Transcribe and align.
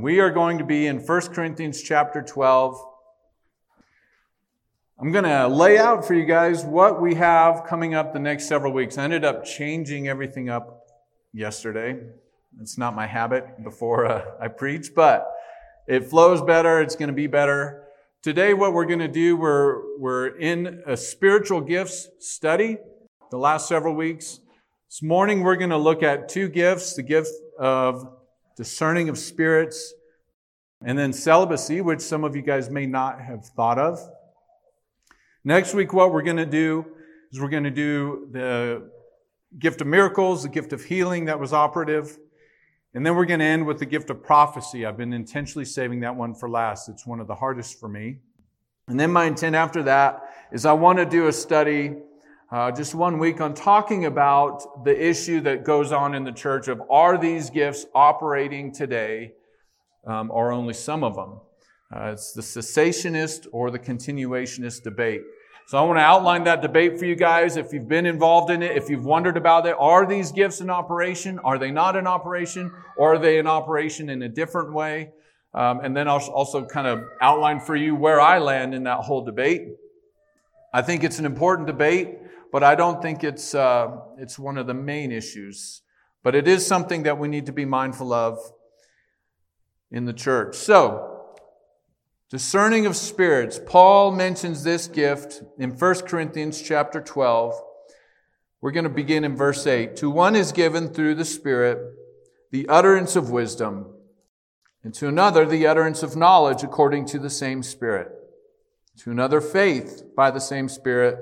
We 0.00 0.18
are 0.20 0.30
going 0.30 0.56
to 0.56 0.64
be 0.64 0.86
in 0.86 1.00
1 1.00 1.20
Corinthians 1.34 1.82
chapter 1.82 2.22
12. 2.22 2.82
I'm 4.98 5.12
going 5.12 5.24
to 5.24 5.46
lay 5.46 5.76
out 5.76 6.06
for 6.06 6.14
you 6.14 6.24
guys 6.24 6.64
what 6.64 7.02
we 7.02 7.16
have 7.16 7.64
coming 7.66 7.94
up 7.94 8.14
the 8.14 8.18
next 8.18 8.48
several 8.48 8.72
weeks. 8.72 8.96
I 8.96 9.04
ended 9.04 9.26
up 9.26 9.44
changing 9.44 10.08
everything 10.08 10.48
up 10.48 10.86
yesterday. 11.34 12.00
It's 12.62 12.78
not 12.78 12.94
my 12.94 13.06
habit 13.06 13.62
before 13.62 14.06
uh, 14.06 14.24
I 14.40 14.48
preach, 14.48 14.92
but 14.96 15.30
it 15.86 16.06
flows 16.06 16.40
better. 16.40 16.80
It's 16.80 16.96
going 16.96 17.08
to 17.10 17.14
be 17.14 17.26
better. 17.26 17.84
Today, 18.22 18.54
what 18.54 18.72
we're 18.72 18.86
going 18.86 19.00
to 19.00 19.08
do, 19.08 19.36
we're, 19.36 19.98
we're 19.98 20.28
in 20.28 20.82
a 20.86 20.96
spiritual 20.96 21.60
gifts 21.60 22.08
study 22.20 22.78
the 23.30 23.36
last 23.36 23.68
several 23.68 23.94
weeks. 23.94 24.40
This 24.88 25.02
morning, 25.02 25.42
we're 25.42 25.56
going 25.56 25.70
to 25.70 25.76
look 25.76 26.02
at 26.02 26.30
two 26.30 26.48
gifts 26.48 26.94
the 26.94 27.02
gift 27.02 27.32
of 27.58 28.16
discerning 28.56 29.08
of 29.08 29.18
spirits, 29.18 29.94
and 30.82 30.98
then 30.98 31.12
celibacy, 31.12 31.80
which 31.80 32.00
some 32.00 32.24
of 32.24 32.34
you 32.34 32.42
guys 32.42 32.70
may 32.70 32.86
not 32.86 33.20
have 33.20 33.44
thought 33.44 33.78
of. 33.78 33.98
Next 35.44 35.74
week, 35.74 35.92
what 35.92 36.12
we're 36.12 36.22
going 36.22 36.36
to 36.36 36.46
do 36.46 36.86
is 37.32 37.40
we're 37.40 37.48
going 37.48 37.64
to 37.64 37.70
do 37.70 38.28
the 38.30 38.90
gift 39.58 39.80
of 39.80 39.86
miracles, 39.86 40.42
the 40.42 40.48
gift 40.48 40.72
of 40.72 40.84
healing 40.84 41.26
that 41.26 41.38
was 41.38 41.52
operative. 41.52 42.18
And 42.94 43.06
then 43.06 43.14
we're 43.14 43.26
going 43.26 43.40
to 43.40 43.46
end 43.46 43.66
with 43.66 43.78
the 43.78 43.86
gift 43.86 44.10
of 44.10 44.22
prophecy. 44.22 44.84
I've 44.84 44.96
been 44.96 45.12
intentionally 45.12 45.64
saving 45.64 46.00
that 46.00 46.14
one 46.14 46.34
for 46.34 46.48
last. 46.48 46.88
It's 46.88 47.06
one 47.06 47.20
of 47.20 47.26
the 47.26 47.34
hardest 47.34 47.78
for 47.78 47.88
me. 47.88 48.18
And 48.88 48.98
then 48.98 49.12
my 49.12 49.26
intent 49.26 49.54
after 49.54 49.82
that 49.84 50.48
is 50.50 50.66
I 50.66 50.72
want 50.72 50.98
to 50.98 51.06
do 51.06 51.28
a 51.28 51.32
study 51.32 51.96
uh, 52.52 52.72
just 52.72 52.96
one 52.96 53.18
week 53.18 53.40
on 53.40 53.54
talking 53.54 54.06
about 54.06 54.84
the 54.84 55.08
issue 55.08 55.40
that 55.40 55.64
goes 55.64 55.92
on 55.92 56.16
in 56.16 56.24
the 56.24 56.32
church 56.32 56.66
of 56.66 56.82
are 56.90 57.16
these 57.16 57.48
gifts 57.48 57.86
operating 57.94 58.72
today 58.72 59.32
um, 60.04 60.32
or 60.32 60.50
only 60.50 60.74
some 60.74 61.04
of 61.04 61.14
them? 61.14 61.38
Uh, 61.94 62.10
it's 62.12 62.32
the 62.32 62.42
cessationist 62.42 63.46
or 63.52 63.70
the 63.70 63.78
continuationist 63.78 64.82
debate. 64.82 65.22
So 65.68 65.78
I 65.78 65.82
want 65.82 65.98
to 65.98 66.02
outline 66.02 66.42
that 66.44 66.60
debate 66.60 66.98
for 66.98 67.04
you 67.04 67.14
guys. 67.14 67.56
If 67.56 67.72
you've 67.72 67.86
been 67.86 68.06
involved 68.06 68.50
in 68.50 68.64
it, 68.64 68.76
if 68.76 68.90
you've 68.90 69.04
wondered 69.04 69.36
about 69.36 69.64
it, 69.66 69.76
are 69.78 70.04
these 70.04 70.32
gifts 70.32 70.60
in 70.60 70.70
operation? 70.70 71.38
Are 71.40 71.56
they 71.56 71.70
not 71.70 71.94
in 71.94 72.08
operation? 72.08 72.72
Or 72.96 73.14
are 73.14 73.18
they 73.18 73.38
in 73.38 73.46
operation 73.46 74.10
in 74.10 74.22
a 74.22 74.28
different 74.28 74.72
way? 74.72 75.12
Um, 75.54 75.80
and 75.84 75.96
then 75.96 76.08
I'll 76.08 76.18
also 76.30 76.64
kind 76.64 76.88
of 76.88 77.04
outline 77.20 77.60
for 77.60 77.76
you 77.76 77.94
where 77.94 78.20
I 78.20 78.38
land 78.38 78.74
in 78.74 78.82
that 78.84 78.98
whole 78.98 79.24
debate. 79.24 79.68
I 80.74 80.82
think 80.82 81.04
it's 81.04 81.20
an 81.20 81.26
important 81.26 81.68
debate 81.68 82.19
but 82.52 82.62
I 82.62 82.74
don't 82.74 83.00
think 83.00 83.22
it's, 83.24 83.54
uh, 83.54 83.96
it's 84.18 84.38
one 84.38 84.58
of 84.58 84.66
the 84.66 84.74
main 84.74 85.12
issues. 85.12 85.82
But 86.22 86.34
it 86.34 86.46
is 86.46 86.66
something 86.66 87.04
that 87.04 87.18
we 87.18 87.28
need 87.28 87.46
to 87.46 87.52
be 87.52 87.64
mindful 87.64 88.12
of 88.12 88.38
in 89.90 90.04
the 90.04 90.12
church. 90.12 90.56
So, 90.56 91.34
discerning 92.28 92.86
of 92.86 92.96
spirits. 92.96 93.60
Paul 93.64 94.12
mentions 94.12 94.62
this 94.62 94.86
gift 94.86 95.42
in 95.58 95.70
1 95.70 95.94
Corinthians 96.02 96.60
chapter 96.60 97.00
12. 97.00 97.54
We're 98.60 98.70
going 98.72 98.84
to 98.84 98.90
begin 98.90 99.24
in 99.24 99.36
verse 99.36 99.66
8. 99.66 99.96
To 99.96 100.10
one 100.10 100.36
is 100.36 100.52
given 100.52 100.88
through 100.88 101.14
the 101.14 101.24
Spirit 101.24 101.78
the 102.50 102.68
utterance 102.68 103.14
of 103.14 103.30
wisdom, 103.30 103.86
and 104.82 104.92
to 104.94 105.06
another 105.06 105.46
the 105.46 105.68
utterance 105.68 106.02
of 106.02 106.16
knowledge 106.16 106.64
according 106.64 107.06
to 107.06 107.18
the 107.18 107.30
same 107.30 107.62
Spirit, 107.62 108.08
to 108.98 109.10
another 109.10 109.40
faith 109.40 110.02
by 110.16 110.32
the 110.32 110.40
same 110.40 110.68
Spirit 110.68 111.16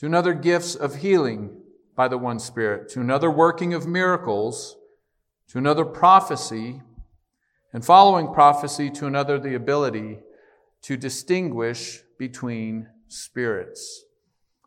to 0.00 0.06
another 0.06 0.32
gifts 0.32 0.74
of 0.74 0.96
healing 0.96 1.50
by 1.94 2.08
the 2.08 2.16
one 2.16 2.38
Spirit, 2.38 2.88
to 2.88 3.00
another 3.00 3.30
working 3.30 3.74
of 3.74 3.86
miracles, 3.86 4.78
to 5.46 5.58
another 5.58 5.84
prophecy, 5.84 6.80
and 7.74 7.84
following 7.84 8.32
prophecy, 8.32 8.88
to 8.88 9.06
another 9.06 9.38
the 9.38 9.54
ability 9.54 10.18
to 10.80 10.96
distinguish 10.96 12.00
between 12.18 12.88
spirits. 13.08 14.06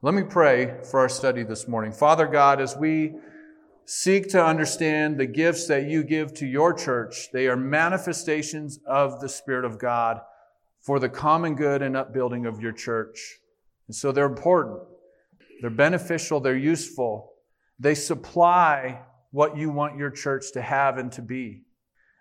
Let 0.03 0.13
me 0.13 0.21
pray 0.21 0.75
for 0.91 0.99
our 0.99 1.09
study 1.09 1.41
this 1.41 1.67
morning. 1.67 1.93
Father 1.93 2.27
God, 2.27 2.61
as 2.61 2.77
we 2.77 3.15
seek 3.85 4.29
to 4.29 4.45
understand 4.45 5.17
the 5.17 5.25
gifts 5.25 5.65
that 5.65 5.89
you 5.89 6.03
give 6.03 6.35
to 6.35 6.45
your 6.45 6.75
church, 6.75 7.29
they 7.33 7.47
are 7.47 7.57
manifestations 7.57 8.79
of 8.85 9.19
the 9.19 9.29
Spirit 9.29 9.65
of 9.65 9.79
God 9.79 10.21
for 10.79 10.99
the 10.99 11.09
common 11.09 11.55
good 11.55 11.81
and 11.81 11.97
upbuilding 11.97 12.45
of 12.45 12.61
your 12.61 12.71
church. 12.71 13.39
And 13.87 13.95
so 13.95 14.11
they're 14.11 14.25
important. 14.25 14.92
They're 15.61 15.69
beneficial, 15.69 16.39
they're 16.39 16.55
useful. 16.55 17.33
They 17.79 17.95
supply 17.95 19.01
what 19.31 19.57
you 19.57 19.69
want 19.69 19.97
your 19.97 20.11
church 20.11 20.51
to 20.53 20.61
have 20.61 20.97
and 20.97 21.11
to 21.13 21.21
be. 21.21 21.63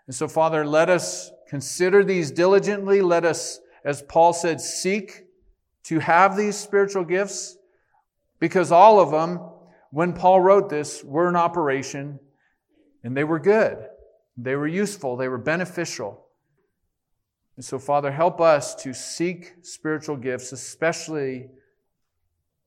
And 0.06 0.14
so, 0.14 0.26
Father, 0.26 0.66
let 0.66 0.88
us 0.88 1.30
consider 1.48 2.02
these 2.02 2.30
diligently. 2.30 3.02
Let 3.02 3.24
us, 3.24 3.60
as 3.84 4.02
Paul 4.02 4.32
said, 4.32 4.60
seek 4.60 5.24
to 5.84 5.98
have 5.98 6.36
these 6.36 6.56
spiritual 6.56 7.04
gifts 7.04 7.56
because 8.40 8.72
all 8.72 8.98
of 9.00 9.10
them, 9.10 9.38
when 9.90 10.12
Paul 10.12 10.40
wrote 10.40 10.68
this, 10.68 11.04
were 11.04 11.28
in 11.28 11.36
operation 11.36 12.18
and 13.04 13.16
they 13.16 13.24
were 13.24 13.38
good. 13.38 13.78
They 14.36 14.56
were 14.56 14.66
useful. 14.66 15.16
They 15.16 15.28
were 15.28 15.38
beneficial. 15.38 16.26
And 17.56 17.64
so, 17.64 17.78
Father, 17.78 18.10
help 18.10 18.40
us 18.40 18.74
to 18.76 18.94
seek 18.94 19.52
spiritual 19.62 20.16
gifts, 20.16 20.52
especially 20.52 21.50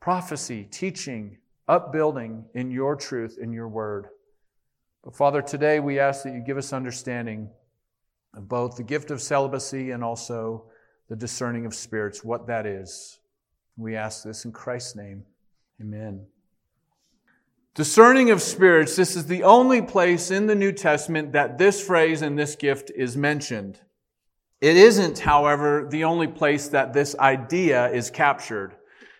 prophecy, 0.06 0.68
teaching, 0.70 1.36
upbuilding 1.68 2.46
in 2.54 2.70
your 2.70 2.96
truth, 2.96 3.40
in 3.42 3.52
your 3.52 3.68
word. 3.68 4.06
But 5.04 5.16
Father, 5.16 5.42
today 5.42 5.80
we 5.80 5.98
ask 5.98 6.22
that 6.24 6.36
you 6.36 6.42
give 6.42 6.60
us 6.60 6.74
understanding 6.74 7.50
of 8.36 8.48
both 8.48 8.76
the 8.76 8.84
gift 8.84 9.10
of 9.10 9.20
celibacy 9.20 9.90
and 9.90 10.04
also 10.04 10.66
the 11.10 11.16
discerning 11.16 11.66
of 11.66 11.74
spirits, 11.74 12.24
what 12.24 12.46
that 12.46 12.68
is. 12.68 13.18
We 13.78 13.96
ask 13.96 14.24
this 14.24 14.46
in 14.46 14.52
Christ's 14.52 14.96
name. 14.96 15.24
Amen. 15.82 16.28
Discerning 17.74 18.30
of 18.30 18.44
spirits, 18.44 18.96
this 18.96 19.16
is 19.16 19.26
the 19.26 19.42
only 19.42 19.82
place 19.82 20.30
in 20.30 20.46
the 20.46 20.54
New 20.54 20.72
Testament 20.72 21.32
that 21.32 21.58
this 21.58 21.84
phrase 21.84 22.22
and 22.22 22.38
this 22.38 22.56
gift 22.56 22.92
is 22.96 23.18
mentioned. 23.18 23.80
It 24.62 24.78
isn't, 24.78 25.18
however, 25.18 25.88
the 25.90 26.04
only 26.04 26.28
place 26.28 26.68
that 26.68 26.94
this 26.94 27.18
idea 27.18 27.88
is 27.88 28.12
captured. 28.12 28.76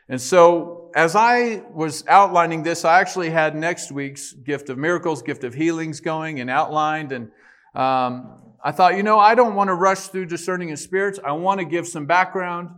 And 0.08 0.22
so, 0.22 0.92
as 0.96 1.16
I 1.16 1.64
was 1.74 2.06
outlining 2.08 2.64
this, 2.64 2.86
I 2.86 3.00
actually 3.02 3.32
had 3.32 3.56
next 3.56 3.92
week's 3.92 4.34
gift 4.34 4.70
of 4.70 4.78
miracles, 4.78 5.24
gift 5.24 5.44
of 5.44 5.54
healings 5.54 6.00
going 6.00 6.40
and 6.40 6.50
outlined. 6.50 7.12
And 7.12 7.32
um, 7.74 8.38
I 8.64 8.72
thought, 8.72 8.96
you 8.96 9.04
know, 9.04 9.18
I 9.18 9.34
don't 9.34 9.56
want 9.56 9.70
to 9.70 9.74
rush 9.74 10.08
through 10.08 10.28
discerning 10.28 10.72
of 10.72 10.80
spirits. 10.80 11.20
I 11.26 11.32
want 11.32 11.60
to 11.60 11.66
give 11.66 11.88
some 11.88 12.06
background 12.06 12.70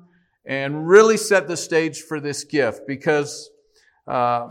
and 0.45 0.87
really 0.87 1.17
set 1.17 1.47
the 1.47 1.57
stage 1.57 2.01
for 2.01 2.21
this 2.21 2.45
gift 2.45 2.87
because, 2.87 3.49
uh, 4.07 4.47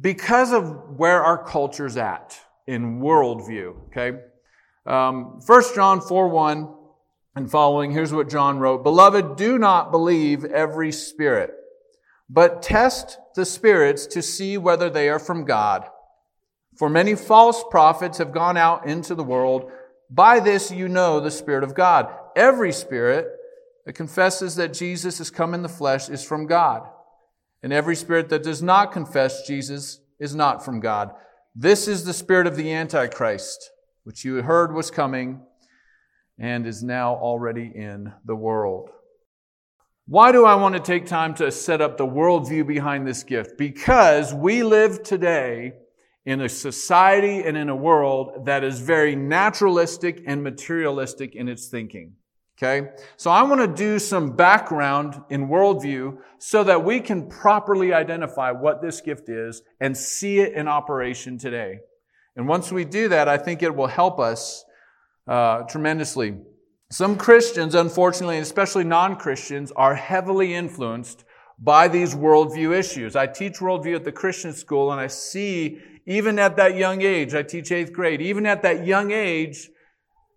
because 0.00 0.52
of 0.52 0.96
where 0.96 1.22
our 1.22 1.44
culture's 1.44 1.98
at 1.98 2.38
in 2.66 3.00
worldview. 3.00 3.74
Okay. 3.88 4.18
Um, 4.86 5.40
1 5.46 5.62
John 5.74 6.00
4 6.00 6.28
1 6.28 6.74
and 7.34 7.50
following, 7.50 7.92
here's 7.92 8.12
what 8.12 8.28
John 8.28 8.58
wrote. 8.58 8.82
Beloved, 8.82 9.36
do 9.36 9.58
not 9.58 9.90
believe 9.90 10.44
every 10.44 10.92
spirit, 10.92 11.52
but 12.28 12.62
test 12.62 13.18
the 13.34 13.44
spirits 13.44 14.06
to 14.08 14.22
see 14.22 14.58
whether 14.58 14.90
they 14.90 15.08
are 15.08 15.18
from 15.18 15.44
God. 15.44 15.88
For 16.76 16.88
many 16.88 17.14
false 17.14 17.64
prophets 17.70 18.18
have 18.18 18.32
gone 18.32 18.56
out 18.56 18.86
into 18.86 19.14
the 19.14 19.24
world. 19.24 19.70
By 20.10 20.40
this 20.40 20.70
you 20.70 20.88
know 20.88 21.20
the 21.20 21.30
Spirit 21.30 21.64
of 21.64 21.74
God. 21.74 22.08
Every 22.36 22.72
spirit 22.72 23.28
that 23.84 23.94
confesses 23.94 24.56
that 24.56 24.72
Jesus 24.72 25.18
has 25.18 25.30
come 25.30 25.54
in 25.54 25.62
the 25.62 25.68
flesh 25.68 26.08
is 26.08 26.24
from 26.24 26.46
God. 26.46 26.82
And 27.62 27.72
every 27.72 27.96
spirit 27.96 28.28
that 28.30 28.42
does 28.42 28.62
not 28.62 28.92
confess 28.92 29.46
Jesus 29.46 30.00
is 30.18 30.34
not 30.34 30.64
from 30.64 30.80
God. 30.80 31.12
This 31.54 31.86
is 31.86 32.04
the 32.04 32.14
spirit 32.14 32.46
of 32.46 32.56
the 32.56 32.72
Antichrist, 32.72 33.70
which 34.04 34.24
you 34.24 34.42
heard 34.42 34.72
was 34.72 34.90
coming 34.90 35.42
and 36.42 36.66
is 36.66 36.82
now 36.82 37.14
already 37.14 37.70
in 37.72 38.12
the 38.26 38.34
world. 38.34 38.90
Why 40.06 40.32
do 40.32 40.44
I 40.44 40.56
want 40.56 40.74
to 40.74 40.80
take 40.80 41.06
time 41.06 41.34
to 41.36 41.52
set 41.52 41.80
up 41.80 41.96
the 41.96 42.06
worldview 42.06 42.66
behind 42.66 43.06
this 43.06 43.22
gift? 43.22 43.56
Because 43.56 44.34
we 44.34 44.64
live 44.64 45.04
today 45.04 45.74
in 46.26 46.40
a 46.40 46.48
society 46.48 47.44
and 47.44 47.56
in 47.56 47.68
a 47.68 47.76
world 47.76 48.46
that 48.46 48.64
is 48.64 48.80
very 48.80 49.14
naturalistic 49.14 50.24
and 50.26 50.42
materialistic 50.42 51.36
in 51.36 51.48
its 51.48 51.68
thinking. 51.68 52.14
Okay? 52.58 52.90
So 53.16 53.30
I 53.30 53.42
want 53.44 53.60
to 53.60 53.68
do 53.68 54.00
some 54.00 54.34
background 54.34 55.22
in 55.30 55.48
worldview 55.48 56.18
so 56.38 56.64
that 56.64 56.84
we 56.84 56.98
can 56.98 57.28
properly 57.28 57.92
identify 57.92 58.50
what 58.50 58.82
this 58.82 59.00
gift 59.00 59.28
is 59.28 59.62
and 59.80 59.96
see 59.96 60.40
it 60.40 60.54
in 60.54 60.66
operation 60.66 61.38
today. 61.38 61.78
And 62.34 62.48
once 62.48 62.72
we 62.72 62.84
do 62.84 63.08
that, 63.08 63.28
I 63.28 63.38
think 63.38 63.62
it 63.62 63.74
will 63.74 63.86
help 63.86 64.18
us 64.18 64.64
uh, 65.26 65.62
tremendously. 65.62 66.36
Some 66.90 67.16
Christians, 67.16 67.74
unfortunately, 67.74 68.38
especially 68.38 68.84
non 68.84 69.16
Christians, 69.16 69.72
are 69.72 69.94
heavily 69.94 70.54
influenced 70.54 71.24
by 71.58 71.88
these 71.88 72.14
worldview 72.14 72.76
issues. 72.76 73.16
I 73.16 73.26
teach 73.26 73.54
worldview 73.54 73.96
at 73.96 74.04
the 74.04 74.12
Christian 74.12 74.52
school, 74.52 74.92
and 74.92 75.00
I 75.00 75.06
see, 75.06 75.80
even 76.06 76.38
at 76.38 76.56
that 76.56 76.76
young 76.76 77.02
age, 77.02 77.34
I 77.34 77.42
teach 77.42 77.70
eighth 77.72 77.92
grade, 77.92 78.20
even 78.20 78.44
at 78.46 78.62
that 78.62 78.84
young 78.84 79.10
age, 79.10 79.70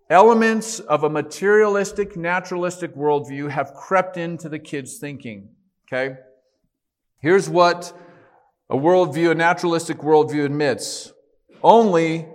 elements 0.10 0.80
of 0.80 1.04
a 1.04 1.10
materialistic, 1.10 2.16
naturalistic 2.16 2.96
worldview 2.96 3.50
have 3.50 3.74
crept 3.74 4.18
into 4.18 4.50
the 4.50 4.60
kids' 4.60 4.98
thinking. 5.00 5.50
Okay? 5.88 6.18
Here's 7.20 7.50
what 7.50 7.92
a 8.70 8.76
worldview, 8.76 9.32
a 9.32 9.36
naturalistic 9.36 9.98
worldview 9.98 10.46
admits. 10.46 11.12
Only 11.64 12.28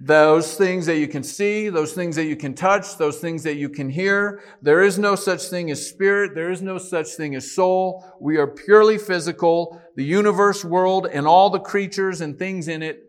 those 0.00 0.54
things 0.54 0.86
that 0.86 0.96
you 0.96 1.06
can 1.06 1.22
see, 1.22 1.68
those 1.68 1.92
things 1.92 2.16
that 2.16 2.24
you 2.24 2.34
can 2.34 2.54
touch, 2.54 2.96
those 2.96 3.18
things 3.18 3.42
that 3.42 3.56
you 3.56 3.68
can 3.68 3.90
hear. 3.90 4.42
There 4.62 4.82
is 4.82 4.98
no 4.98 5.14
such 5.14 5.42
thing 5.44 5.70
as 5.70 5.86
spirit. 5.86 6.34
There 6.34 6.50
is 6.50 6.62
no 6.62 6.78
such 6.78 7.08
thing 7.08 7.34
as 7.34 7.52
soul. 7.52 8.04
We 8.18 8.38
are 8.38 8.46
purely 8.46 8.96
physical. 8.96 9.80
The 9.96 10.04
universe 10.04 10.64
world 10.64 11.06
and 11.06 11.26
all 11.26 11.50
the 11.50 11.60
creatures 11.60 12.22
and 12.22 12.38
things 12.38 12.66
in 12.66 12.82
it 12.82 13.04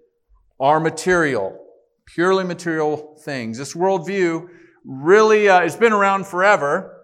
are 0.60 0.82
material, 0.82 1.58
purely 2.06 2.44
material 2.44 3.18
things. 3.24 3.58
This 3.58 3.74
worldview 3.74 4.50
really, 4.84 5.48
uh, 5.48 5.62
it's 5.62 5.78
been 5.78 5.94
around 5.94 6.28
forever. 6.28 6.98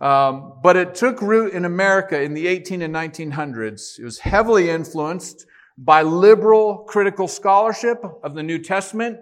Um, 0.00 0.54
but 0.64 0.76
it 0.76 0.96
took 0.96 1.22
root 1.22 1.52
in 1.52 1.64
America 1.64 2.20
in 2.20 2.34
the 2.34 2.48
18 2.48 2.82
and 2.82 2.92
1900s. 2.92 4.00
It 4.00 4.04
was 4.04 4.18
heavily 4.18 4.68
influenced 4.68 5.46
by 5.78 6.02
liberal 6.02 6.84
critical 6.88 7.28
scholarship 7.28 8.02
of 8.22 8.34
the 8.34 8.42
New 8.42 8.58
Testament. 8.58 9.18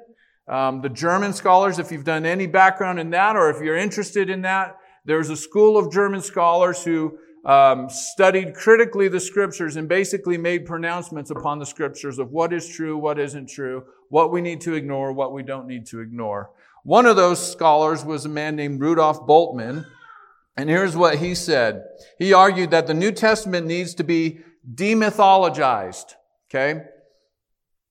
Um, 0.49 0.81
the 0.81 0.88
German 0.88 1.32
scholars, 1.32 1.79
if 1.79 1.93
you've 1.93 2.05
done 2.05 2.26
any 2.26 2.47
background 2.47 2.99
in 2.99 3.11
that 3.11 3.37
or 3.37 3.50
if 3.50 3.62
you're 3.62 3.76
interested 3.76 4.29
in 4.29 4.43
that, 4.43 4.76
there's 5.05 5.31
a 5.31 5.37
school 5.37 5.76
of 5.76 5.93
German 5.93 6.23
scholars 6.23 6.82
who 6.82 7.19
um, 7.44 7.88
studied 7.88 8.55
critically 8.55 9.08
the 9.08 9.20
scriptures 9.20 9.76
and 9.76 9.88
basically 9.88 10.37
made 10.37 10.67
pronouncements 10.67 11.31
upon 11.31 11.58
the 11.58 11.67
scriptures 11.67 12.19
of 12.19 12.31
what 12.31 12.52
is 12.52 12.69
true, 12.69 12.99
what 12.99 13.19
isn't 13.19 13.49
true, 13.49 13.85
what 14.08 14.31
we 14.31 14.41
need 14.41 14.61
to 14.62 14.75
ignore, 14.75 15.12
what 15.12 15.32
we 15.32 15.43
don't 15.43 15.67
need 15.67 15.87
to 15.87 16.00
ignore. 16.00 16.50
One 16.82 17.06
of 17.06 17.17
those 17.17 17.52
scholars 17.52 18.05
was 18.05 18.25
a 18.25 18.29
man 18.29 18.56
named 18.56 18.81
Rudolf 18.81 19.26
Bultmann. 19.26 19.87
And 20.56 20.69
here's 20.69 20.97
what 20.97 21.19
he 21.19 21.35
said. 21.35 21.85
He 22.19 22.32
argued 22.32 22.70
that 22.73 22.87
the 22.87 22.94
New 22.94 23.12
Testament 23.12 23.67
needs 23.67 23.94
to 23.94 24.05
be 24.05 24.41
demythologized. 24.75 26.14
Okay? 26.50 26.82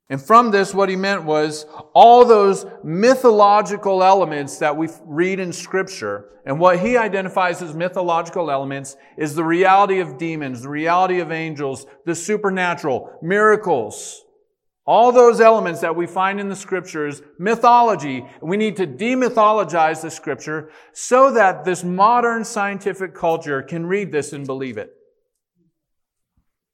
And 0.09 0.19
from 0.19 0.49
this, 0.49 0.73
what 0.73 0.89
he 0.89 0.95
meant 0.95 1.23
was 1.23 1.65
all 1.93 2.25
those 2.25 2.65
mythological 2.83 4.03
elements 4.03 4.57
that 4.57 4.75
we 4.75 4.89
read 5.05 5.39
in 5.39 5.53
scripture. 5.53 6.29
And 6.45 6.59
what 6.59 6.79
he 6.79 6.97
identifies 6.97 7.61
as 7.61 7.75
mythological 7.75 8.49
elements 8.49 8.97
is 9.17 9.35
the 9.35 9.43
reality 9.43 9.99
of 9.99 10.17
demons, 10.17 10.63
the 10.63 10.69
reality 10.69 11.19
of 11.19 11.31
angels, 11.31 11.85
the 12.05 12.15
supernatural, 12.15 13.19
miracles. 13.21 14.23
All 14.87 15.11
those 15.11 15.39
elements 15.39 15.81
that 15.81 15.95
we 15.95 16.07
find 16.07 16.39
in 16.39 16.49
the 16.49 16.55
scriptures, 16.55 17.21
mythology. 17.37 18.25
We 18.41 18.57
need 18.57 18.77
to 18.77 18.87
demythologize 18.87 20.01
the 20.01 20.09
scripture 20.09 20.71
so 20.91 21.31
that 21.33 21.65
this 21.65 21.83
modern 21.83 22.43
scientific 22.43 23.13
culture 23.13 23.61
can 23.61 23.85
read 23.85 24.11
this 24.11 24.33
and 24.33 24.47
believe 24.47 24.79
it. 24.79 24.91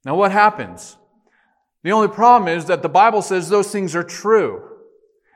Now 0.06 0.16
what 0.16 0.32
happens? 0.32 0.96
The 1.86 1.92
only 1.92 2.08
problem 2.08 2.48
is 2.48 2.66
that 2.66 2.82
the 2.82 2.90
Bible 2.90 3.22
says 3.22 3.48
those 3.48 3.72
things 3.72 3.96
are 3.96 4.04
true. 4.04 4.64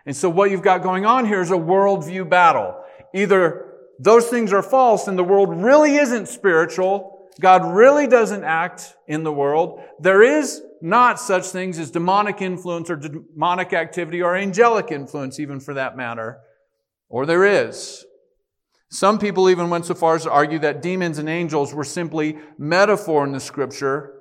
And 0.08 0.16
so 0.16 0.32
what 0.32 0.50
you've 0.50 0.64
got 0.64 0.82
going 0.82 1.06
on 1.06 1.28
here 1.28 1.42
is 1.42 1.52
a 1.52 1.56
worldview 1.56 2.28
battle. 2.28 2.76
Either 3.14 3.72
those 4.00 4.30
things 4.30 4.52
are 4.52 4.64
false 4.64 5.08
and 5.08 5.16
the 5.16 5.24
world 5.24 5.62
really 5.62 5.98
isn't 5.98 6.28
spiritual, 6.28 7.30
God 7.40 7.72
really 7.72 8.08
doesn't 8.08 8.44
act 8.44 8.96
in 9.08 9.22
the 9.24 9.32
world, 9.32 9.80
there 10.00 10.24
is 10.24 10.64
not 10.82 11.20
such 11.20 11.46
things 11.46 11.78
as 11.78 11.92
demonic 11.92 12.42
influence 12.42 12.90
or 12.90 12.96
demonic 12.96 13.72
activity 13.74 14.24
or 14.24 14.36
angelic 14.36 14.92
influence, 14.92 15.40
even 15.40 15.60
for 15.60 15.76
that 15.76 15.96
matter, 15.96 16.40
or 17.10 17.28
there 17.28 17.46
is. 17.46 18.06
Some 18.90 19.20
people 19.20 19.52
even 19.52 19.70
went 19.70 19.86
so 19.86 19.94
far 19.94 20.16
as 20.16 20.24
to 20.24 20.32
argue 20.32 20.58
that 20.60 20.82
demons 20.82 21.20
and 21.20 21.30
angels 21.30 21.76
were 21.76 21.84
simply 21.84 22.40
metaphor 22.58 23.24
in 23.24 23.34
the 23.34 23.40
scripture 23.40 24.16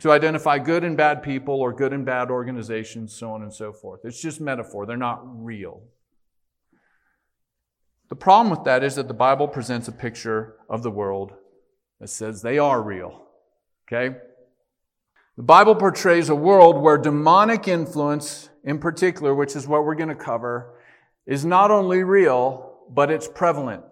to 0.00 0.12
identify 0.12 0.58
good 0.58 0.84
and 0.84 0.96
bad 0.96 1.22
people 1.22 1.54
or 1.54 1.72
good 1.72 1.92
and 1.92 2.04
bad 2.04 2.30
organizations, 2.30 3.14
so 3.14 3.30
on 3.32 3.42
and 3.42 3.52
so 3.52 3.72
forth. 3.72 4.00
It's 4.04 4.20
just 4.20 4.40
metaphor, 4.40 4.86
they're 4.86 4.96
not 4.96 5.22
real. 5.24 5.82
The 8.08 8.16
problem 8.16 8.50
with 8.50 8.64
that 8.64 8.84
is 8.84 8.94
that 8.96 9.08
the 9.08 9.14
Bible 9.14 9.48
presents 9.48 9.88
a 9.88 9.92
picture 9.92 10.56
of 10.68 10.82
the 10.82 10.90
world 10.90 11.32
that 12.00 12.08
says 12.08 12.42
they 12.42 12.58
are 12.58 12.82
real. 12.82 13.26
Okay? 13.86 14.16
The 15.36 15.42
Bible 15.42 15.74
portrays 15.74 16.28
a 16.28 16.34
world 16.34 16.80
where 16.80 16.98
demonic 16.98 17.66
influence, 17.66 18.48
in 18.64 18.78
particular, 18.78 19.34
which 19.34 19.56
is 19.56 19.66
what 19.66 19.84
we're 19.84 19.94
going 19.94 20.08
to 20.08 20.14
cover, 20.14 20.74
is 21.26 21.44
not 21.44 21.70
only 21.70 22.04
real, 22.04 22.78
but 22.88 23.10
it's 23.10 23.28
prevalent. 23.28 23.82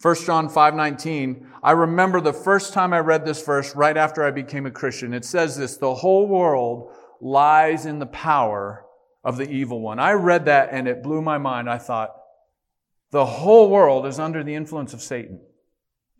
1 0.00 0.14
John 0.26 0.48
5:19 0.48 1.46
I 1.62 1.72
remember 1.72 2.20
the 2.20 2.32
first 2.32 2.72
time 2.72 2.92
I 2.92 3.00
read 3.00 3.24
this 3.24 3.44
verse 3.44 3.74
right 3.74 3.96
after 3.96 4.22
I 4.22 4.30
became 4.30 4.66
a 4.66 4.70
Christian. 4.70 5.14
It 5.14 5.24
says 5.24 5.56
this, 5.56 5.76
the 5.76 5.94
whole 5.94 6.28
world 6.28 6.92
lies 7.20 7.86
in 7.86 7.98
the 7.98 8.06
power 8.06 8.84
of 9.24 9.36
the 9.36 9.50
evil 9.50 9.80
one. 9.80 9.98
I 9.98 10.12
read 10.12 10.44
that 10.44 10.68
and 10.70 10.86
it 10.86 11.02
blew 11.02 11.22
my 11.22 11.38
mind. 11.38 11.68
I 11.68 11.78
thought, 11.78 12.14
the 13.10 13.24
whole 13.24 13.70
world 13.70 14.06
is 14.06 14.20
under 14.20 14.44
the 14.44 14.54
influence 14.54 14.92
of 14.92 15.00
Satan. 15.00 15.40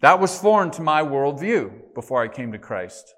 That 0.00 0.20
was 0.20 0.38
foreign 0.38 0.70
to 0.72 0.82
my 0.82 1.02
worldview 1.02 1.94
before 1.94 2.22
I 2.22 2.28
came 2.28 2.52
to 2.52 2.58
Christ. 2.58 3.14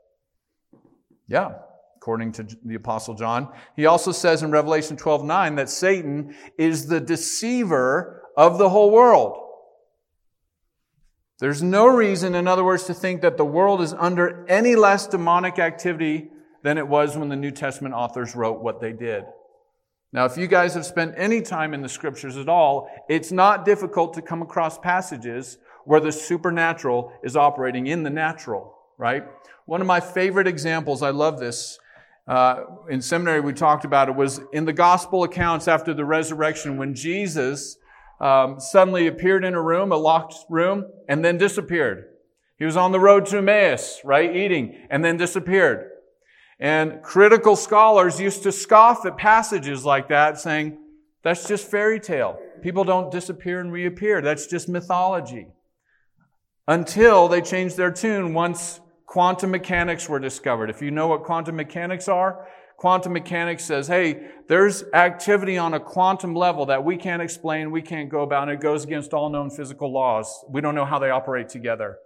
Yeah, 1.26 1.52
according 1.96 2.32
to 2.32 2.46
the 2.64 2.74
Apostle 2.74 3.14
John. 3.14 3.52
He 3.76 3.86
also 3.86 4.12
says 4.12 4.42
in 4.42 4.50
Revelation 4.50 4.96
12 4.96 5.24
9 5.24 5.54
that 5.56 5.70
Satan 5.70 6.34
is 6.56 6.86
the 6.86 7.00
deceiver 7.00 8.22
of 8.36 8.58
the 8.58 8.68
whole 8.68 8.90
world. 8.90 9.47
There's 11.40 11.62
no 11.62 11.86
reason, 11.86 12.34
in 12.34 12.48
other 12.48 12.64
words, 12.64 12.84
to 12.84 12.94
think 12.94 13.22
that 13.22 13.36
the 13.36 13.44
world 13.44 13.80
is 13.80 13.94
under 13.94 14.44
any 14.48 14.74
less 14.74 15.06
demonic 15.06 15.58
activity 15.58 16.30
than 16.62 16.78
it 16.78 16.88
was 16.88 17.16
when 17.16 17.28
the 17.28 17.36
New 17.36 17.52
Testament 17.52 17.94
authors 17.94 18.34
wrote 18.34 18.60
what 18.60 18.80
they 18.80 18.92
did. 18.92 19.24
Now, 20.12 20.24
if 20.24 20.36
you 20.36 20.46
guys 20.46 20.74
have 20.74 20.86
spent 20.86 21.14
any 21.16 21.42
time 21.42 21.74
in 21.74 21.82
the 21.82 21.88
scriptures 21.88 22.36
at 22.36 22.48
all, 22.48 22.90
it's 23.08 23.30
not 23.30 23.64
difficult 23.64 24.14
to 24.14 24.22
come 24.22 24.42
across 24.42 24.78
passages 24.78 25.58
where 25.84 26.00
the 26.00 26.10
supernatural 26.10 27.12
is 27.22 27.36
operating 27.36 27.86
in 27.86 28.02
the 28.02 28.10
natural, 28.10 28.76
right? 28.96 29.24
One 29.66 29.80
of 29.80 29.86
my 29.86 30.00
favorite 30.00 30.48
examples, 30.48 31.02
I 31.02 31.10
love 31.10 31.38
this. 31.38 31.78
Uh, 32.26 32.64
in 32.90 33.00
seminary, 33.00 33.40
we 33.40 33.52
talked 33.52 33.84
about 33.84 34.08
it, 34.08 34.14
was 34.14 34.40
in 34.52 34.64
the 34.64 34.72
gospel 34.72 35.24
accounts 35.24 35.68
after 35.68 35.94
the 35.94 36.04
resurrection 36.04 36.78
when 36.78 36.94
Jesus 36.94 37.78
um, 38.20 38.60
suddenly 38.60 39.06
appeared 39.06 39.44
in 39.44 39.54
a 39.54 39.62
room, 39.62 39.92
a 39.92 39.96
locked 39.96 40.34
room, 40.48 40.86
and 41.08 41.24
then 41.24 41.38
disappeared. 41.38 42.06
He 42.58 42.64
was 42.64 42.76
on 42.76 42.92
the 42.92 43.00
road 43.00 43.26
to 43.26 43.38
Emmaus, 43.38 44.00
right, 44.04 44.34
eating, 44.34 44.86
and 44.90 45.04
then 45.04 45.16
disappeared. 45.16 45.90
And 46.58 47.02
critical 47.02 47.54
scholars 47.54 48.20
used 48.20 48.42
to 48.42 48.50
scoff 48.50 49.06
at 49.06 49.16
passages 49.16 49.84
like 49.84 50.08
that, 50.08 50.40
saying, 50.40 50.76
that's 51.22 51.46
just 51.46 51.70
fairy 51.70 52.00
tale. 52.00 52.38
People 52.62 52.84
don't 52.84 53.12
disappear 53.12 53.60
and 53.60 53.72
reappear. 53.72 54.20
That's 54.20 54.46
just 54.46 54.68
mythology. 54.68 55.46
Until 56.66 57.28
they 57.28 57.40
changed 57.40 57.76
their 57.76 57.92
tune 57.92 58.34
once 58.34 58.80
quantum 59.06 59.50
mechanics 59.50 60.08
were 60.08 60.18
discovered. 60.18 60.68
If 60.68 60.82
you 60.82 60.90
know 60.90 61.06
what 61.06 61.24
quantum 61.24 61.56
mechanics 61.56 62.08
are, 62.08 62.46
quantum 62.78 63.12
mechanics 63.12 63.64
says, 63.64 63.88
hey, 63.88 64.28
there's 64.46 64.84
activity 64.94 65.58
on 65.58 65.74
a 65.74 65.80
quantum 65.80 66.32
level 66.32 66.66
that 66.66 66.84
we 66.84 66.96
can't 66.96 67.20
explain, 67.20 67.72
we 67.72 67.82
can't 67.82 68.08
go 68.08 68.22
about, 68.22 68.44
and 68.44 68.52
it 68.52 68.60
goes 68.60 68.84
against 68.84 69.12
all 69.12 69.28
known 69.28 69.50
physical 69.50 69.92
laws. 69.92 70.44
We 70.48 70.60
don't 70.60 70.76
know 70.76 70.84
how 70.84 71.00
they 71.00 71.10
operate 71.10 71.48
together. 71.48 71.98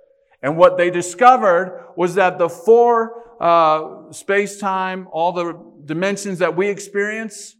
And 0.43 0.57
what 0.57 0.79
they 0.79 0.91
discovered 0.91 1.93
was 1.95 2.14
that 2.14 2.38
the 2.38 2.49
four 2.49 3.23
uh, 3.38 4.11
space-time, 4.12 5.09
all 5.12 5.33
the 5.33 5.62
dimensions 5.85 6.38
that 6.38 6.57
we 6.57 6.69
experience, 6.69 7.55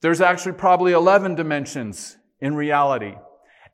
there's 0.00 0.20
actually 0.20 0.52
probably 0.52 0.92
11 0.92 1.34
dimensions 1.34 2.16
in 2.40 2.54
reality. 2.54 3.14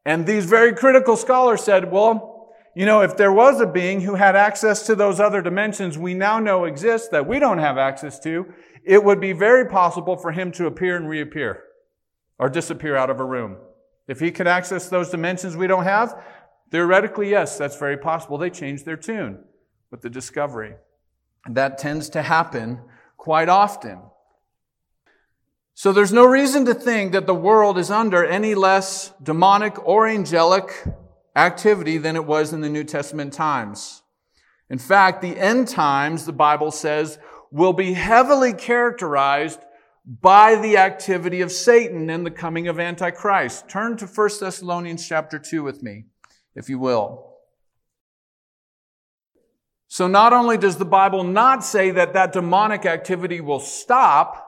And 0.06 0.26
these 0.26 0.46
very 0.46 0.72
critical 0.72 1.16
scholars 1.16 1.62
said, 1.62 1.92
well, 1.92 2.33
you 2.74 2.86
know, 2.86 3.02
if 3.02 3.16
there 3.16 3.32
was 3.32 3.60
a 3.60 3.66
being 3.66 4.00
who 4.00 4.16
had 4.16 4.34
access 4.34 4.84
to 4.86 4.94
those 4.94 5.20
other 5.20 5.40
dimensions 5.40 5.96
we 5.96 6.14
now 6.14 6.40
know 6.40 6.64
exist 6.64 7.12
that 7.12 7.26
we 7.26 7.38
don't 7.38 7.58
have 7.58 7.78
access 7.78 8.18
to, 8.20 8.52
it 8.84 9.02
would 9.02 9.20
be 9.20 9.32
very 9.32 9.66
possible 9.66 10.16
for 10.16 10.32
him 10.32 10.50
to 10.52 10.66
appear 10.66 10.96
and 10.96 11.08
reappear 11.08 11.62
or 12.38 12.48
disappear 12.48 12.96
out 12.96 13.10
of 13.10 13.20
a 13.20 13.24
room. 13.24 13.56
If 14.08 14.20
he 14.20 14.30
could 14.30 14.46
access 14.46 14.88
those 14.88 15.10
dimensions 15.10 15.56
we 15.56 15.66
don't 15.66 15.84
have, 15.84 16.20
theoretically, 16.70 17.30
yes, 17.30 17.56
that's 17.56 17.78
very 17.78 17.96
possible. 17.96 18.38
They 18.38 18.50
changed 18.50 18.84
their 18.84 18.96
tune 18.96 19.44
with 19.90 20.02
the 20.02 20.10
discovery. 20.10 20.74
And 21.46 21.56
that 21.56 21.78
tends 21.78 22.08
to 22.10 22.22
happen 22.22 22.80
quite 23.16 23.48
often. 23.48 24.00
So 25.74 25.92
there's 25.92 26.12
no 26.12 26.26
reason 26.26 26.64
to 26.66 26.74
think 26.74 27.12
that 27.12 27.26
the 27.26 27.34
world 27.34 27.78
is 27.78 27.90
under 27.90 28.24
any 28.24 28.54
less 28.54 29.12
demonic 29.22 29.86
or 29.86 30.06
angelic 30.06 30.72
activity 31.36 31.98
than 31.98 32.16
it 32.16 32.24
was 32.24 32.52
in 32.52 32.60
the 32.60 32.68
New 32.68 32.84
Testament 32.84 33.32
times. 33.32 34.02
In 34.70 34.78
fact, 34.78 35.20
the 35.20 35.38
end 35.38 35.68
times, 35.68 36.26
the 36.26 36.32
Bible 36.32 36.70
says, 36.70 37.18
will 37.50 37.72
be 37.72 37.92
heavily 37.92 38.52
characterized 38.52 39.60
by 40.06 40.56
the 40.56 40.76
activity 40.76 41.40
of 41.40 41.50
Satan 41.50 42.10
and 42.10 42.26
the 42.26 42.30
coming 42.30 42.68
of 42.68 42.78
Antichrist. 42.78 43.68
Turn 43.68 43.96
to 43.96 44.06
1 44.06 44.30
Thessalonians 44.40 45.06
chapter 45.06 45.38
2 45.38 45.62
with 45.62 45.82
me, 45.82 46.04
if 46.54 46.68
you 46.68 46.78
will. 46.78 47.30
So 49.88 50.08
not 50.08 50.32
only 50.32 50.58
does 50.58 50.76
the 50.76 50.84
Bible 50.84 51.22
not 51.22 51.64
say 51.64 51.92
that 51.92 52.14
that 52.14 52.32
demonic 52.32 52.84
activity 52.84 53.40
will 53.40 53.60
stop, 53.60 54.44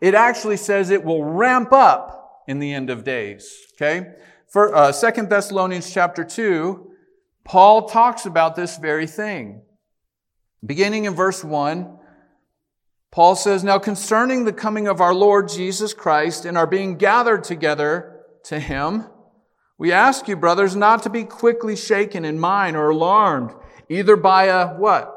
it 0.00 0.14
actually 0.14 0.56
says 0.56 0.90
it 0.90 1.04
will 1.04 1.24
ramp 1.24 1.72
up 1.72 2.42
in 2.48 2.58
the 2.58 2.72
end 2.72 2.90
of 2.90 3.04
days. 3.04 3.56
Okay? 3.74 4.12
For 4.50 4.74
uh, 4.74 4.92
2 4.92 5.26
Thessalonians 5.26 5.92
chapter 5.92 6.24
2, 6.24 6.90
Paul 7.44 7.88
talks 7.88 8.24
about 8.24 8.56
this 8.56 8.78
very 8.78 9.06
thing. 9.06 9.62
Beginning 10.64 11.04
in 11.04 11.14
verse 11.14 11.44
1, 11.44 11.98
Paul 13.10 13.36
says, 13.36 13.62
Now 13.62 13.78
concerning 13.78 14.44
the 14.44 14.52
coming 14.52 14.88
of 14.88 15.00
our 15.00 15.14
Lord 15.14 15.48
Jesus 15.48 15.92
Christ 15.92 16.44
and 16.44 16.56
our 16.56 16.66
being 16.66 16.96
gathered 16.96 17.44
together 17.44 18.22
to 18.44 18.58
him, 18.58 19.06
we 19.76 19.92
ask 19.92 20.26
you, 20.26 20.36
brothers, 20.36 20.74
not 20.74 21.02
to 21.04 21.10
be 21.10 21.24
quickly 21.24 21.76
shaken 21.76 22.24
in 22.24 22.38
mind 22.38 22.76
or 22.76 22.90
alarmed 22.90 23.52
either 23.88 24.16
by 24.16 24.44
a 24.44 24.74
what? 24.74 25.14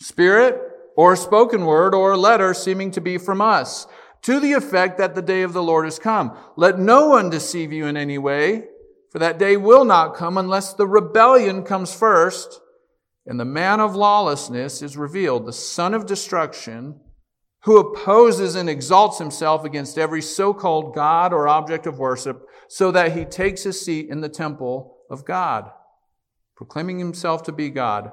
Spirit 0.00 0.60
or 0.96 1.12
a 1.12 1.16
spoken 1.16 1.66
word 1.66 1.94
or 1.94 2.12
a 2.12 2.16
letter 2.16 2.54
seeming 2.54 2.90
to 2.92 3.00
be 3.00 3.18
from 3.18 3.40
us, 3.40 3.86
to 4.22 4.40
the 4.40 4.52
effect 4.52 4.98
that 4.98 5.14
the 5.14 5.22
day 5.22 5.42
of 5.42 5.52
the 5.52 5.62
Lord 5.62 5.84
has 5.84 5.98
come. 5.98 6.36
Let 6.56 6.78
no 6.78 7.08
one 7.08 7.30
deceive 7.30 7.72
you 7.72 7.86
in 7.86 7.96
any 7.96 8.18
way, 8.18 8.64
for 9.10 9.18
that 9.18 9.38
day 9.38 9.56
will 9.56 9.84
not 9.84 10.14
come 10.14 10.36
unless 10.36 10.74
the 10.74 10.86
rebellion 10.86 11.62
comes 11.64 11.94
first 11.94 12.60
and 13.26 13.38
the 13.38 13.44
man 13.44 13.80
of 13.80 13.94
lawlessness 13.94 14.82
is 14.82 14.96
revealed, 14.96 15.46
the 15.46 15.52
son 15.52 15.94
of 15.94 16.06
destruction, 16.06 17.00
who 17.64 17.78
opposes 17.78 18.54
and 18.54 18.68
exalts 18.68 19.18
himself 19.18 19.64
against 19.64 19.98
every 19.98 20.22
so-called 20.22 20.94
God 20.94 21.32
or 21.32 21.46
object 21.46 21.86
of 21.86 21.98
worship, 21.98 22.46
so 22.68 22.90
that 22.90 23.12
he 23.12 23.24
takes 23.24 23.62
his 23.62 23.80
seat 23.80 24.08
in 24.08 24.20
the 24.20 24.28
temple 24.28 24.96
of 25.10 25.24
God 25.24 25.70
proclaiming 26.60 26.98
himself 26.98 27.42
to 27.42 27.52
be 27.52 27.70
God. 27.70 28.12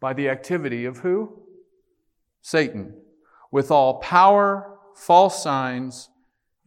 By 0.00 0.12
the 0.12 0.28
activity 0.28 0.84
of 0.84 0.98
who? 0.98 1.42
Satan. 2.42 2.94
With 3.50 3.70
all 3.70 3.94
power, 4.00 4.78
false 4.94 5.42
signs, 5.42 6.10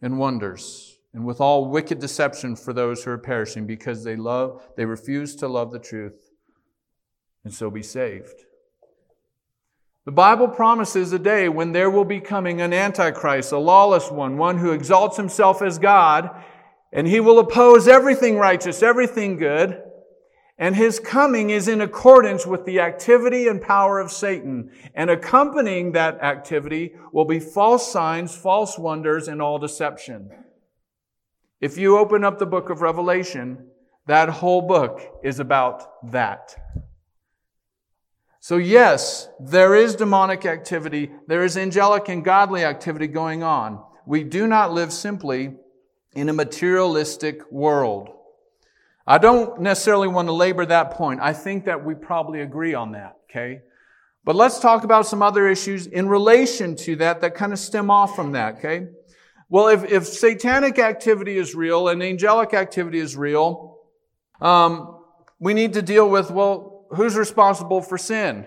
and 0.00 0.18
wonders, 0.18 0.98
and 1.14 1.24
with 1.24 1.40
all 1.40 1.68
wicked 1.68 2.00
deception 2.00 2.56
for 2.56 2.72
those 2.72 3.04
who 3.04 3.10
are 3.12 3.18
perishing 3.18 3.66
because 3.66 4.02
they 4.02 4.16
love, 4.16 4.62
they 4.76 4.84
refuse 4.84 5.36
to 5.36 5.48
love 5.48 5.70
the 5.70 5.78
truth 5.78 6.32
and 7.44 7.52
so 7.52 7.70
be 7.70 7.82
saved. 7.82 8.44
The 10.04 10.12
Bible 10.12 10.48
promises 10.48 11.12
a 11.12 11.18
day 11.18 11.48
when 11.48 11.72
there 11.72 11.90
will 11.90 12.04
be 12.04 12.20
coming 12.20 12.60
an 12.60 12.72
antichrist, 12.72 13.52
a 13.52 13.58
lawless 13.58 14.10
one, 14.10 14.36
one 14.36 14.58
who 14.58 14.72
exalts 14.72 15.16
himself 15.16 15.62
as 15.62 15.78
God, 15.78 16.30
and 16.92 17.06
he 17.06 17.20
will 17.20 17.38
oppose 17.38 17.86
everything 17.86 18.36
righteous, 18.36 18.82
everything 18.82 19.36
good, 19.36 19.81
and 20.62 20.76
his 20.76 21.00
coming 21.00 21.50
is 21.50 21.66
in 21.66 21.80
accordance 21.80 22.46
with 22.46 22.64
the 22.66 22.78
activity 22.78 23.48
and 23.48 23.60
power 23.60 23.98
of 23.98 24.12
Satan. 24.12 24.70
And 24.94 25.10
accompanying 25.10 25.90
that 25.90 26.22
activity 26.22 26.94
will 27.10 27.24
be 27.24 27.40
false 27.40 27.90
signs, 27.90 28.36
false 28.36 28.78
wonders, 28.78 29.26
and 29.26 29.42
all 29.42 29.58
deception. 29.58 30.30
If 31.60 31.76
you 31.78 31.98
open 31.98 32.22
up 32.22 32.38
the 32.38 32.46
book 32.46 32.70
of 32.70 32.80
Revelation, 32.80 33.70
that 34.06 34.28
whole 34.28 34.62
book 34.62 35.00
is 35.24 35.40
about 35.40 36.10
that. 36.12 36.54
So 38.38 38.56
yes, 38.56 39.28
there 39.40 39.74
is 39.74 39.96
demonic 39.96 40.46
activity. 40.46 41.10
There 41.26 41.42
is 41.42 41.56
angelic 41.56 42.08
and 42.08 42.24
godly 42.24 42.62
activity 42.62 43.08
going 43.08 43.42
on. 43.42 43.82
We 44.06 44.22
do 44.22 44.46
not 44.46 44.72
live 44.72 44.92
simply 44.92 45.54
in 46.14 46.28
a 46.28 46.32
materialistic 46.32 47.50
world. 47.50 48.10
I 49.06 49.18
don't 49.18 49.60
necessarily 49.60 50.08
want 50.08 50.28
to 50.28 50.32
labor 50.32 50.64
that 50.66 50.92
point. 50.92 51.20
I 51.20 51.32
think 51.32 51.64
that 51.64 51.84
we 51.84 51.94
probably 51.94 52.40
agree 52.40 52.74
on 52.74 52.92
that, 52.92 53.16
okay? 53.30 53.62
But 54.24 54.36
let's 54.36 54.60
talk 54.60 54.84
about 54.84 55.06
some 55.06 55.22
other 55.22 55.48
issues 55.48 55.86
in 55.86 56.08
relation 56.08 56.76
to 56.76 56.96
that 56.96 57.20
that 57.22 57.34
kind 57.34 57.52
of 57.52 57.58
stem 57.58 57.90
off 57.90 58.14
from 58.14 58.32
that, 58.32 58.58
okay? 58.58 58.86
Well, 59.48 59.68
if, 59.68 59.84
if 59.84 60.06
satanic 60.06 60.78
activity 60.78 61.36
is 61.36 61.54
real 61.54 61.88
and 61.88 62.02
angelic 62.02 62.54
activity 62.54 63.00
is 63.00 63.16
real, 63.16 63.78
um, 64.40 65.00
we 65.38 65.52
need 65.52 65.72
to 65.74 65.82
deal 65.82 66.08
with, 66.08 66.30
well, 66.30 66.86
who's 66.90 67.16
responsible 67.16 67.82
for 67.82 67.98
sin? 67.98 68.46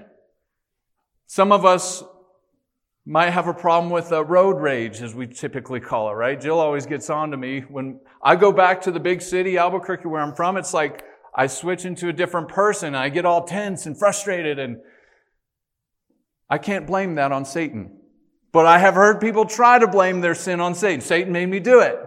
Some 1.27 1.51
of 1.51 1.65
us 1.65 2.03
might 3.05 3.29
have 3.29 3.47
a 3.47 3.53
problem 3.53 3.91
with 3.91 4.11
uh, 4.11 4.25
road 4.25 4.59
rage, 4.59 5.01
as 5.01 5.13
we 5.13 5.27
typically 5.27 5.79
call 5.79 6.09
it, 6.09 6.13
right? 6.13 6.41
Jill 6.41 6.59
always 6.59 6.87
gets 6.87 7.09
on 7.09 7.31
to 7.31 7.37
me 7.37 7.61
when 7.61 7.99
I 8.23 8.35
go 8.35 8.51
back 8.51 8.81
to 8.81 8.91
the 8.91 8.99
big 8.99 9.21
city, 9.21 9.57
Albuquerque, 9.57 10.07
where 10.07 10.21
I'm 10.21 10.33
from. 10.33 10.57
It's 10.57 10.73
like 10.73 11.03
I 11.35 11.45
switch 11.47 11.85
into 11.85 12.09
a 12.09 12.13
different 12.13 12.47
person. 12.47 12.95
I 12.95 13.09
get 13.09 13.25
all 13.25 13.43
tense 13.43 13.85
and 13.85 13.97
frustrated, 13.97 14.57
and 14.57 14.77
I 16.49 16.57
can't 16.57 16.87
blame 16.87 17.15
that 17.15 17.31
on 17.31 17.45
Satan. 17.45 17.95
But 18.51 18.65
I 18.65 18.79
have 18.79 18.95
heard 18.95 19.21
people 19.21 19.45
try 19.45 19.77
to 19.77 19.87
blame 19.87 20.21
their 20.21 20.35
sin 20.35 20.59
on 20.59 20.73
Satan. 20.73 21.01
Satan 21.01 21.31
made 21.31 21.49
me 21.49 21.59
do 21.59 21.81
it. 21.81 21.99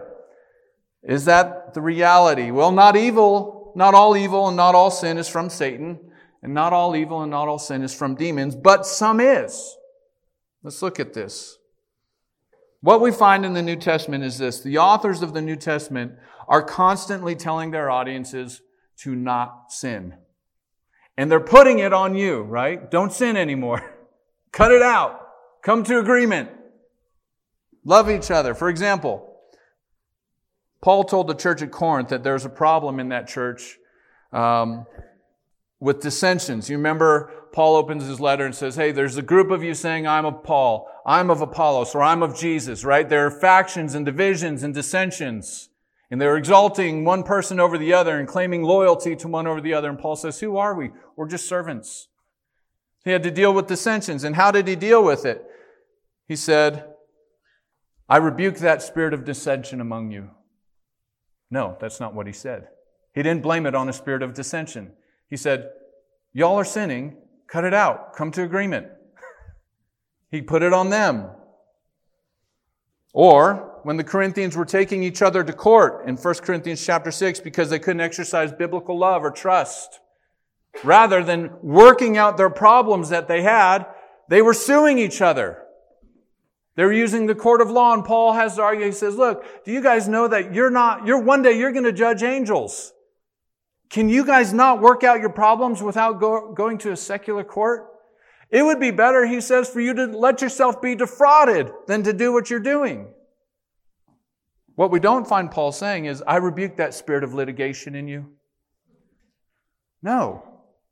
Is 1.03 1.25
that 1.25 1.73
the 1.73 1.81
reality? 1.81 2.51
Well, 2.51 2.71
not 2.71 2.97
evil, 2.97 3.71
not 3.75 3.93
all 3.93 4.17
evil 4.17 4.49
and 4.49 4.57
not 4.57 4.75
all 4.75 4.91
sin 4.91 5.17
is 5.17 5.29
from 5.29 5.49
Satan, 5.49 5.99
and 6.43 6.53
not 6.53 6.73
all 6.73 6.95
evil 6.95 7.21
and 7.21 7.31
not 7.31 7.47
all 7.47 7.59
sin 7.59 7.83
is 7.83 7.93
from 7.93 8.15
demons, 8.15 8.55
but 8.55 8.85
some 8.85 9.21
is. 9.21 9.77
Let's 10.63 10.81
look 10.81 10.99
at 10.99 11.13
this. 11.13 11.57
What 12.81 13.01
we 13.01 13.11
find 13.11 13.45
in 13.45 13.53
the 13.53 13.61
New 13.61 13.75
Testament 13.75 14.23
is 14.23 14.37
this 14.37 14.61
the 14.61 14.77
authors 14.77 15.21
of 15.21 15.33
the 15.33 15.41
New 15.41 15.55
Testament 15.55 16.13
are 16.47 16.63
constantly 16.63 17.35
telling 17.35 17.71
their 17.71 17.89
audiences 17.89 18.61
to 18.97 19.15
not 19.15 19.71
sin. 19.71 20.15
And 21.17 21.29
they're 21.29 21.39
putting 21.39 21.79
it 21.79 21.93
on 21.93 22.15
you, 22.15 22.41
right? 22.41 22.89
Don't 22.89 23.11
sin 23.11 23.35
anymore. 23.35 23.97
Cut 24.51 24.71
it 24.71 24.81
out. 24.81 25.19
Come 25.61 25.83
to 25.83 25.99
agreement. 25.99 26.49
Love 27.83 28.09
each 28.09 28.31
other. 28.31 28.53
For 28.53 28.69
example, 28.69 29.35
Paul 30.81 31.03
told 31.03 31.27
the 31.27 31.33
church 31.33 31.61
at 31.61 31.71
Corinth 31.71 32.09
that 32.09 32.23
there's 32.23 32.45
a 32.45 32.49
problem 32.49 32.99
in 32.99 33.09
that 33.09 33.27
church 33.27 33.77
um, 34.31 34.85
with 35.79 35.99
dissensions. 35.99 36.69
You 36.69 36.77
remember 36.77 37.31
Paul 37.51 37.75
opens 37.75 38.05
his 38.05 38.19
letter 38.19 38.45
and 38.45 38.53
says, 38.53 38.75
Hey, 38.75 38.91
there's 38.91 39.17
a 39.17 39.21
group 39.21 39.51
of 39.51 39.63
you 39.63 39.73
saying, 39.73 40.07
I'm 40.07 40.25
of 40.25 40.43
Paul, 40.43 40.89
I'm 41.05 41.29
of 41.29 41.41
Apollos, 41.41 41.95
or 41.95 42.03
I'm 42.03 42.21
of 42.21 42.37
Jesus, 42.37 42.83
right? 42.83 43.07
There 43.07 43.25
are 43.25 43.31
factions 43.31 43.95
and 43.95 44.05
divisions 44.05 44.63
and 44.63 44.73
dissensions. 44.73 45.69
And 46.11 46.19
they're 46.19 46.37
exalting 46.37 47.05
one 47.05 47.23
person 47.23 47.59
over 47.59 47.77
the 47.77 47.93
other 47.93 48.17
and 48.17 48.27
claiming 48.27 48.63
loyalty 48.63 49.15
to 49.17 49.27
one 49.27 49.45
over 49.45 49.61
the 49.61 49.75
other. 49.75 49.89
And 49.89 49.99
Paul 49.99 50.15
says, 50.15 50.39
Who 50.39 50.57
are 50.57 50.73
we? 50.73 50.91
We're 51.15 51.27
just 51.27 51.47
servants. 51.47 52.07
He 53.05 53.11
had 53.11 53.23
to 53.23 53.31
deal 53.31 53.53
with 53.53 53.67
dissensions. 53.67 54.23
And 54.23 54.35
how 54.35 54.51
did 54.51 54.67
he 54.67 54.75
deal 54.75 55.03
with 55.03 55.25
it? 55.25 55.43
He 56.27 56.35
said, 56.35 56.85
I 58.07 58.17
rebuke 58.17 58.57
that 58.57 58.81
spirit 58.81 59.13
of 59.13 59.23
dissension 59.23 59.81
among 59.81 60.11
you. 60.11 60.31
No, 61.51 61.77
that's 61.79 61.99
not 61.99 62.13
what 62.13 62.27
he 62.27 62.33
said. 62.33 62.67
He 63.13 63.23
didn't 63.23 63.43
blame 63.43 63.65
it 63.65 63.75
on 63.75 63.89
a 63.89 63.93
spirit 63.93 64.21
of 64.21 64.33
dissension. 64.33 64.93
He 65.29 65.37
said, 65.37 65.69
Y'all 66.33 66.59
are 66.59 66.65
sinning. 66.65 67.17
Cut 67.51 67.63
it 67.63 67.73
out. 67.73 68.15
Come 68.15 68.31
to 68.31 68.43
agreement. 68.43 68.87
he 70.29 70.41
put 70.41 70.61
it 70.61 70.73
on 70.73 70.89
them. 70.89 71.29
Or 73.13 73.79
when 73.83 73.97
the 73.97 74.03
Corinthians 74.03 74.55
were 74.55 74.65
taking 74.65 75.03
each 75.03 75.21
other 75.21 75.43
to 75.43 75.53
court 75.53 76.07
in 76.07 76.15
1 76.15 76.35
Corinthians 76.35 76.85
chapter 76.85 77.11
6 77.11 77.39
because 77.39 77.69
they 77.69 77.79
couldn't 77.79 78.01
exercise 78.01 78.51
biblical 78.51 78.97
love 78.97 79.23
or 79.23 79.31
trust, 79.31 79.99
rather 80.83 81.23
than 81.23 81.51
working 81.63 82.17
out 82.17 82.37
their 82.37 82.49
problems 82.49 83.09
that 83.09 83.27
they 83.27 83.41
had, 83.41 83.87
they 84.27 84.41
were 84.41 84.53
suing 84.53 84.99
each 84.99 85.21
other. 85.21 85.63
They 86.75 86.85
were 86.85 86.93
using 86.93 87.25
the 87.25 87.35
court 87.35 87.61
of 87.61 87.71
law, 87.71 87.93
and 87.93 88.05
Paul 88.05 88.33
has 88.33 88.55
to 88.55 88.61
argue. 88.61 88.85
He 88.85 88.91
says, 88.91 89.15
Look, 89.15 89.43
do 89.65 89.71
you 89.71 89.81
guys 89.81 90.07
know 90.07 90.27
that 90.27 90.53
you're 90.53 90.69
not, 90.69 91.05
you're 91.05 91.19
one 91.19 91.41
day 91.41 91.57
you're 91.57 91.71
going 91.71 91.83
to 91.83 91.91
judge 91.91 92.23
angels? 92.23 92.93
Can 93.89 94.07
you 94.07 94.25
guys 94.25 94.53
not 94.53 94.81
work 94.81 95.03
out 95.03 95.19
your 95.19 95.31
problems 95.31 95.81
without 95.81 96.19
go, 96.19 96.53
going 96.53 96.77
to 96.79 96.91
a 96.91 96.97
secular 96.97 97.43
court? 97.43 97.87
It 98.51 98.63
would 98.63 98.79
be 98.79 98.91
better, 98.91 99.25
he 99.25 99.41
says, 99.41 99.69
for 99.69 99.79
you 99.79 99.93
to 99.93 100.05
let 100.05 100.41
yourself 100.41 100.81
be 100.81 100.95
defrauded 100.95 101.71
than 101.87 102.03
to 102.03 102.13
do 102.13 102.31
what 102.33 102.49
you're 102.49 102.59
doing. 102.59 103.07
What 104.75 104.91
we 104.91 104.99
don't 104.99 105.27
find 105.27 105.51
Paul 105.51 105.71
saying 105.71 106.05
is, 106.05 106.23
I 106.25 106.37
rebuke 106.37 106.77
that 106.77 106.93
spirit 106.93 107.23
of 107.23 107.33
litigation 107.33 107.95
in 107.95 108.07
you. 108.07 108.27
No. 110.01 110.43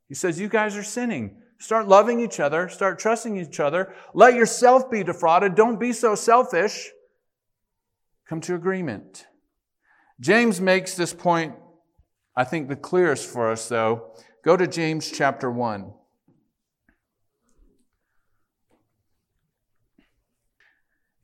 He 0.08 0.14
says, 0.14 0.38
You 0.38 0.48
guys 0.48 0.76
are 0.76 0.82
sinning. 0.82 1.36
Start 1.58 1.88
loving 1.88 2.20
each 2.20 2.38
other. 2.38 2.68
Start 2.68 2.98
trusting 2.98 3.36
each 3.36 3.58
other. 3.58 3.94
Let 4.14 4.34
yourself 4.34 4.90
be 4.90 5.02
defrauded. 5.02 5.54
Don't 5.54 5.80
be 5.80 5.92
so 5.92 6.14
selfish. 6.14 6.90
Come 8.28 8.40
to 8.42 8.54
agreement. 8.54 9.26
James 10.20 10.60
makes 10.60 10.94
this 10.94 11.14
point, 11.14 11.54
I 12.38 12.44
think, 12.44 12.68
the 12.68 12.76
clearest 12.76 13.28
for 13.28 13.50
us, 13.50 13.68
though. 13.68 14.12
Go 14.44 14.56
to 14.56 14.68
James 14.68 15.10
chapter 15.10 15.50
1. 15.50 15.92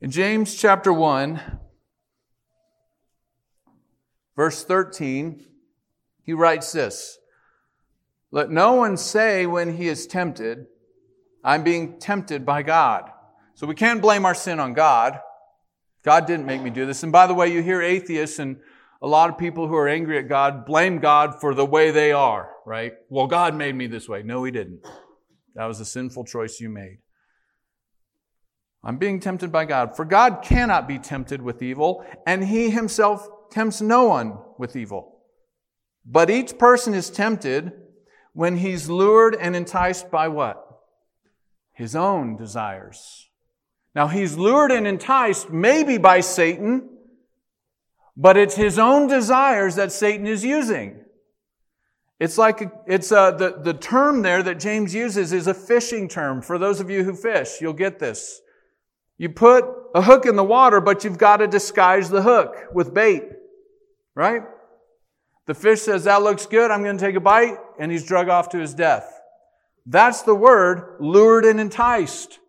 In 0.01 0.11
James 0.11 0.55
chapter 0.55 0.91
1, 0.91 1.39
verse 4.35 4.65
13, 4.65 5.45
he 6.21 6.33
writes 6.33 6.73
this 6.73 7.17
Let 8.31 8.51
no 8.51 8.73
one 8.73 8.97
say 8.97 9.45
when 9.45 9.77
he 9.77 9.87
is 9.87 10.07
tempted, 10.07 10.65
I'm 11.45 11.63
being 11.63 11.97
tempted 11.97 12.45
by 12.45 12.61
God. 12.61 13.09
So 13.53 13.65
we 13.65 13.75
can't 13.75 14.01
blame 14.01 14.25
our 14.25 14.35
sin 14.35 14.59
on 14.59 14.73
God. 14.73 15.21
God 16.03 16.27
didn't 16.27 16.45
make 16.45 16.61
me 16.61 16.71
do 16.71 16.85
this. 16.85 17.03
And 17.03 17.11
by 17.13 17.25
the 17.25 17.33
way, 17.33 17.53
you 17.53 17.63
hear 17.63 17.81
atheists 17.81 18.37
and 18.37 18.57
a 19.01 19.07
lot 19.07 19.29
of 19.29 19.37
people 19.37 19.67
who 19.67 19.75
are 19.75 19.87
angry 19.87 20.17
at 20.17 20.27
God 20.27 20.65
blame 20.65 20.99
God 20.99 21.39
for 21.39 21.53
the 21.53 21.65
way 21.65 21.91
they 21.91 22.11
are, 22.11 22.49
right? 22.65 22.93
Well, 23.09 23.27
God 23.27 23.55
made 23.55 23.75
me 23.75 23.87
this 23.87 24.07
way. 24.09 24.23
No, 24.23 24.43
He 24.43 24.51
didn't. 24.51 24.85
That 25.55 25.65
was 25.65 25.79
a 25.79 25.85
sinful 25.85 26.25
choice 26.25 26.59
you 26.59 26.69
made. 26.69 26.99
I'm 28.85 28.97
being 28.97 29.19
tempted 29.19 29.51
by 29.51 29.65
God. 29.65 29.95
For 29.95 30.05
God 30.05 30.43
cannot 30.43 30.87
be 30.87 30.99
tempted 30.99 31.41
with 31.41 31.63
evil, 31.63 32.05
and 32.27 32.45
he 32.45 32.69
himself 32.69 33.27
tempts 33.49 33.81
no 33.81 34.03
one 34.05 34.37
with 34.59 34.75
evil. 34.75 35.23
But 36.05 36.29
each 36.29 36.59
person 36.59 36.93
is 36.93 37.09
tempted 37.09 37.71
when 38.33 38.57
he's 38.57 38.87
lured 38.87 39.35
and 39.35 39.55
enticed 39.55 40.11
by 40.11 40.27
what? 40.27 40.61
His 41.73 41.95
own 41.95 42.37
desires. 42.37 43.27
Now 43.95 44.07
he's 44.07 44.37
lured 44.37 44.71
and 44.71 44.85
enticed 44.85 45.49
maybe 45.49 45.97
by 45.97 46.19
Satan, 46.19 46.89
but 48.17 48.37
it's 48.37 48.55
his 48.55 48.79
own 48.79 49.07
desires 49.07 49.75
that 49.75 49.91
Satan 49.91 50.27
is 50.27 50.43
using. 50.43 51.01
It's 52.19 52.37
like, 52.37 52.71
it's 52.87 53.11
uh, 53.11 53.31
the, 53.31 53.59
the 53.61 53.73
term 53.73 54.21
there 54.21 54.41
that 54.41 54.59
James 54.59 54.95
uses 54.95 55.33
is 55.33 55.47
a 55.47 55.53
fishing 55.53 56.07
term. 56.07 56.41
For 56.41 56.57
those 56.57 56.79
of 56.79 56.89
you 56.89 57.03
who 57.03 57.13
fish, 57.13 57.59
you'll 57.59 57.73
get 57.73 57.99
this. 57.99 58.39
You 59.17 59.29
put 59.29 59.65
a 59.93 60.01
hook 60.01 60.25
in 60.25 60.35
the 60.35 60.43
water, 60.43 60.79
but 60.79 61.03
you've 61.03 61.17
got 61.17 61.37
to 61.37 61.47
disguise 61.47 62.09
the 62.09 62.21
hook 62.21 62.55
with 62.73 62.93
bait, 62.93 63.23
right? 64.15 64.43
The 65.45 65.53
fish 65.53 65.81
says, 65.81 66.05
that 66.05 66.23
looks 66.23 66.45
good. 66.45 66.71
I'm 66.71 66.83
going 66.83 66.97
to 66.97 67.05
take 67.05 67.15
a 67.15 67.21
bite. 67.21 67.57
And 67.77 67.91
he's 67.91 68.05
drug 68.05 68.29
off 68.29 68.49
to 68.49 68.59
his 68.59 68.73
death. 68.73 69.19
That's 69.85 70.21
the 70.21 70.35
word 70.35 70.95
lured 70.99 71.45
and 71.45 71.59
enticed. 71.59 72.39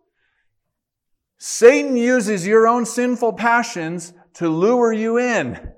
Satan 1.37 1.95
uses 1.95 2.47
your 2.47 2.67
own 2.67 2.85
sinful 2.85 3.33
passions 3.33 4.13
to 4.37 4.49
lure 4.49 4.93
you 4.93 5.17
in, 5.17 5.71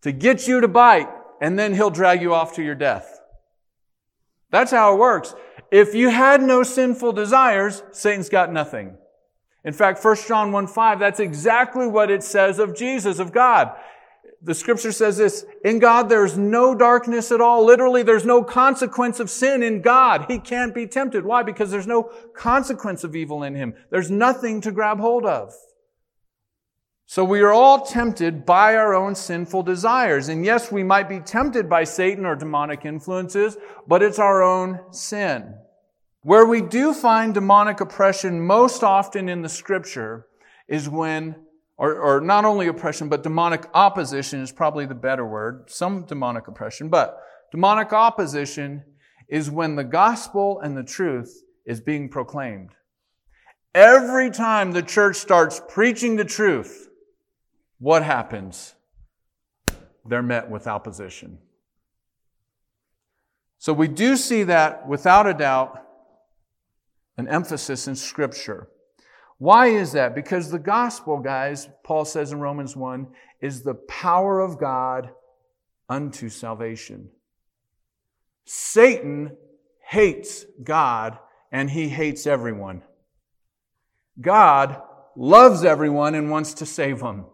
to 0.00 0.10
get 0.10 0.48
you 0.48 0.60
to 0.62 0.68
bite, 0.68 1.08
and 1.40 1.58
then 1.58 1.74
he'll 1.74 1.90
drag 1.90 2.22
you 2.22 2.32
off 2.32 2.54
to 2.54 2.62
your 2.62 2.74
death. 2.74 3.20
That's 4.50 4.70
how 4.70 4.94
it 4.94 4.98
works. 4.98 5.34
If 5.70 5.94
you 5.94 6.08
had 6.08 6.42
no 6.42 6.62
sinful 6.62 7.12
desires, 7.12 7.82
Satan's 7.92 8.30
got 8.30 8.52
nothing. 8.52 8.96
In 9.64 9.74
fact, 9.74 10.02
1 10.02 10.16
John 10.26 10.50
1 10.50 10.66
5, 10.66 10.98
that's 10.98 11.20
exactly 11.20 11.86
what 11.86 12.10
it 12.10 12.22
says 12.22 12.58
of 12.58 12.74
Jesus, 12.74 13.18
of 13.18 13.32
God. 13.32 13.72
The 14.42 14.54
scripture 14.54 14.92
says 14.92 15.18
this, 15.18 15.44
in 15.62 15.78
God 15.78 16.08
there's 16.08 16.38
no 16.38 16.74
darkness 16.74 17.30
at 17.30 17.42
all. 17.42 17.66
Literally, 17.66 18.02
there's 18.02 18.24
no 18.24 18.42
consequence 18.42 19.20
of 19.20 19.28
sin 19.28 19.62
in 19.62 19.82
God. 19.82 20.24
He 20.28 20.38
can't 20.38 20.74
be 20.74 20.86
tempted. 20.86 21.26
Why? 21.26 21.42
Because 21.42 21.70
there's 21.70 21.86
no 21.86 22.04
consequence 22.34 23.04
of 23.04 23.14
evil 23.14 23.42
in 23.42 23.54
Him. 23.54 23.74
There's 23.90 24.10
nothing 24.10 24.62
to 24.62 24.72
grab 24.72 24.98
hold 24.98 25.26
of. 25.26 25.52
So 27.10 27.24
we 27.24 27.40
are 27.40 27.50
all 27.50 27.84
tempted 27.84 28.46
by 28.46 28.76
our 28.76 28.94
own 28.94 29.16
sinful 29.16 29.64
desires. 29.64 30.28
And 30.28 30.44
yes, 30.44 30.70
we 30.70 30.84
might 30.84 31.08
be 31.08 31.18
tempted 31.18 31.68
by 31.68 31.82
Satan 31.82 32.24
or 32.24 32.36
demonic 32.36 32.84
influences, 32.84 33.56
but 33.88 34.00
it's 34.00 34.20
our 34.20 34.44
own 34.44 34.78
sin. 34.92 35.56
Where 36.22 36.46
we 36.46 36.60
do 36.60 36.94
find 36.94 37.34
demonic 37.34 37.80
oppression 37.80 38.40
most 38.40 38.84
often 38.84 39.28
in 39.28 39.42
the 39.42 39.48
scripture 39.48 40.28
is 40.68 40.88
when, 40.88 41.34
or, 41.76 41.96
or 41.96 42.20
not 42.20 42.44
only 42.44 42.68
oppression, 42.68 43.08
but 43.08 43.24
demonic 43.24 43.66
opposition 43.74 44.40
is 44.40 44.52
probably 44.52 44.86
the 44.86 44.94
better 44.94 45.26
word. 45.26 45.68
Some 45.68 46.04
demonic 46.04 46.46
oppression, 46.46 46.90
but 46.90 47.20
demonic 47.50 47.92
opposition 47.92 48.84
is 49.28 49.50
when 49.50 49.74
the 49.74 49.82
gospel 49.82 50.60
and 50.60 50.76
the 50.76 50.84
truth 50.84 51.42
is 51.66 51.80
being 51.80 52.08
proclaimed. 52.08 52.70
Every 53.74 54.30
time 54.30 54.70
the 54.70 54.82
church 54.82 55.16
starts 55.16 55.60
preaching 55.66 56.14
the 56.14 56.24
truth, 56.24 56.86
what 57.80 58.04
happens? 58.04 58.74
They're 60.06 60.22
met 60.22 60.48
with 60.48 60.68
opposition. 60.68 61.38
So 63.58 63.72
we 63.72 63.88
do 63.88 64.16
see 64.16 64.44
that 64.44 64.86
without 64.86 65.26
a 65.26 65.34
doubt 65.34 65.84
an 67.16 67.28
emphasis 67.28 67.86
in 67.86 67.94
Scripture. 67.94 68.68
Why 69.36 69.68
is 69.68 69.92
that? 69.92 70.14
Because 70.14 70.50
the 70.50 70.58
gospel, 70.58 71.18
guys, 71.18 71.68
Paul 71.84 72.04
says 72.04 72.32
in 72.32 72.40
Romans 72.40 72.76
1, 72.76 73.08
is 73.40 73.62
the 73.62 73.74
power 73.74 74.40
of 74.40 74.58
God 74.58 75.10
unto 75.88 76.28
salvation. 76.28 77.10
Satan 78.44 79.36
hates 79.86 80.44
God 80.62 81.18
and 81.52 81.70
he 81.70 81.88
hates 81.88 82.26
everyone. 82.26 82.82
God 84.20 84.80
loves 85.16 85.64
everyone 85.64 86.14
and 86.14 86.30
wants 86.30 86.54
to 86.54 86.66
save 86.66 87.00
them. 87.00 87.26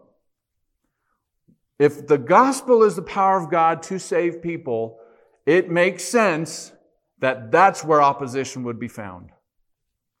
If 1.79 2.07
the 2.07 2.17
gospel 2.17 2.83
is 2.83 2.95
the 2.95 3.01
power 3.01 3.37
of 3.41 3.51
God 3.51 3.83
to 3.83 3.99
save 3.99 4.41
people, 4.41 4.99
it 5.45 5.69
makes 5.69 6.03
sense 6.03 6.71
that 7.19 7.51
that's 7.51 7.83
where 7.83 8.01
opposition 8.01 8.63
would 8.63 8.79
be 8.79 8.87
found. 8.87 9.29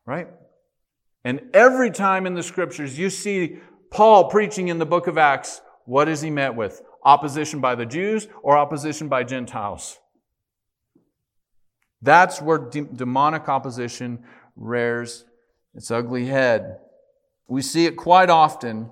Right? 0.05 0.27
And 1.23 1.41
every 1.53 1.91
time 1.91 2.25
in 2.25 2.35
the 2.35 2.43
scriptures 2.43 2.97
you 2.97 3.09
see 3.09 3.59
Paul 3.91 4.29
preaching 4.29 4.67
in 4.67 4.79
the 4.79 4.85
book 4.85 5.07
of 5.07 5.17
Acts, 5.17 5.61
what 5.85 6.07
is 6.07 6.21
he 6.21 6.29
met 6.29 6.55
with? 6.55 6.81
Opposition 7.03 7.59
by 7.59 7.75
the 7.75 7.85
Jews 7.85 8.27
or 8.43 8.57
opposition 8.57 9.07
by 9.07 9.23
Gentiles? 9.23 9.99
That's 12.01 12.41
where 12.41 12.57
de- 12.57 12.81
demonic 12.81 13.49
opposition 13.49 14.23
rears 14.55 15.25
its 15.73 15.91
ugly 15.91 16.25
head. 16.25 16.79
We 17.47 17.61
see 17.61 17.85
it 17.85 17.95
quite 17.95 18.29
often 18.29 18.91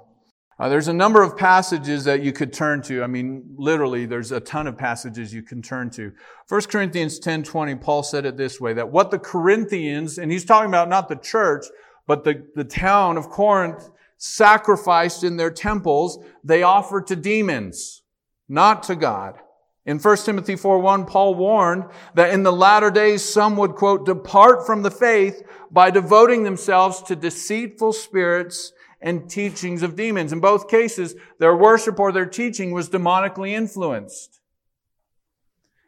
uh, 0.58 0.70
there's 0.70 0.88
a 0.88 0.94
number 0.94 1.22
of 1.22 1.36
passages 1.36 2.06
that 2.06 2.24
you 2.24 2.32
could 2.32 2.54
turn 2.54 2.82
to. 2.84 3.04
I 3.04 3.08
mean, 3.08 3.44
literally, 3.58 4.06
there's 4.06 4.32
a 4.32 4.40
ton 4.40 4.68
of 4.68 4.78
passages 4.78 5.34
you 5.34 5.44
can 5.44 5.62
turn 5.62 5.90
to. 5.92 6.14
1 6.48 6.62
Corinthians 6.64 7.20
10 7.20 7.44
20, 7.44 7.76
Paul 7.76 8.04
said 8.04 8.26
it 8.26 8.38
this 8.38 8.62
way 8.62 8.74
that 8.74 8.90
what 8.90 9.12
the 9.12 9.20
Corinthians, 9.20 10.18
and 10.18 10.32
he's 10.32 10.46
talking 10.46 10.70
about 10.70 10.88
not 10.88 11.10
the 11.10 11.18
church, 11.18 11.66
but 12.08 12.24
the, 12.24 12.46
the 12.56 12.64
town 12.64 13.18
of 13.18 13.30
Corinth, 13.30 13.90
sacrificed 14.18 15.26
in 15.26 15.36
their 15.36 15.52
temples, 15.52 16.24
they 16.42 16.64
offered 16.64 17.08
to 17.08 17.18
demons, 17.18 18.02
not 18.48 18.84
to 18.84 18.96
God. 18.96 19.40
In 19.86 20.00
1 20.00 20.18
Timothy 20.18 20.56
4 20.56 20.80
1, 20.80 21.06
Paul 21.06 21.36
warned 21.36 21.84
that 22.16 22.34
in 22.34 22.44
the 22.44 22.54
latter 22.54 22.90
days 22.90 23.24
some 23.24 23.58
would, 23.58 23.76
quote, 23.76 24.06
depart 24.06 24.66
from 24.66 24.84
the 24.84 24.92
faith 24.92 25.44
by 25.70 25.92
devoting 25.92 26.44
themselves 26.44 27.02
to 27.04 27.16
deceitful 27.16 27.92
spirits 27.92 28.72
and 29.06 29.30
teachings 29.30 29.84
of 29.84 29.96
demons. 29.96 30.34
In 30.34 30.40
both 30.42 30.68
cases, 30.68 31.16
their 31.40 31.56
worship 31.56 32.00
or 32.00 32.12
their 32.12 32.26
teaching 32.26 32.72
was 32.72 32.90
demonically 32.90 33.52
influenced. 33.52 34.42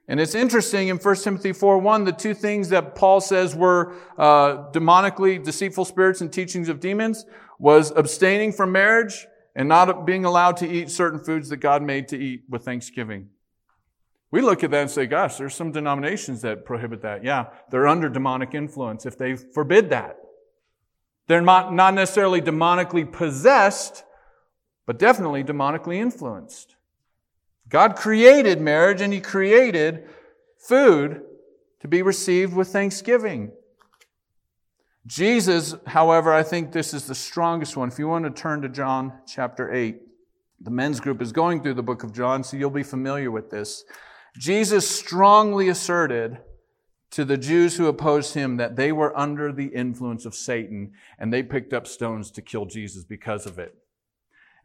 And 0.07 0.21
it's 0.21 0.35
interesting 0.35 0.87
in 0.87 0.97
1 0.97 1.15
Timothy 1.17 1.51
4 1.51 1.79
1, 1.79 2.05
the 2.05 2.13
two 2.13 2.33
things 2.33 2.69
that 2.69 2.95
Paul 2.95 3.19
says 3.19 3.55
were 3.55 3.95
uh, 4.17 4.71
demonically 4.71 5.43
deceitful 5.43 5.83
spirits 5.83 6.21
and 6.21 6.31
teachings 6.31 6.69
of 6.69 6.79
demons 6.79 7.25
was 7.59 7.91
abstaining 7.91 8.53
from 8.53 8.71
marriage 8.71 9.27
and 9.55 9.67
not 9.67 10.05
being 10.05 10.23
allowed 10.23 10.55
to 10.57 10.69
eat 10.69 10.91
certain 10.91 11.19
foods 11.19 11.49
that 11.49 11.57
God 11.57 11.81
made 11.81 12.07
to 12.09 12.17
eat 12.17 12.43
with 12.47 12.63
thanksgiving. 12.63 13.29
We 14.29 14.41
look 14.41 14.63
at 14.63 14.71
that 14.71 14.81
and 14.81 14.91
say, 14.91 15.07
gosh, 15.07 15.37
there's 15.37 15.55
some 15.55 15.71
denominations 15.71 16.41
that 16.43 16.65
prohibit 16.65 17.01
that. 17.01 17.23
Yeah, 17.23 17.47
they're 17.71 17.87
under 17.87 18.09
demonic 18.09 18.53
influence 18.53 19.05
if 19.05 19.17
they 19.17 19.35
forbid 19.35 19.89
that. 19.89 20.17
They're 21.27 21.41
not, 21.41 21.73
not 21.73 21.93
necessarily 21.93 22.41
demonically 22.41 23.09
possessed, 23.11 24.03
but 24.85 24.97
definitely 24.97 25.43
demonically 25.43 25.97
influenced. 25.97 26.75
God 27.69 27.95
created 27.95 28.61
marriage 28.61 29.01
and 29.01 29.11
He 29.11 29.19
created 29.19 30.07
food 30.57 31.21
to 31.81 31.87
be 31.87 32.01
received 32.01 32.53
with 32.53 32.69
thanksgiving. 32.69 33.51
Jesus, 35.05 35.75
however, 35.85 36.33
I 36.33 36.43
think 36.43 36.71
this 36.71 36.93
is 36.93 37.05
the 37.05 37.15
strongest 37.15 37.77
one. 37.77 37.87
If 37.87 37.99
you 37.99 38.07
want 38.07 38.25
to 38.25 38.31
turn 38.31 38.61
to 38.61 38.69
John 38.69 39.13
chapter 39.25 39.73
8, 39.73 40.01
the 40.61 40.71
men's 40.71 40.99
group 40.99 41.21
is 41.21 41.31
going 41.31 41.61
through 41.61 41.75
the 41.75 41.83
book 41.83 42.03
of 42.03 42.13
John, 42.13 42.43
so 42.43 42.57
you'll 42.57 42.69
be 42.69 42.83
familiar 42.83 43.31
with 43.31 43.49
this. 43.49 43.85
Jesus 44.37 44.89
strongly 44.89 45.69
asserted 45.69 46.39
to 47.11 47.23
the 47.23 47.37
Jews 47.37 47.77
who 47.77 47.87
opposed 47.87 48.33
him 48.33 48.57
that 48.57 48.75
they 48.75 48.91
were 48.91 49.17
under 49.17 49.51
the 49.51 49.67
influence 49.67 50.25
of 50.25 50.35
Satan 50.35 50.91
and 51.17 51.31
they 51.31 51.43
picked 51.43 51.73
up 51.73 51.87
stones 51.87 52.31
to 52.31 52.41
kill 52.41 52.65
Jesus 52.65 53.03
because 53.03 53.45
of 53.45 53.59
it. 53.59 53.75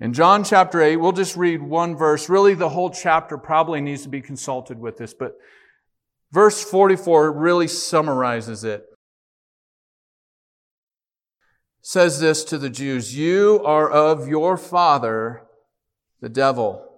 In 0.00 0.12
John 0.12 0.42
chapter 0.42 0.80
8, 0.80 0.96
we'll 0.96 1.12
just 1.12 1.36
read 1.36 1.62
one 1.62 1.96
verse. 1.96 2.28
Really, 2.28 2.54
the 2.54 2.70
whole 2.70 2.90
chapter 2.90 3.38
probably 3.38 3.80
needs 3.80 4.02
to 4.02 4.08
be 4.08 4.20
consulted 4.20 4.78
with 4.78 4.96
this, 4.96 5.14
but 5.14 5.36
verse 6.32 6.64
44 6.64 7.30
really 7.30 7.68
summarizes 7.68 8.64
it. 8.64 8.84
Says 11.82 12.20
this 12.20 12.42
to 12.44 12.58
the 12.58 12.70
Jews, 12.70 13.16
You 13.16 13.60
are 13.64 13.90
of 13.90 14.26
your 14.26 14.56
father, 14.56 15.42
the 16.20 16.28
devil, 16.28 16.88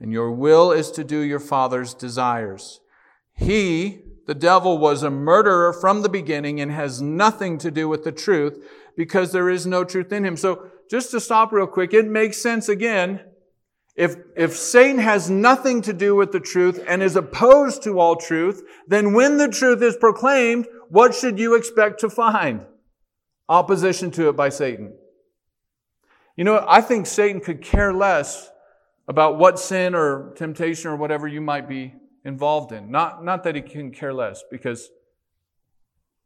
and 0.00 0.12
your 0.12 0.30
will 0.30 0.72
is 0.72 0.90
to 0.92 1.04
do 1.04 1.20
your 1.20 1.40
father's 1.40 1.94
desires. 1.94 2.80
He, 3.34 4.03
the 4.26 4.34
devil, 4.34 4.78
was 4.78 5.02
a 5.02 5.10
murderer 5.10 5.72
from 5.72 6.02
the 6.02 6.08
beginning 6.08 6.60
and 6.60 6.70
has 6.70 7.02
nothing 7.02 7.58
to 7.58 7.70
do 7.70 7.88
with 7.88 8.04
the 8.04 8.12
truth 8.12 8.64
because 8.96 9.32
there 9.32 9.50
is 9.50 9.66
no 9.66 9.84
truth 9.84 10.12
in 10.12 10.24
him. 10.24 10.36
So 10.36 10.70
just 10.90 11.10
to 11.10 11.20
stop 11.20 11.52
real 11.52 11.66
quick, 11.66 11.92
it 11.92 12.06
makes 12.06 12.40
sense 12.40 12.68
again. 12.68 13.20
If, 13.96 14.16
if 14.36 14.56
Satan 14.56 14.98
has 14.98 15.30
nothing 15.30 15.82
to 15.82 15.92
do 15.92 16.16
with 16.16 16.32
the 16.32 16.40
truth 16.40 16.82
and 16.88 17.02
is 17.02 17.16
opposed 17.16 17.82
to 17.84 18.00
all 18.00 18.16
truth, 18.16 18.62
then 18.88 19.12
when 19.12 19.38
the 19.38 19.48
truth 19.48 19.82
is 19.82 19.96
proclaimed, 19.96 20.66
what 20.88 21.14
should 21.14 21.38
you 21.38 21.54
expect 21.54 22.00
to 22.00 22.10
find? 22.10 22.66
Opposition 23.48 24.10
to 24.12 24.28
it 24.28 24.36
by 24.36 24.48
Satan. 24.48 24.94
You 26.36 26.44
know, 26.44 26.64
I 26.66 26.80
think 26.80 27.06
Satan 27.06 27.40
could 27.40 27.62
care 27.62 27.92
less 27.92 28.50
about 29.06 29.38
what 29.38 29.58
sin 29.58 29.94
or 29.94 30.32
temptation 30.34 30.90
or 30.90 30.96
whatever 30.96 31.28
you 31.28 31.40
might 31.40 31.68
be 31.68 31.94
involved 32.24 32.72
in. 32.72 32.90
Not, 32.90 33.24
not 33.24 33.44
that 33.44 33.54
he 33.54 33.62
can 33.62 33.90
care 33.90 34.14
less, 34.14 34.42
because 34.50 34.90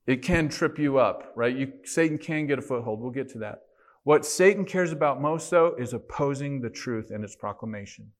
it 0.06 0.22
can 0.22 0.48
trip 0.48 0.78
you 0.78 0.98
up, 0.98 1.32
right? 1.36 1.54
You, 1.54 1.72
Satan 1.84 2.18
can 2.18 2.46
get 2.46 2.58
a 2.58 2.62
foothold. 2.62 3.00
We'll 3.00 3.10
get 3.10 3.28
to 3.30 3.38
that. 3.38 3.60
What 4.04 4.24
Satan 4.24 4.64
cares 4.64 4.92
about 4.92 5.20
most, 5.20 5.50
though, 5.50 5.74
is 5.78 5.92
opposing 5.92 6.60
the 6.60 6.70
truth 6.70 7.10
and 7.10 7.22
its 7.22 7.36
proclamation. 7.36 8.12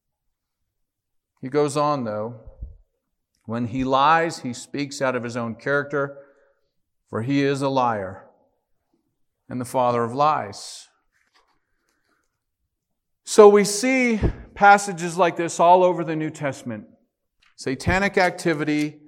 He 1.41 1.49
goes 1.49 1.77
on, 1.77 2.05
though. 2.05 2.41
When 3.47 3.69
he 3.69 3.85
lies, 3.85 4.41
he 4.41 4.53
speaks 4.53 5.01
out 5.01 5.17
of 5.17 5.23
his 5.23 5.37
own 5.37 5.55
character, 5.55 6.19
for 7.09 7.23
he 7.23 7.43
is 7.43 7.63
a 7.63 7.71
liar 7.71 8.27
and 9.49 9.59
the 9.59 9.65
father 9.65 10.05
of 10.05 10.13
lies. 10.13 10.89
So 13.25 13.49
we 13.49 13.65
see 13.65 14.21
passages 14.55 15.17
like 15.17 15.37
this 15.37 15.59
all 15.59 15.83
over 15.83 16.05
the 16.05 16.17
New 16.17 16.31
Testament. 16.31 16.87
Satanic 17.59 18.17
activity 18.17 18.99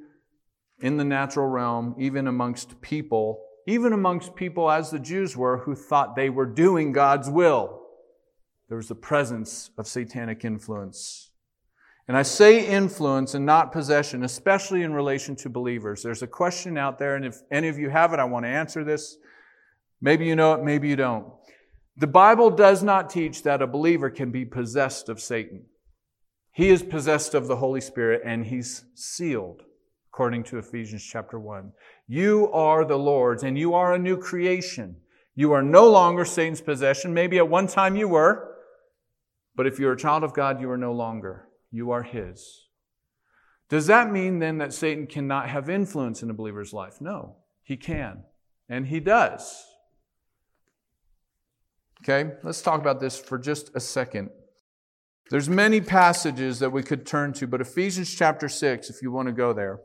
in 0.81 0.99
the 0.99 1.05
natural 1.05 1.47
realm, 1.47 1.95
even 1.99 2.27
amongst 2.27 2.81
people 2.83 3.47
even 3.67 3.93
amongst 3.93 4.35
people 4.35 4.71
as 4.71 4.91
the 4.91 4.99
Jews 4.99 5.37
were 5.37 5.59
who 5.59 5.75
thought 5.75 6.17
they 6.17 6.31
were 6.31 6.47
doing 6.47 6.93
God's 6.93 7.29
will. 7.31 7.83
There 8.69 8.77
was 8.77 8.89
the 8.89 8.95
presence 8.95 9.71
of 9.79 9.87
satanic 9.87 10.45
influence. 10.45 11.31
And 12.09 12.17
I 12.17 12.23
say 12.23 12.67
influence 12.67 13.35
and 13.35 13.47
not 13.47 13.71
possession, 13.71 14.25
especially 14.25 14.83
in 14.83 14.93
relation 14.93 15.37
to 15.37 15.49
believers. 15.49 16.03
There's 16.03 16.23
a 16.23 16.27
question 16.27 16.77
out 16.77 16.99
there, 16.99 17.15
and 17.15 17.25
if 17.25 17.37
any 17.53 17.69
of 17.69 17.79
you 17.79 17.91
have 17.91 18.13
it, 18.13 18.19
I 18.19 18.25
want 18.25 18.45
to 18.45 18.51
answer 18.51 18.83
this. 18.83 19.17
Maybe 20.01 20.27
you 20.27 20.35
know 20.35 20.55
it, 20.55 20.65
maybe 20.65 20.89
you 20.89 20.97
don't. 20.97 21.33
The 21.97 22.09
Bible 22.09 22.51
does 22.51 22.83
not 22.83 23.11
teach 23.11 23.45
that 23.45 23.63
a 23.63 23.67
believer 23.67 24.11
can 24.11 24.33
be 24.33 24.45
possessed 24.45 25.09
of 25.09 25.21
Satan. 25.21 25.67
He 26.53 26.69
is 26.69 26.83
possessed 26.83 27.35
of 27.35 27.47
the 27.47 27.57
Holy 27.57 27.81
Spirit 27.81 28.23
and 28.25 28.47
he's 28.47 28.85
sealed, 28.95 29.63
according 30.13 30.45
to 30.45 30.59
Ephesians 30.59 31.05
chapter 31.05 31.39
1. 31.39 31.73
You 32.09 32.51
are 32.53 32.85
the 32.85 32.99
Lord's 32.99 33.43
and 33.43 33.59
you 33.59 33.75
are 33.75 33.93
a 33.95 33.99
new 33.99 34.17
creation. 34.17 34.97
You 35.35 35.53
are 35.53 35.63
no 35.63 35.89
longer 35.89 36.25
Satan's 36.25 36.61
possession. 36.61 37.15
Maybe 37.15 37.39
at 37.39 37.49
one 37.49 37.67
time 37.67 37.97
you 37.97 38.09
were, 38.09 38.57
but 39.55 39.67
if 39.67 39.79
you're 39.79 39.93
a 39.93 39.97
child 39.97 40.25
of 40.25 40.35
God, 40.35 40.61
you 40.61 40.71
are 40.71 40.77
no 40.77 40.93
longer. 40.93 41.49
You 41.71 41.93
are 41.93 42.03
His. 42.03 42.67
Does 43.69 43.87
that 43.87 44.11
mean 44.11 44.41
then 44.41 44.59
that 44.59 44.73
Satan 44.73 45.07
cannot 45.07 45.49
have 45.49 45.71
influence 45.71 46.23
in 46.23 46.31
a 46.31 46.35
believer's 46.35 46.73
life? 46.73 47.01
No, 47.01 47.37
he 47.63 47.77
can, 47.77 48.25
and 48.69 48.89
he 48.89 48.99
does. 48.99 49.65
Okay, 52.03 52.33
let's 52.43 52.63
talk 52.63 52.81
about 52.81 52.99
this 52.99 53.19
for 53.19 53.39
just 53.39 53.71
a 53.77 53.81
second. 53.81 54.31
There's 55.31 55.49
many 55.49 55.81
passages 55.81 56.59
that 56.59 56.73
we 56.73 56.83
could 56.83 57.07
turn 57.07 57.33
to, 57.35 57.47
but 57.47 57.61
Ephesians 57.61 58.13
chapter 58.13 58.49
6, 58.49 58.91
if 58.91 59.01
you 59.01 59.13
want 59.13 59.29
to 59.29 59.33
go 59.33 59.53
there. 59.53 59.79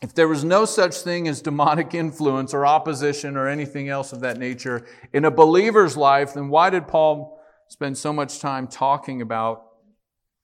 If 0.00 0.14
there 0.14 0.28
was 0.28 0.44
no 0.44 0.64
such 0.64 0.98
thing 0.98 1.26
as 1.26 1.42
demonic 1.42 1.92
influence 1.92 2.54
or 2.54 2.64
opposition 2.64 3.36
or 3.36 3.48
anything 3.48 3.88
else 3.88 4.12
of 4.12 4.20
that 4.20 4.38
nature 4.38 4.86
in 5.12 5.24
a 5.24 5.30
believer's 5.30 5.96
life, 5.96 6.34
then 6.34 6.50
why 6.50 6.70
did 6.70 6.86
Paul 6.86 7.42
spend 7.68 7.98
so 7.98 8.12
much 8.12 8.38
time 8.38 8.68
talking 8.68 9.20
about, 9.20 9.64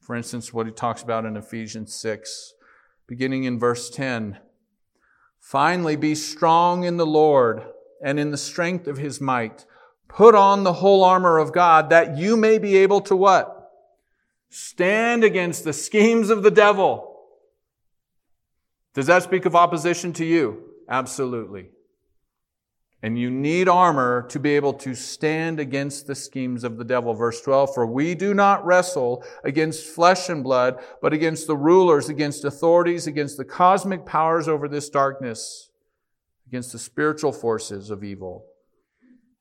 for 0.00 0.16
instance, 0.16 0.52
what 0.52 0.66
he 0.66 0.72
talks 0.72 1.02
about 1.02 1.24
in 1.24 1.37
Ephesians 1.37 1.94
6, 1.94 2.55
beginning 3.07 3.44
in 3.44 3.61
verse 3.61 3.90
10? 3.90 4.38
Finally, 5.38 5.94
be 5.94 6.16
strong 6.16 6.83
in 6.83 6.96
the 6.96 7.07
Lord 7.07 7.62
and 8.02 8.18
in 8.18 8.33
the 8.33 8.37
strength 8.37 8.88
of 8.88 8.98
his 8.98 9.20
might. 9.20 9.66
Put 10.09 10.35
on 10.35 10.64
the 10.64 10.74
whole 10.74 11.05
armor 11.05 11.38
of 11.38 11.52
God 11.52 11.90
that 11.90 12.16
you 12.16 12.37
may 12.37 12.59
be 12.59 12.76
able 12.78 13.02
to 13.02 13.14
what? 13.14 13.62
Stand 14.55 15.25
against 15.25 15.65
the 15.65 15.73
schemes 15.73 16.29
of 16.29 16.43
the 16.43 16.51
devil. 16.51 17.17
Does 18.93 19.07
that 19.07 19.23
speak 19.23 19.47
of 19.47 19.57
opposition 19.57 20.12
to 20.12 20.27
you? 20.27 20.65
Absolutely. 20.91 21.71
And 23.03 23.19
you 23.19 23.31
need 23.31 23.67
armor 23.67 24.27
to 24.29 24.38
be 24.38 24.51
able 24.51 24.75
to 24.75 24.95
stand 24.95 25.59
against 25.59 26.07
the 26.07 26.15
schemes 26.15 26.65
of 26.65 26.77
the 26.77 26.85
devil. 26.85 27.15
Verse 27.15 27.41
12, 27.41 27.73
for 27.73 27.87
we 27.87 28.15
do 28.15 28.35
not 28.35 28.62
wrestle 28.67 29.25
against 29.43 29.87
flesh 29.87 30.29
and 30.29 30.45
blood, 30.45 30.79
but 31.01 31.15
against 31.15 31.47
the 31.47 31.57
rulers, 31.57 32.11
against 32.11 32.45
authorities, 32.45 33.07
against 33.07 33.38
the 33.38 33.47
cosmic 33.47 34.05
powers 34.05 34.49
over 34.49 34.69
this 34.69 34.91
darkness, 34.91 35.71
against 36.47 36.73
the 36.73 36.79
spiritual 36.79 37.33
forces 37.33 37.88
of 37.88 38.05
evil 38.05 38.45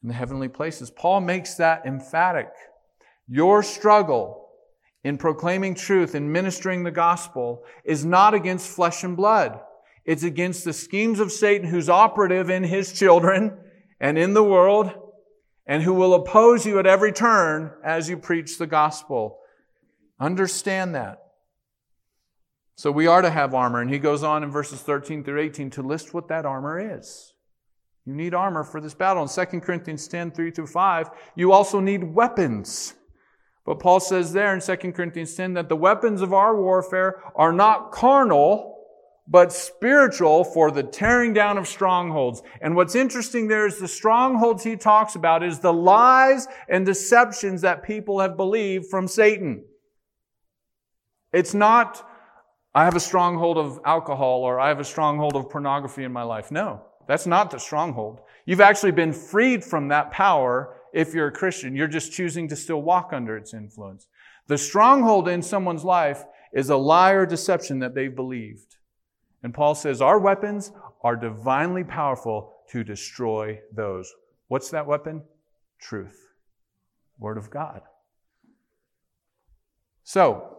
in 0.02 0.08
the 0.08 0.16
heavenly 0.16 0.48
places. 0.48 0.90
Paul 0.90 1.20
makes 1.20 1.56
that 1.56 1.86
emphatic. 1.86 2.48
Your 3.28 3.62
struggle 3.62 4.48
in 5.04 5.18
proclaiming 5.18 5.76
truth 5.76 6.16
and 6.16 6.32
ministering 6.32 6.84
the 6.84 6.92
gospel 6.92 7.64
is 7.84 8.06
not 8.06 8.34
against 8.34 8.70
flesh 8.70 9.04
and 9.04 9.18
blood. 9.18 9.60
It's 10.06 10.24
against 10.24 10.64
the 10.64 10.74
schemes 10.74 11.20
of 11.20 11.32
Satan 11.32 11.68
who's 11.68 11.90
operative 11.90 12.50
in 12.50 12.64
his 12.64 12.94
children 12.94 13.58
and 14.00 14.18
in 14.18 14.34
the 14.34 14.44
world 14.44 14.92
and 15.66 15.84
who 15.84 15.94
will 15.94 16.14
oppose 16.14 16.66
you 16.66 16.80
at 16.80 16.88
every 16.88 17.12
turn 17.12 17.72
as 17.84 18.10
you 18.10 18.18
preach 18.18 18.58
the 18.58 18.68
gospel. 18.68 19.40
Understand 20.20 20.96
that. 20.96 21.20
So 22.76 22.92
we 22.92 23.08
are 23.08 23.22
to 23.22 23.30
have 23.30 23.54
armor. 23.54 23.82
And 23.82 23.92
he 23.92 24.00
goes 24.00 24.24
on 24.24 24.44
in 24.44 24.52
verses 24.52 24.82
13 24.82 25.24
through 25.24 25.40
18 25.40 25.70
to 25.72 25.84
list 25.84 26.14
what 26.14 26.28
that 26.30 26.46
armor 26.46 26.98
is. 26.98 27.34
You 28.06 28.16
need 28.16 28.34
armor 28.34 28.64
for 28.64 28.82
this 28.82 28.96
battle. 28.96 29.22
In 29.22 29.30
2 29.30 29.60
Corinthians 29.60 30.08
10, 30.08 30.32
3 30.32 30.52
through 30.52 30.68
5, 30.68 31.10
you 31.36 31.52
also 31.52 31.80
need 31.80 32.04
weapons. 32.04 32.96
But 33.66 33.80
Paul 33.80 34.00
says 34.00 34.34
there 34.34 34.54
in 34.54 34.60
2 34.60 34.76
Corinthians 34.92 35.36
10 35.36 35.54
that 35.54 35.70
the 35.70 35.76
weapons 35.76 36.22
of 36.22 36.34
our 36.34 36.60
warfare 36.60 37.22
are 37.36 37.54
not 37.54 37.92
carnal, 37.92 38.80
but 39.28 39.54
spiritual 39.54 40.44
for 40.44 40.72
the 40.72 40.84
tearing 40.84 41.32
down 41.32 41.58
of 41.58 41.68
strongholds. 41.68 42.42
And 42.60 42.76
what's 42.76 42.96
interesting 42.96 43.48
there 43.48 43.68
is 43.68 43.78
the 43.78 43.88
strongholds 43.88 44.64
he 44.64 44.76
talks 44.76 45.16
about 45.16 45.44
is 45.44 45.60
the 45.60 45.74
lies 45.74 46.48
and 46.68 46.86
deceptions 46.86 47.62
that 47.62 47.84
people 47.84 48.20
have 48.20 48.36
believed 48.36 48.88
from 48.88 49.08
Satan. 49.08 49.64
It's 51.32 51.54
not, 51.54 52.06
I 52.74 52.84
have 52.84 52.96
a 52.96 53.00
stronghold 53.00 53.58
of 53.58 53.80
alcohol 53.86 54.42
or 54.42 54.60
I 54.60 54.70
have 54.70 54.80
a 54.80 54.84
stronghold 54.84 55.36
of 55.36 55.50
pornography 55.50 56.04
in 56.04 56.12
my 56.12 56.24
life. 56.24 56.52
No, 56.52 56.82
that's 57.08 57.28
not 57.28 57.52
the 57.52 57.60
stronghold. 57.60 58.22
You've 58.46 58.60
actually 58.60 58.92
been 58.92 59.14
freed 59.14 59.64
from 59.64 59.90
that 59.90 60.12
power 60.12 60.81
if 60.94 61.14
you're 61.14 61.28
a 61.28 61.32
Christian. 61.32 61.76
You're 61.76 61.88
just 61.88 62.12
choosing 62.12 62.48
to 62.50 62.56
still 62.56 62.82
walk 62.82 63.12
under 63.14 63.38
its 63.38 63.54
influence. 63.54 64.08
The 64.48 64.58
stronghold 64.58 65.28
in 65.28 65.42
someone's 65.42 65.84
life 65.84 66.26
is 66.54 66.70
a 66.70 66.76
lie 66.76 67.12
or 67.12 67.26
deception 67.26 67.80
that 67.80 67.96
they've 67.96 68.16
believed. 68.16 68.76
And 69.44 69.54
Paul 69.54 69.76
says 69.76 70.02
our 70.02 70.20
weapons 70.20 70.72
are 71.04 71.16
divinely 71.16 71.84
powerful 71.84 72.54
to 72.72 72.84
destroy 72.84 73.60
those. 73.74 74.14
What's 74.48 74.70
that 74.72 74.88
weapon? 74.88 75.24
Truth. 75.80 76.28
Word 77.18 77.38
of 77.38 77.50
God. 77.50 77.82
So, 80.04 80.58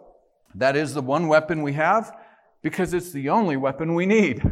that 0.54 0.76
is 0.76 0.94
the 0.94 1.02
one 1.02 1.28
weapon 1.28 1.62
we 1.62 1.74
have 1.74 2.12
because 2.62 2.94
it's 2.94 3.12
the 3.12 3.28
only 3.28 3.56
weapon 3.56 3.94
we 3.94 4.06
need 4.06 4.42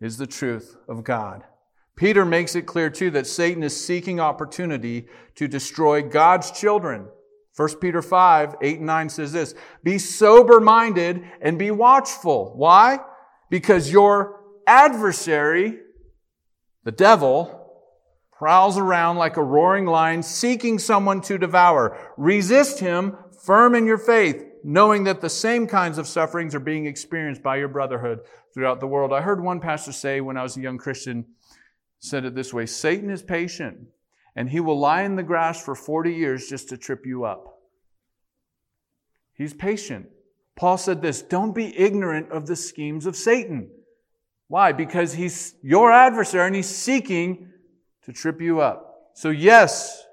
is 0.00 0.18
the 0.18 0.26
truth 0.26 0.76
of 0.88 1.04
God. 1.04 1.44
Peter 1.96 2.24
makes 2.24 2.54
it 2.54 2.66
clear 2.66 2.90
too 2.90 3.10
that 3.10 3.26
Satan 3.26 3.62
is 3.62 3.84
seeking 3.84 4.20
opportunity 4.20 5.06
to 5.34 5.46
destroy 5.46 6.02
God's 6.02 6.50
children. 6.50 7.06
1 7.56 7.76
Peter 7.80 8.00
5, 8.00 8.56
8 8.62 8.76
and 8.78 8.86
9 8.86 9.08
says 9.10 9.32
this, 9.32 9.54
be 9.84 9.98
sober 9.98 10.58
minded 10.58 11.22
and 11.40 11.58
be 11.58 11.70
watchful. 11.70 12.54
Why? 12.56 12.98
Because 13.50 13.92
your 13.92 14.40
adversary, 14.66 15.80
the 16.84 16.92
devil, 16.92 17.58
prowls 18.32 18.78
around 18.78 19.18
like 19.18 19.36
a 19.36 19.42
roaring 19.42 19.86
lion 19.86 20.22
seeking 20.22 20.78
someone 20.78 21.20
to 21.20 21.36
devour. 21.38 21.96
Resist 22.16 22.80
him 22.80 23.16
firm 23.44 23.74
in 23.74 23.86
your 23.86 23.98
faith, 23.98 24.44
knowing 24.64 25.04
that 25.04 25.20
the 25.20 25.28
same 25.28 25.66
kinds 25.66 25.98
of 25.98 26.06
sufferings 26.06 26.54
are 26.54 26.60
being 26.60 26.86
experienced 26.86 27.42
by 27.42 27.56
your 27.56 27.68
brotherhood 27.68 28.20
throughout 28.54 28.80
the 28.80 28.86
world. 28.86 29.12
I 29.12 29.20
heard 29.20 29.42
one 29.42 29.60
pastor 29.60 29.92
say 29.92 30.20
when 30.20 30.36
I 30.36 30.42
was 30.42 30.56
a 30.56 30.60
young 30.60 30.78
Christian, 30.78 31.26
said 32.02 32.24
it 32.24 32.34
this 32.34 32.52
way 32.52 32.66
Satan 32.66 33.08
is 33.08 33.22
patient, 33.22 33.78
and 34.36 34.50
he 34.50 34.60
will 34.60 34.78
lie 34.78 35.02
in 35.02 35.16
the 35.16 35.22
grass 35.22 35.64
for 35.64 35.74
40 35.74 36.12
years 36.12 36.48
just 36.48 36.68
to 36.68 36.76
trip 36.76 37.06
you 37.06 37.24
up. 37.24 37.60
He's 39.34 39.54
patient. 39.54 40.08
Paul 40.56 40.76
said 40.76 41.00
this 41.00 41.22
don't 41.22 41.54
be 41.54 41.76
ignorant 41.78 42.30
of 42.30 42.46
the 42.46 42.56
schemes 42.56 43.06
of 43.06 43.16
Satan. 43.16 43.70
Why? 44.48 44.72
Because 44.72 45.14
he's 45.14 45.54
your 45.62 45.90
adversary 45.90 46.46
and 46.46 46.56
he's 46.56 46.68
seeking 46.68 47.48
to 48.04 48.12
trip 48.12 48.40
you 48.40 48.60
up. 48.60 49.10
So, 49.14 49.30
yes, 49.30 50.04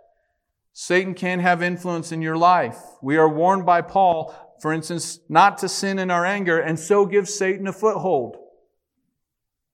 Satan 0.72 1.14
can 1.14 1.40
have 1.40 1.62
influence 1.62 2.14
in 2.14 2.22
your 2.22 2.38
life. 2.38 2.78
We 3.02 3.18
are 3.18 3.28
warned 3.28 3.66
by 3.66 3.82
Paul, 3.82 4.34
for 4.62 4.72
instance, 4.72 5.20
not 5.28 5.58
to 5.58 5.68
sin 5.68 6.00
in 6.00 6.10
our 6.10 6.26
anger 6.26 6.60
and 6.60 6.80
so 6.80 7.06
give 7.06 7.28
Satan 7.28 7.68
a 7.68 7.74
foothold. 7.74 8.38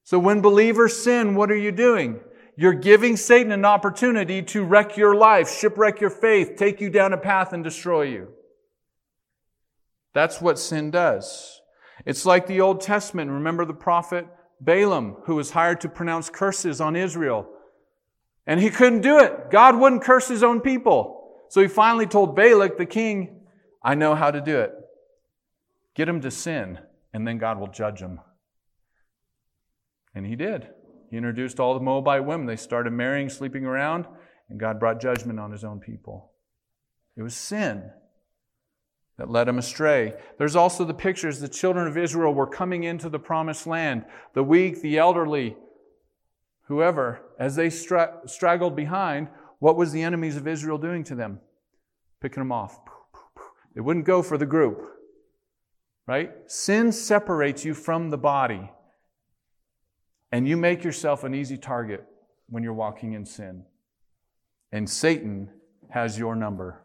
So 0.06 0.20
when 0.20 0.40
believers 0.40 1.02
sin, 1.02 1.34
what 1.34 1.50
are 1.50 1.56
you 1.56 1.72
doing? 1.72 2.20
You're 2.56 2.74
giving 2.74 3.16
Satan 3.16 3.50
an 3.50 3.64
opportunity 3.64 4.40
to 4.40 4.62
wreck 4.62 4.96
your 4.96 5.16
life, 5.16 5.50
shipwreck 5.50 6.00
your 6.00 6.10
faith, 6.10 6.52
take 6.56 6.80
you 6.80 6.90
down 6.90 7.12
a 7.12 7.16
path 7.16 7.52
and 7.52 7.64
destroy 7.64 8.02
you. 8.02 8.28
That's 10.14 10.40
what 10.40 10.60
sin 10.60 10.92
does. 10.92 11.60
It's 12.04 12.24
like 12.24 12.46
the 12.46 12.60
Old 12.60 12.82
Testament. 12.82 13.32
Remember 13.32 13.64
the 13.64 13.74
prophet 13.74 14.28
Balaam, 14.60 15.16
who 15.24 15.34
was 15.34 15.50
hired 15.50 15.80
to 15.80 15.88
pronounce 15.88 16.30
curses 16.30 16.80
on 16.80 16.94
Israel. 16.94 17.48
And 18.46 18.60
he 18.60 18.70
couldn't 18.70 19.00
do 19.00 19.18
it. 19.18 19.50
God 19.50 19.76
wouldn't 19.76 20.04
curse 20.04 20.28
his 20.28 20.44
own 20.44 20.60
people. 20.60 21.32
So 21.48 21.60
he 21.60 21.66
finally 21.66 22.06
told 22.06 22.36
Balak, 22.36 22.78
the 22.78 22.86
king, 22.86 23.40
I 23.82 23.96
know 23.96 24.14
how 24.14 24.30
to 24.30 24.40
do 24.40 24.60
it. 24.60 24.72
Get 25.96 26.08
him 26.08 26.20
to 26.20 26.30
sin, 26.30 26.78
and 27.12 27.26
then 27.26 27.38
God 27.38 27.58
will 27.58 27.66
judge 27.66 27.98
him. 27.98 28.20
And 30.16 30.26
he 30.26 30.34
did. 30.34 30.66
He 31.10 31.18
introduced 31.18 31.60
all 31.60 31.74
the 31.74 31.80
Moabite 31.80 32.24
women. 32.24 32.46
They 32.46 32.56
started 32.56 32.92
marrying, 32.92 33.28
sleeping 33.28 33.66
around, 33.66 34.06
and 34.48 34.58
God 34.58 34.80
brought 34.80 34.98
judgment 35.00 35.38
on 35.38 35.52
his 35.52 35.62
own 35.62 35.78
people. 35.78 36.32
It 37.16 37.22
was 37.22 37.36
sin 37.36 37.90
that 39.18 39.30
led 39.30 39.46
him 39.46 39.58
astray. 39.58 40.14
There's 40.38 40.56
also 40.56 40.84
the 40.84 40.94
pictures 40.94 41.38
the 41.38 41.48
children 41.48 41.86
of 41.86 41.98
Israel 41.98 42.32
were 42.32 42.46
coming 42.46 42.84
into 42.84 43.10
the 43.10 43.18
promised 43.18 43.66
land. 43.66 44.06
The 44.32 44.42
weak, 44.42 44.80
the 44.80 44.96
elderly, 44.96 45.54
whoever, 46.62 47.20
as 47.38 47.54
they 47.54 47.68
stra- 47.68 48.20
straggled 48.24 48.74
behind, 48.74 49.28
what 49.58 49.76
was 49.76 49.92
the 49.92 50.02
enemies 50.02 50.36
of 50.36 50.48
Israel 50.48 50.78
doing 50.78 51.04
to 51.04 51.14
them? 51.14 51.40
Picking 52.22 52.40
them 52.40 52.52
off. 52.52 52.80
They 53.74 53.82
wouldn't 53.82 54.06
go 54.06 54.22
for 54.22 54.38
the 54.38 54.46
group. 54.46 54.82
Right? 56.06 56.30
Sin 56.46 56.90
separates 56.90 57.66
you 57.66 57.74
from 57.74 58.08
the 58.08 58.18
body. 58.18 58.70
And 60.32 60.46
you 60.46 60.56
make 60.56 60.84
yourself 60.84 61.24
an 61.24 61.34
easy 61.34 61.56
target 61.56 62.04
when 62.48 62.62
you're 62.62 62.72
walking 62.72 63.12
in 63.12 63.24
sin. 63.24 63.64
And 64.72 64.88
Satan 64.88 65.50
has 65.90 66.18
your 66.18 66.34
number. 66.34 66.82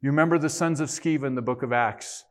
You 0.00 0.10
remember 0.10 0.38
the 0.38 0.50
sons 0.50 0.80
of 0.80 0.88
Sceva 0.88 1.24
in 1.24 1.34
the 1.34 1.42
book 1.42 1.62
of 1.62 1.72
Acts. 1.72 2.24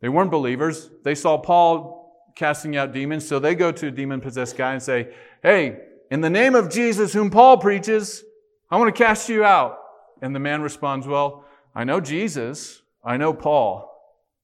They 0.00 0.08
weren't 0.08 0.30
believers. 0.30 0.90
They 1.02 1.14
saw 1.14 1.36
Paul 1.38 2.32
casting 2.36 2.76
out 2.76 2.92
demons, 2.92 3.26
so 3.26 3.40
they 3.40 3.56
go 3.56 3.72
to 3.72 3.88
a 3.88 3.90
demon 3.90 4.20
possessed 4.20 4.56
guy 4.56 4.72
and 4.72 4.82
say, 4.82 5.12
Hey, 5.42 5.80
in 6.10 6.20
the 6.20 6.30
name 6.30 6.54
of 6.54 6.70
Jesus, 6.70 7.12
whom 7.12 7.30
Paul 7.30 7.58
preaches, 7.58 8.22
I 8.70 8.76
want 8.78 8.94
to 8.94 9.04
cast 9.04 9.28
you 9.28 9.44
out. 9.44 9.78
And 10.22 10.34
the 10.34 10.40
man 10.40 10.62
responds, 10.62 11.06
Well, 11.06 11.44
I 11.74 11.84
know 11.84 12.00
Jesus. 12.00 12.82
I 13.04 13.16
know 13.16 13.32
Paul. 13.32 13.92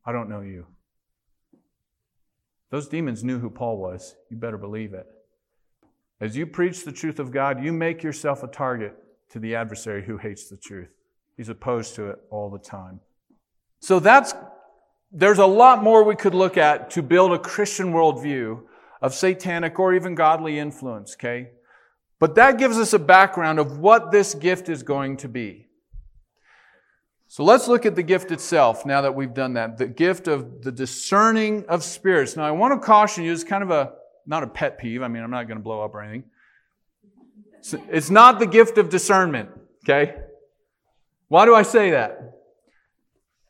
I 0.04 0.12
don't 0.12 0.28
know 0.28 0.40
you. 0.40 0.66
Those 2.70 2.88
demons 2.88 3.22
knew 3.22 3.38
who 3.38 3.50
Paul 3.50 3.78
was. 3.78 4.16
You 4.30 4.36
better 4.36 4.58
believe 4.58 4.94
it. 4.94 5.06
As 6.20 6.36
you 6.36 6.46
preach 6.46 6.84
the 6.84 6.92
truth 6.92 7.18
of 7.18 7.30
God, 7.30 7.62
you 7.62 7.72
make 7.72 8.02
yourself 8.02 8.42
a 8.42 8.46
target 8.46 8.94
to 9.30 9.38
the 9.38 9.54
adversary 9.54 10.04
who 10.04 10.16
hates 10.16 10.48
the 10.48 10.56
truth. 10.56 10.90
He's 11.36 11.48
opposed 11.48 11.94
to 11.96 12.10
it 12.10 12.18
all 12.30 12.50
the 12.50 12.58
time. 12.58 13.00
So 13.80 13.98
that's, 13.98 14.34
there's 15.10 15.38
a 15.38 15.46
lot 15.46 15.82
more 15.82 16.04
we 16.04 16.16
could 16.16 16.34
look 16.34 16.56
at 16.56 16.90
to 16.92 17.02
build 17.02 17.32
a 17.32 17.38
Christian 17.38 17.92
worldview 17.92 18.62
of 19.02 19.12
satanic 19.12 19.78
or 19.78 19.92
even 19.92 20.14
godly 20.14 20.58
influence, 20.58 21.14
okay? 21.14 21.50
But 22.20 22.36
that 22.36 22.58
gives 22.58 22.78
us 22.78 22.92
a 22.92 22.98
background 22.98 23.58
of 23.58 23.78
what 23.78 24.12
this 24.12 24.34
gift 24.34 24.68
is 24.68 24.82
going 24.82 25.16
to 25.18 25.28
be. 25.28 25.66
So 27.26 27.42
let's 27.42 27.66
look 27.66 27.84
at 27.84 27.96
the 27.96 28.02
gift 28.02 28.30
itself 28.30 28.86
now 28.86 29.00
that 29.00 29.14
we've 29.14 29.34
done 29.34 29.54
that. 29.54 29.76
The 29.76 29.88
gift 29.88 30.28
of 30.28 30.62
the 30.62 30.70
discerning 30.70 31.64
of 31.68 31.82
spirits. 31.82 32.36
Now 32.36 32.44
I 32.44 32.52
want 32.52 32.80
to 32.80 32.86
caution 32.86 33.24
you, 33.24 33.32
it's 33.32 33.42
kind 33.42 33.64
of 33.64 33.70
a 33.70 33.92
not 34.26 34.42
a 34.42 34.46
pet 34.46 34.78
peeve. 34.78 35.02
I 35.02 35.08
mean, 35.08 35.22
I'm 35.22 35.30
not 35.30 35.46
going 35.48 35.58
to 35.58 35.62
blow 35.62 35.82
up 35.82 35.94
or 35.94 36.02
anything. 36.02 36.24
It's 37.90 38.10
not 38.10 38.38
the 38.38 38.46
gift 38.46 38.76
of 38.78 38.90
discernment, 38.90 39.48
okay? 39.84 40.14
Why 41.28 41.46
do 41.46 41.54
I 41.54 41.62
say 41.62 41.90
that? 41.92 42.34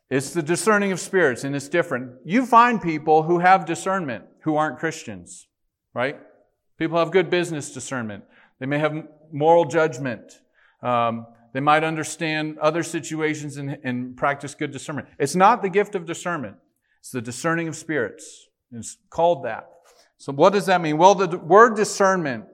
It's 0.09 0.31
the 0.31 0.41
discerning 0.41 0.91
of 0.91 0.99
spirits, 0.99 1.43
and 1.43 1.55
it's 1.55 1.67
different. 1.67 2.13
You 2.23 2.45
find 2.45 2.81
people 2.81 3.23
who 3.23 3.39
have 3.39 3.65
discernment 3.65 4.23
who 4.43 4.55
aren't 4.55 4.79
Christians, 4.79 5.47
right? 5.93 6.17
People 6.77 6.97
have 6.99 7.11
good 7.11 7.29
business 7.29 7.73
discernment. 7.73 8.23
They 8.59 8.65
may 8.65 8.79
have 8.79 9.07
moral 9.31 9.65
judgment. 9.65 10.39
Um, 10.81 11.25
they 11.53 11.59
might 11.59 11.83
understand 11.83 12.57
other 12.59 12.83
situations 12.83 13.57
and, 13.57 13.77
and 13.83 14.15
practice 14.15 14.55
good 14.55 14.71
discernment. 14.71 15.07
It's 15.17 15.35
not 15.35 15.61
the 15.61 15.69
gift 15.69 15.95
of 15.95 16.05
discernment. 16.05 16.57
It's 16.99 17.11
the 17.11 17.21
discerning 17.21 17.67
of 17.67 17.75
spirits. 17.75 18.47
It's 18.71 18.97
called 19.09 19.45
that. 19.45 19.69
So 20.17 20.31
what 20.33 20.53
does 20.53 20.65
that 20.67 20.81
mean? 20.81 20.97
Well, 20.97 21.15
the 21.15 21.37
word 21.37 21.75
discernment, 21.75 22.45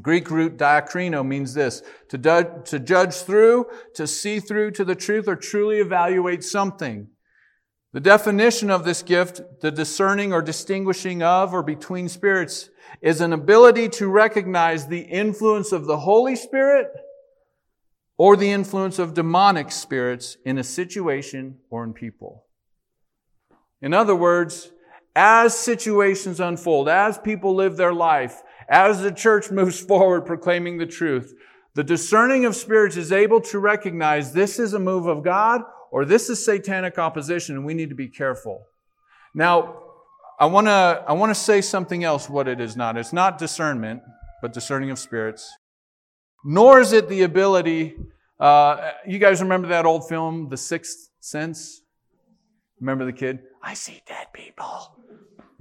Greek 0.00 0.30
root 0.30 0.56
diakrino 0.56 1.26
means 1.26 1.54
this, 1.54 1.82
to, 2.08 2.18
do, 2.18 2.62
to 2.64 2.78
judge 2.78 3.14
through, 3.14 3.66
to 3.94 4.06
see 4.06 4.40
through 4.40 4.70
to 4.72 4.84
the 4.84 4.94
truth, 4.94 5.28
or 5.28 5.36
truly 5.36 5.78
evaluate 5.78 6.42
something. 6.44 7.08
The 7.92 8.00
definition 8.00 8.70
of 8.70 8.84
this 8.84 9.02
gift, 9.02 9.42
the 9.60 9.70
discerning 9.70 10.32
or 10.32 10.40
distinguishing 10.40 11.22
of 11.22 11.52
or 11.52 11.62
between 11.62 12.08
spirits, 12.08 12.70
is 13.02 13.20
an 13.20 13.34
ability 13.34 13.90
to 13.90 14.08
recognize 14.08 14.86
the 14.86 15.00
influence 15.00 15.72
of 15.72 15.84
the 15.84 15.98
Holy 15.98 16.36
Spirit 16.36 16.88
or 18.16 18.36
the 18.36 18.50
influence 18.50 18.98
of 18.98 19.14
demonic 19.14 19.70
spirits 19.70 20.36
in 20.44 20.56
a 20.56 20.64
situation 20.64 21.58
or 21.68 21.84
in 21.84 21.92
people. 21.92 22.46
In 23.82 23.92
other 23.92 24.14
words, 24.14 24.70
as 25.14 25.58
situations 25.58 26.40
unfold, 26.40 26.88
as 26.88 27.18
people 27.18 27.54
live 27.54 27.76
their 27.76 27.92
life, 27.92 28.42
as 28.68 29.02
the 29.02 29.12
church 29.12 29.50
moves 29.52 29.80
forward 29.80 30.22
proclaiming 30.22 30.78
the 30.78 30.86
truth, 30.86 31.34
the 31.74 31.84
discerning 31.84 32.44
of 32.44 32.54
spirits 32.54 32.96
is 32.96 33.12
able 33.12 33.40
to 33.40 33.58
recognize 33.58 34.32
this 34.32 34.58
is 34.58 34.74
a 34.74 34.78
move 34.78 35.06
of 35.06 35.24
God 35.24 35.62
or 35.90 36.04
this 36.04 36.28
is 36.28 36.44
satanic 36.44 36.98
opposition 36.98 37.56
and 37.56 37.64
we 37.64 37.74
need 37.74 37.88
to 37.88 37.94
be 37.94 38.08
careful. 38.08 38.64
Now, 39.34 39.78
I 40.38 40.46
want 40.46 40.66
to 40.66 41.04
I 41.06 41.12
want 41.12 41.30
to 41.30 41.34
say 41.34 41.60
something 41.60 42.04
else 42.04 42.28
what 42.28 42.48
it 42.48 42.60
is 42.60 42.76
not. 42.76 42.98
It's 42.98 43.12
not 43.12 43.38
discernment, 43.38 44.02
but 44.42 44.52
discerning 44.52 44.90
of 44.90 44.98
spirits. 44.98 45.50
Nor 46.44 46.80
is 46.80 46.92
it 46.92 47.08
the 47.08 47.22
ability 47.22 47.94
uh, 48.42 48.90
you 49.06 49.20
guys 49.20 49.40
remember 49.40 49.68
that 49.68 49.86
old 49.86 50.08
film, 50.08 50.48
The 50.48 50.56
Sixth 50.56 51.10
Sense? 51.20 51.82
Remember 52.80 53.04
the 53.04 53.12
kid? 53.12 53.38
I 53.62 53.74
see 53.74 54.02
dead 54.04 54.32
people. 54.32 55.01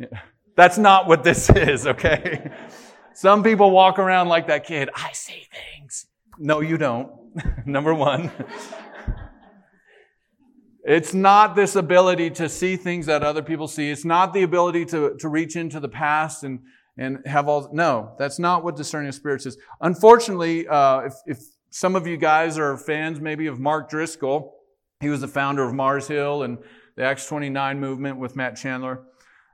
That's 0.55 0.77
not 0.77 1.07
what 1.07 1.23
this 1.23 1.49
is, 1.55 1.87
okay? 1.87 2.51
Some 3.13 3.43
people 3.43 3.71
walk 3.71 3.99
around 3.99 4.27
like 4.27 4.47
that 4.47 4.65
kid. 4.65 4.89
I 4.93 5.11
see 5.13 5.47
things. 5.51 6.07
No, 6.37 6.59
you 6.59 6.77
don't. 6.77 7.11
Number 7.65 7.93
one. 7.93 8.31
It's 10.83 11.13
not 11.13 11.55
this 11.55 11.75
ability 11.75 12.31
to 12.31 12.49
see 12.49 12.75
things 12.75 13.05
that 13.05 13.21
other 13.21 13.43
people 13.43 13.67
see. 13.67 13.91
It's 13.91 14.05
not 14.05 14.33
the 14.33 14.41
ability 14.41 14.85
to, 14.85 15.15
to 15.19 15.29
reach 15.29 15.55
into 15.55 15.79
the 15.79 15.87
past 15.87 16.43
and, 16.43 16.59
and 16.97 17.19
have 17.27 17.47
all. 17.47 17.69
No, 17.71 18.15
that's 18.17 18.39
not 18.39 18.63
what 18.63 18.75
discerning 18.75 19.09
of 19.09 19.15
spirits 19.15 19.45
is. 19.45 19.57
Unfortunately, 19.81 20.67
uh, 20.67 21.01
if, 21.01 21.13
if 21.27 21.39
some 21.69 21.95
of 21.95 22.07
you 22.07 22.17
guys 22.17 22.57
are 22.57 22.77
fans 22.77 23.21
maybe 23.21 23.45
of 23.45 23.59
Mark 23.59 23.89
Driscoll, 23.89 24.55
he 25.01 25.09
was 25.09 25.21
the 25.21 25.27
founder 25.27 25.63
of 25.63 25.73
Mars 25.73 26.07
Hill 26.07 26.43
and 26.43 26.57
the 26.95 27.03
Acts 27.03 27.27
29 27.27 27.79
movement 27.79 28.17
with 28.17 28.35
Matt 28.35 28.55
Chandler. 28.55 29.03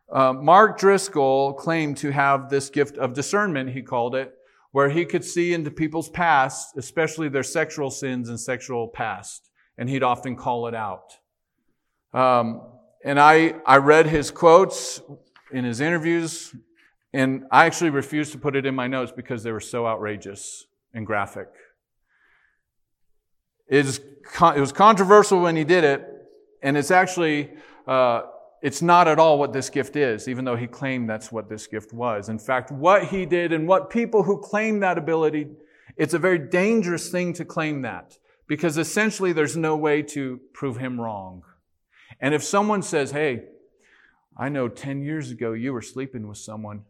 Uh, 0.10 0.34
Mark 0.34 0.80
Driscoll 0.80 1.54
claimed 1.54 1.98
to 1.98 2.12
have 2.12 2.50
this 2.50 2.70
gift 2.70 2.98
of 2.98 3.14
discernment, 3.14 3.72
he 3.72 3.82
called 3.82 4.16
it, 4.16 4.34
where 4.72 4.90
he 4.90 5.06
could 5.06 5.24
see 5.24 5.54
into 5.54 5.70
people's 5.70 6.10
past, 6.10 6.78
especially 6.78 7.30
their 7.30 7.44
sexual 7.44 7.90
sins 7.90 8.30
and 8.30 8.40
sexual 8.40 8.88
past, 8.88 9.50
and 9.78 9.90
he'd 9.90 10.04
often 10.04 10.36
call 10.36 10.68
it 10.68 10.76
out. 10.76 11.18
Um, 12.14 12.62
and 13.04 13.20
I, 13.20 13.56
I 13.66 13.78
read 13.78 14.08
his 14.08 14.32
quotes 14.32 15.02
in 15.52 15.66
his 15.66 15.82
interviews, 15.82 16.56
and 17.14 17.46
I 17.52 17.66
actually 17.66 17.90
refused 17.90 18.32
to 18.32 18.38
put 18.38 18.56
it 18.56 18.66
in 18.66 18.76
my 18.76 18.88
notes 18.88 19.12
because 19.16 19.44
they 19.44 19.52
were 19.52 19.60
so 19.60 19.86
outrageous 19.86 20.66
and 20.94 21.06
graphic. 21.06 21.48
It, 23.68 23.86
is, 23.86 24.00
it 24.00 24.60
was 24.60 24.72
controversial 24.72 25.42
when 25.42 25.56
he 25.56 25.66
did 25.66 25.84
it, 25.84 26.08
and 26.62 26.78
it's 26.78 26.92
actually 26.92 27.52
uh, 27.86 28.22
it's 28.62 28.82
not 28.82 29.08
at 29.08 29.20
all 29.20 29.38
what 29.38 29.54
this 29.54 29.70
gift 29.70 29.96
is, 29.96 30.28
even 30.28 30.46
though 30.46 30.56
he 30.56 30.68
claimed 30.68 31.10
that's 31.10 31.32
what 31.32 31.50
this 31.50 31.68
gift 31.68 31.94
was. 31.94 32.30
In 32.30 32.40
fact, 32.40 32.72
what 32.72 33.06
he 33.06 33.26
did 33.26 33.54
and 33.54 33.68
what 33.68 33.90
people 33.90 34.24
who 34.24 34.42
claim 34.42 34.80
that 34.80 34.98
ability, 34.98 35.48
it's 35.96 36.14
a 36.14 36.20
very 36.20 36.40
dangerous 36.40 37.10
thing 37.10 37.34
to 37.34 37.46
claim 37.46 37.84
that 37.84 38.18
because 38.48 38.78
essentially 38.78 39.34
there's 39.34 39.58
no 39.58 39.76
way 39.76 40.02
to 40.02 40.40
prove 40.54 40.78
him 40.78 41.00
wrong. 41.00 41.44
And 42.20 42.34
if 42.34 42.44
someone 42.44 42.82
says, 42.82 43.12
hey, 43.12 43.44
I 44.38 44.50
know 44.50 44.68
10 44.68 45.02
years 45.02 45.32
ago 45.32 45.54
you 45.54 45.74
were 45.74 45.82
sleeping 45.82 46.28
with 46.28 46.38
someone, 46.38 46.84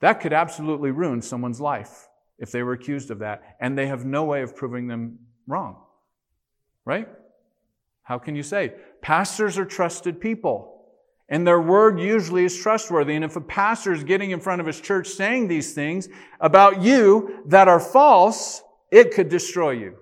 that 0.00 0.20
could 0.20 0.32
absolutely 0.32 0.90
ruin 0.90 1.22
someone's 1.22 1.60
life 1.60 2.08
if 2.38 2.50
they 2.50 2.62
were 2.62 2.72
accused 2.72 3.10
of 3.10 3.18
that, 3.18 3.56
and 3.60 3.76
they 3.76 3.86
have 3.86 4.06
no 4.06 4.24
way 4.24 4.40
of 4.40 4.56
proving 4.56 4.88
them 4.88 5.18
wrong. 5.46 5.76
Right? 6.86 7.06
How 8.02 8.18
can 8.18 8.34
you 8.34 8.42
say? 8.42 8.72
Pastors 9.02 9.58
are 9.58 9.64
trusted 9.64 10.20
people, 10.20 10.84
and 11.28 11.46
their 11.46 11.60
word 11.60 11.98
usually 12.00 12.44
is 12.44 12.56
trustworthy. 12.56 13.14
And 13.14 13.24
if 13.24 13.36
a 13.36 13.40
pastor 13.40 13.92
is 13.92 14.04
getting 14.04 14.30
in 14.30 14.40
front 14.40 14.60
of 14.60 14.66
his 14.66 14.80
church 14.80 15.08
saying 15.08 15.48
these 15.48 15.74
things 15.74 16.08
about 16.40 16.82
you 16.82 17.42
that 17.46 17.68
are 17.68 17.80
false, 17.80 18.62
it 18.90 19.14
could 19.14 19.28
destroy 19.28 19.70
you. 19.70 19.96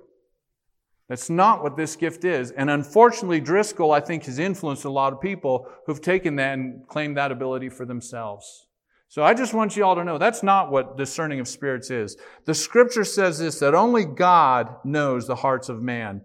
That's 1.09 1.31
not 1.31 1.63
what 1.63 1.77
this 1.77 1.97
gift 1.97 2.25
is. 2.25 2.51
And 2.51 2.69
unfortunately, 2.69 3.41
Driscoll, 3.41 3.93
I 3.93 4.01
think, 4.01 4.25
has 4.25 4.39
influenced 4.39 4.85
a 4.85 4.91
lot 4.91 5.13
of 5.13 5.21
people 5.21 5.67
who've 5.87 6.01
taken 6.01 6.37
that 6.37 6.55
and 6.55 6.87
claimed 6.87 7.17
that 7.17 7.33
ability 7.33 7.71
for 7.71 7.87
themselves. 7.87 8.67
So 9.09 9.25
I 9.25 9.33
just 9.33 9.55
want 9.55 9.75
you 9.75 9.85
all 9.85 9.95
to 9.95 10.05
know 10.05 10.19
that's 10.19 10.43
not 10.43 10.71
what 10.71 10.99
discerning 10.99 11.41
of 11.41 11.49
spirits 11.49 11.91
is. 11.91 12.19
The 12.45 12.55
scripture 12.55 13.05
says 13.05 13.39
this, 13.39 13.59
that 13.61 13.75
only 13.75 14.05
God 14.05 14.77
knows 14.85 15.27
the 15.27 15.37
hearts 15.37 15.71
of 15.71 15.81
man. 15.81 16.21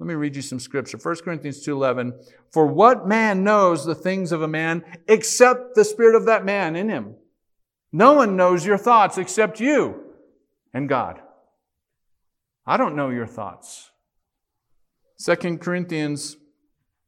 Let 0.00 0.06
me 0.06 0.14
read 0.14 0.34
you 0.34 0.40
some 0.40 0.58
scripture. 0.58 0.96
1 0.96 1.16
Corinthians 1.16 1.64
2.11. 1.64 2.14
For 2.50 2.66
what 2.66 3.06
man 3.06 3.44
knows 3.44 3.84
the 3.84 3.94
things 3.94 4.32
of 4.32 4.40
a 4.40 4.48
man 4.48 4.82
except 5.06 5.74
the 5.74 5.84
spirit 5.84 6.14
of 6.14 6.24
that 6.24 6.42
man 6.42 6.74
in 6.74 6.88
him? 6.88 7.16
No 7.92 8.14
one 8.14 8.34
knows 8.34 8.64
your 8.64 8.78
thoughts 8.78 9.18
except 9.18 9.60
you 9.60 10.14
and 10.72 10.88
God. 10.88 11.20
I 12.66 12.78
don't 12.78 12.96
know 12.96 13.10
your 13.10 13.26
thoughts. 13.26 13.90
2 15.22 15.58
Corinthians 15.58 16.38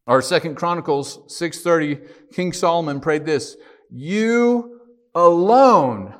or 0.06 0.20
2 0.20 0.54
Chronicles 0.54 1.20
6:30 1.28 2.30
King 2.30 2.52
Solomon 2.52 3.00
prayed 3.00 3.24
this, 3.24 3.56
"You 3.88 4.80
alone 5.14 6.14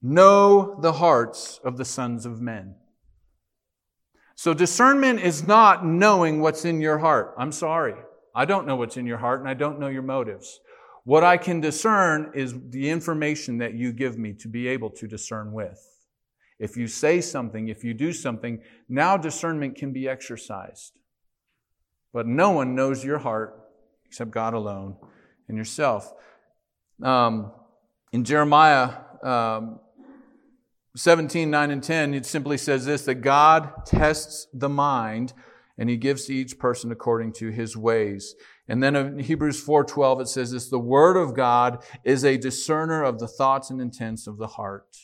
know 0.00 0.78
the 0.80 0.92
hearts 0.92 1.58
of 1.64 1.76
the 1.76 1.84
sons 1.84 2.24
of 2.24 2.40
men." 2.40 2.76
So 4.42 4.52
discernment 4.52 5.20
is 5.20 5.46
not 5.46 5.86
knowing 5.86 6.40
what's 6.40 6.64
in 6.64 6.80
your 6.80 6.98
heart. 6.98 7.32
I'm 7.38 7.52
sorry. 7.52 7.94
I 8.34 8.44
don't 8.44 8.66
know 8.66 8.74
what's 8.74 8.96
in 8.96 9.06
your 9.06 9.18
heart 9.18 9.38
and 9.38 9.48
I 9.48 9.54
don't 9.54 9.78
know 9.78 9.86
your 9.86 10.02
motives. 10.02 10.58
What 11.04 11.22
I 11.22 11.36
can 11.36 11.60
discern 11.60 12.32
is 12.34 12.52
the 12.70 12.90
information 12.90 13.58
that 13.58 13.74
you 13.74 13.92
give 13.92 14.18
me 14.18 14.32
to 14.40 14.48
be 14.48 14.66
able 14.66 14.90
to 14.90 15.06
discern 15.06 15.52
with. 15.52 15.78
If 16.58 16.76
you 16.76 16.88
say 16.88 17.20
something, 17.20 17.68
if 17.68 17.84
you 17.84 17.94
do 17.94 18.12
something, 18.12 18.60
now 18.88 19.16
discernment 19.16 19.76
can 19.76 19.92
be 19.92 20.08
exercised. 20.08 20.90
But 22.12 22.26
no 22.26 22.50
one 22.50 22.74
knows 22.74 23.04
your 23.04 23.18
heart 23.18 23.60
except 24.06 24.32
God 24.32 24.54
alone 24.54 24.96
and 25.46 25.56
yourself. 25.56 26.12
Um, 27.00 27.52
in 28.10 28.24
Jeremiah, 28.24 28.90
um, 29.22 29.78
17, 30.94 31.50
9, 31.50 31.70
and 31.70 31.82
10, 31.82 32.14
it 32.14 32.26
simply 32.26 32.58
says 32.58 32.84
this 32.84 33.04
that 33.06 33.16
God 33.16 33.86
tests 33.86 34.46
the 34.52 34.68
mind 34.68 35.32
and 35.78 35.88
he 35.88 35.96
gives 35.96 36.26
to 36.26 36.34
each 36.34 36.58
person 36.58 36.92
according 36.92 37.32
to 37.32 37.50
his 37.50 37.76
ways. 37.76 38.34
And 38.68 38.82
then 38.82 38.94
in 38.94 39.18
Hebrews 39.18 39.64
4:12 39.64 40.20
it 40.20 40.28
says 40.28 40.52
this 40.52 40.68
the 40.68 40.78
word 40.78 41.16
of 41.16 41.34
God 41.34 41.84
is 42.04 42.24
a 42.24 42.36
discerner 42.36 43.02
of 43.02 43.18
the 43.18 43.28
thoughts 43.28 43.70
and 43.70 43.80
intents 43.80 44.26
of 44.26 44.36
the 44.36 44.46
heart. 44.46 44.96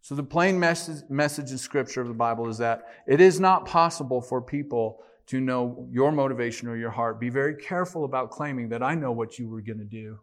So 0.00 0.14
the 0.14 0.22
plain 0.22 0.58
message, 0.58 1.04
message 1.10 1.50
in 1.50 1.58
scripture 1.58 2.00
of 2.00 2.08
the 2.08 2.14
Bible 2.14 2.48
is 2.48 2.58
that 2.58 2.84
it 3.06 3.20
is 3.20 3.38
not 3.38 3.66
possible 3.66 4.22
for 4.22 4.40
people 4.40 5.02
to 5.26 5.40
know 5.40 5.86
your 5.90 6.10
motivation 6.10 6.66
or 6.66 6.76
your 6.76 6.90
heart. 6.90 7.20
Be 7.20 7.28
very 7.28 7.54
careful 7.54 8.04
about 8.04 8.30
claiming 8.30 8.70
that 8.70 8.82
I 8.82 8.94
know 8.94 9.12
what 9.12 9.38
you 9.38 9.48
were 9.48 9.60
going 9.60 9.78
to 9.78 9.84
do. 9.84 10.18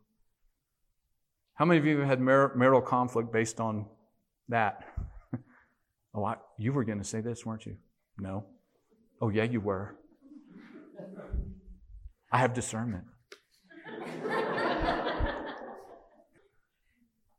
How 1.53 1.65
many 1.65 1.79
of 1.79 1.85
you 1.85 1.99
have 1.99 2.07
had 2.07 2.19
marital 2.19 2.81
conflict 2.81 3.31
based 3.31 3.59
on 3.59 3.85
that. 4.49 4.83
oh, 6.15 6.23
I, 6.23 6.35
you 6.57 6.73
were 6.73 6.83
going 6.83 6.99
to 6.99 7.03
say 7.03 7.21
this, 7.21 7.45
weren't 7.45 7.65
you? 7.65 7.77
No. 8.17 8.45
Oh, 9.21 9.29
yeah, 9.29 9.43
you 9.43 9.59
were. 9.59 9.95
I 12.31 12.39
have 12.39 12.53
discernment. 12.53 13.05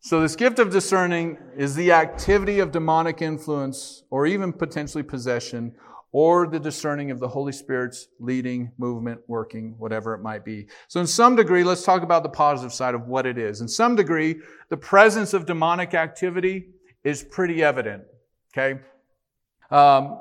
so, 0.01 0.21
this 0.21 0.37
gift 0.37 0.59
of 0.59 0.71
discerning 0.71 1.39
is 1.57 1.75
the 1.75 1.93
activity 1.93 2.61
of 2.61 2.73
demonic 2.73 3.21
influence 3.21 4.05
or 4.11 4.27
even 4.27 4.53
potentially 4.53 5.03
possession 5.03 5.75
or 6.13 6.47
the 6.47 6.59
discerning 6.59 7.11
of 7.11 7.21
the 7.21 7.29
Holy 7.29 7.53
Spirit's 7.53 8.09
leading, 8.21 8.73
movement, 8.79 9.21
working, 9.27 9.75
whatever 9.77 10.15
it 10.15 10.23
might 10.23 10.45
be. 10.45 10.67
So, 10.89 11.01
in 11.01 11.07
some 11.07 11.37
degree, 11.37 11.63
let's 11.63 11.83
talk 11.83 12.03
about 12.03 12.23
the 12.23 12.31
positive 12.31 12.73
side 12.73 12.95
of 12.95 13.07
what 13.07 13.27
it 13.27 13.37
is. 13.37 13.61
In 13.61 13.69
some 13.69 13.97
degree, 13.97 14.37
the 14.71 14.79
presence 14.79 15.35
of 15.35 15.45
demonic 15.45 15.93
activity 15.93 16.69
is 17.07 17.23
pretty 17.23 17.63
evident. 17.63 18.03
Okay? 18.53 18.81
Um, 19.71 20.19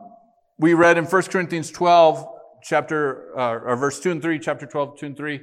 we 0.60 0.76
read 0.76 1.00
in 1.00 1.06
1 1.06 1.24
Corinthians 1.24 1.72
12, 1.72 2.28
chapter, 2.62 3.38
uh, 3.38 3.60
or 3.60 3.76
verse 3.76 4.00
2 4.00 4.12
and 4.12 4.22
3, 4.22 4.38
chapter 4.38 4.68
12, 4.68 5.00
2 5.00 5.06
and 5.08 5.18
3. 5.18 5.42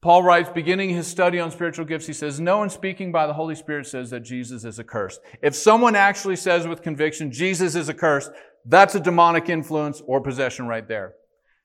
Paul 0.00 0.22
writes, 0.22 0.48
beginning 0.48 0.90
his 0.90 1.08
study 1.08 1.40
on 1.40 1.50
spiritual 1.50 1.84
gifts, 1.84 2.06
he 2.06 2.12
says, 2.12 2.38
No 2.38 2.58
one 2.58 2.70
speaking 2.70 3.10
by 3.10 3.26
the 3.26 3.32
Holy 3.32 3.56
Spirit 3.56 3.88
says 3.88 4.10
that 4.10 4.20
Jesus 4.20 4.64
is 4.64 4.78
accursed. 4.78 5.20
If 5.42 5.56
someone 5.56 5.96
actually 5.96 6.36
says 6.36 6.68
with 6.68 6.82
conviction, 6.82 7.32
Jesus 7.32 7.74
is 7.74 7.90
accursed, 7.90 8.30
that's 8.64 8.94
a 8.94 9.00
demonic 9.00 9.48
influence 9.48 10.00
or 10.06 10.20
possession 10.20 10.68
right 10.68 10.86
there. 10.86 11.14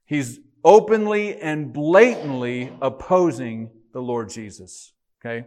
He's 0.06 0.40
openly 0.64 1.40
and 1.40 1.72
blatantly 1.72 2.74
opposing 2.82 3.70
the 3.94 4.02
Lord 4.02 4.30
Jesus. 4.30 4.94
Okay? 5.24 5.46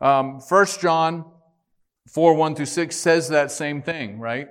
Um, 0.00 0.40
1 0.40 0.66
John 0.80 1.24
4 2.08 2.34
1 2.34 2.54
through 2.54 2.66
6 2.66 2.94
says 2.94 3.28
that 3.28 3.50
same 3.50 3.82
thing, 3.82 4.18
right? 4.18 4.48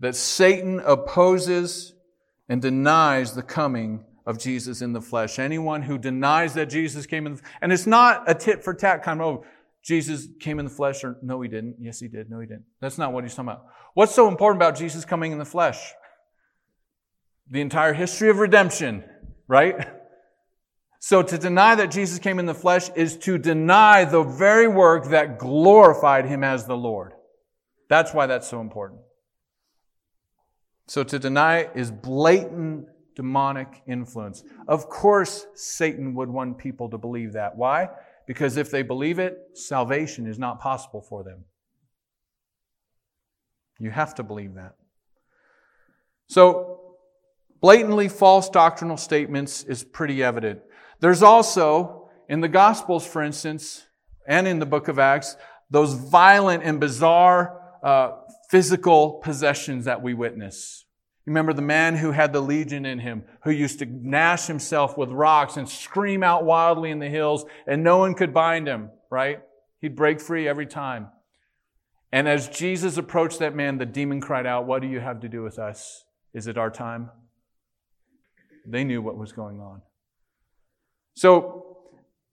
That 0.00 0.14
Satan 0.14 0.80
opposes 0.80 1.94
and 2.48 2.62
denies 2.62 3.34
the 3.34 3.42
coming 3.42 4.04
of 4.24 4.38
Jesus 4.38 4.82
in 4.82 4.92
the 4.92 5.00
flesh. 5.00 5.38
Anyone 5.38 5.82
who 5.82 5.98
denies 5.98 6.54
that 6.54 6.66
Jesus 6.66 7.06
came 7.06 7.26
in, 7.26 7.36
the, 7.36 7.42
and 7.60 7.72
it's 7.72 7.86
not 7.86 8.30
a 8.30 8.34
tit 8.34 8.62
for 8.62 8.74
tat 8.74 9.02
kind 9.02 9.20
of, 9.20 9.26
oh, 9.26 9.44
Jesus 9.82 10.28
came 10.38 10.58
in 10.58 10.66
the 10.66 10.70
flesh, 10.70 11.02
or 11.02 11.16
no, 11.22 11.40
he 11.40 11.48
didn't. 11.48 11.76
Yes, 11.80 11.98
he 11.98 12.08
did. 12.08 12.30
No, 12.30 12.40
he 12.40 12.46
didn't. 12.46 12.64
That's 12.80 12.98
not 12.98 13.12
what 13.12 13.24
he's 13.24 13.34
talking 13.34 13.48
about. 13.48 13.66
What's 13.94 14.14
so 14.14 14.28
important 14.28 14.60
about 14.60 14.76
Jesus 14.76 15.04
coming 15.04 15.32
in 15.32 15.38
the 15.38 15.46
flesh? 15.46 15.92
The 17.50 17.60
entire 17.60 17.94
history 17.94 18.28
of 18.28 18.38
redemption, 18.38 19.04
right? 19.46 19.88
So 20.98 21.22
to 21.22 21.38
deny 21.38 21.74
that 21.76 21.90
Jesus 21.90 22.18
came 22.18 22.38
in 22.38 22.46
the 22.46 22.54
flesh 22.54 22.90
is 22.96 23.16
to 23.18 23.38
deny 23.38 24.04
the 24.04 24.22
very 24.22 24.66
work 24.66 25.10
that 25.10 25.38
glorified 25.38 26.26
him 26.26 26.42
as 26.42 26.66
the 26.66 26.76
Lord. 26.76 27.12
That's 27.88 28.12
why 28.12 28.26
that's 28.26 28.48
so 28.48 28.60
important. 28.60 29.00
So 30.88 31.04
to 31.04 31.18
deny 31.18 31.68
is 31.74 31.90
blatant 31.90 32.88
demonic 33.14 33.82
influence. 33.86 34.44
Of 34.66 34.88
course, 34.88 35.46
Satan 35.54 36.14
would 36.14 36.28
want 36.28 36.56
people 36.56 36.88
to 36.90 36.98
believe 36.98 37.32
that. 37.32 37.56
Why? 37.56 37.88
Because 38.26 38.56
if 38.56 38.70
they 38.70 38.82
believe 38.82 39.18
it, 39.18 39.36
salvation 39.54 40.26
is 40.26 40.38
not 40.38 40.60
possible 40.60 41.00
for 41.00 41.24
them. 41.24 41.44
You 43.78 43.90
have 43.90 44.14
to 44.16 44.22
believe 44.22 44.54
that. 44.54 44.74
So, 46.28 46.80
blatantly 47.60 48.08
false 48.08 48.48
doctrinal 48.48 48.96
statements 48.96 49.64
is 49.64 49.82
pretty 49.82 50.22
evident. 50.22 50.60
There's 51.00 51.22
also, 51.22 52.10
in 52.28 52.40
the 52.40 52.48
Gospels, 52.48 53.06
for 53.06 53.22
instance, 53.22 53.86
and 54.26 54.48
in 54.48 54.58
the 54.58 54.66
book 54.66 54.88
of 54.88 54.98
Acts, 54.98 55.36
those 55.70 55.94
violent 55.94 56.62
and 56.64 56.80
bizarre 56.80 57.60
uh, 57.82 58.12
physical 58.50 59.20
possessions 59.22 59.84
that 59.84 60.02
we 60.02 60.14
witness. 60.14 60.84
Remember 61.26 61.52
the 61.52 61.62
man 61.62 61.96
who 61.96 62.12
had 62.12 62.32
the 62.32 62.40
legion 62.40 62.86
in 62.86 62.98
him, 62.98 63.22
who 63.44 63.50
used 63.50 63.80
to 63.80 63.86
gnash 63.86 64.46
himself 64.46 64.96
with 64.96 65.10
rocks 65.10 65.58
and 65.58 65.68
scream 65.68 66.22
out 66.22 66.44
wildly 66.44 66.90
in 66.90 66.98
the 66.98 67.08
hills, 67.08 67.44
and 67.66 67.84
no 67.84 67.98
one 67.98 68.14
could 68.14 68.32
bind 68.32 68.66
him, 68.66 68.90
right? 69.10 69.40
He'd 69.80 69.94
break 69.94 70.20
free 70.20 70.48
every 70.48 70.66
time. 70.66 71.08
And 72.10 72.26
as 72.26 72.48
Jesus 72.48 72.96
approached 72.96 73.40
that 73.40 73.54
man, 73.54 73.76
the 73.76 73.84
demon 73.84 74.22
cried 74.22 74.46
out, 74.46 74.66
What 74.66 74.80
do 74.80 74.88
you 74.88 75.00
have 75.00 75.20
to 75.20 75.28
do 75.28 75.42
with 75.42 75.58
us? 75.58 76.04
Is 76.32 76.46
it 76.46 76.56
our 76.56 76.70
time? 76.70 77.10
They 78.66 78.84
knew 78.84 79.02
what 79.02 79.18
was 79.18 79.32
going 79.32 79.60
on. 79.60 79.82
So 81.18 81.78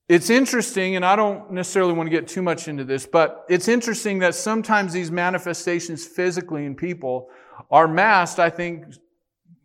it's 0.07 0.29
interesting, 0.29 0.95
and 0.95 1.03
I 1.03 1.15
don't 1.15 1.51
necessarily 1.51 1.93
want 1.93 2.05
to 2.05 2.11
get 2.11 2.27
too 2.27 2.43
much 2.43 2.67
into 2.67 2.83
this, 2.83 3.07
but 3.07 3.43
it's 3.49 3.67
interesting 3.67 4.19
that 4.19 4.35
sometimes 4.35 4.93
these 4.93 5.09
manifestations 5.09 6.05
physically 6.05 6.67
in 6.67 6.75
people 6.75 7.27
are 7.71 7.87
masked, 7.87 8.37
I 8.37 8.51
think, 8.51 8.93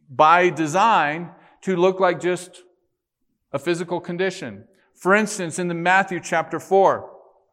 by 0.09 0.49
design 0.49 1.33
to 1.65 1.77
look 1.77 2.01
like 2.01 2.19
just 2.19 2.63
a 3.53 3.59
physical 3.59 4.01
condition. 4.01 4.65
For 4.95 5.15
instance, 5.15 5.59
in 5.59 5.69
the 5.69 5.75
Matthew 5.75 6.21
chapter 6.21 6.59
4, 6.59 7.11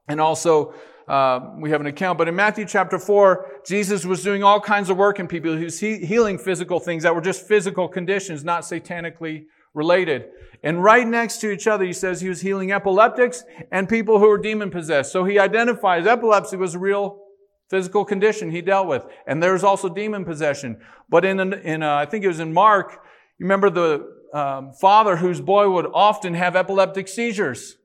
and 0.07 0.22
also 0.22 0.74
uh, 1.09 1.51
we 1.57 1.70
have 1.72 1.82
an 1.82 1.88
account, 1.88 2.18
but 2.18 2.30
in 2.30 2.36
Matthew 2.38 2.63
chapter 2.63 2.97
4, 2.97 3.63
Jesus 3.65 4.05
was 4.05 4.24
doing 4.24 4.41
all 4.41 4.61
kinds 4.61 4.89
of 4.89 4.95
work 4.95 5.20
in 5.20 5.28
people. 5.28 5.57
He 5.57 5.65
was 5.65 5.82
he- 5.82 6.05
healing 6.05 6.38
physical 6.38 6.80
things 6.80 7.03
that 7.03 7.13
were 7.13 7.20
just 7.20 7.45
physical 7.45 7.89
conditions, 7.89 8.45
not 8.45 8.61
satanically 8.61 9.47
related. 9.74 10.26
And 10.63 10.84
right 10.84 11.07
next 11.07 11.38
to 11.41 11.51
each 11.51 11.68
other, 11.68 11.86
he 11.86 11.93
says 11.93 12.22
he 12.22 12.30
was 12.30 12.41
healing 12.41 12.72
epileptics 12.72 13.43
and 13.72 13.88
people 13.88 14.20
who 14.20 14.28
were 14.28 14.38
demon 14.38 14.72
possessed. 14.72 15.11
So 15.11 15.24
he 15.24 15.38
identifies 15.38 16.07
epilepsy 16.07 16.57
was 16.57 16.76
a 16.76 16.80
real 16.80 17.24
physical 17.70 18.05
condition 18.05 18.49
he 18.49 18.61
dealt 18.61 18.88
with. 18.88 19.05
And 19.28 19.41
there's 19.41 19.63
also 19.63 19.89
demon 19.89 20.26
possession. 20.26 20.82
But 21.09 21.26
in, 21.26 21.53
in 21.53 21.84
uh, 21.84 21.95
I 21.95 22.05
think 22.05 22.24
it 22.24 22.28
was 22.28 22.39
in 22.39 22.53
Mark, 22.53 23.03
you 23.38 23.45
remember 23.45 23.70
the 23.70 24.18
um, 24.34 24.74
father 24.74 25.18
whose 25.18 25.41
boy 25.41 25.70
would 25.70 25.86
often 25.93 26.34
have 26.34 26.55
epileptic 26.55 27.07
seizures. 27.07 27.78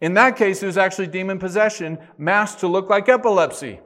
In 0.00 0.14
that 0.14 0.36
case, 0.36 0.62
it 0.62 0.66
was 0.66 0.78
actually 0.78 1.06
demon 1.06 1.38
possession 1.38 1.98
masked 2.18 2.60
to 2.60 2.68
look 2.68 2.90
like 2.90 3.08
epilepsy. 3.08 3.80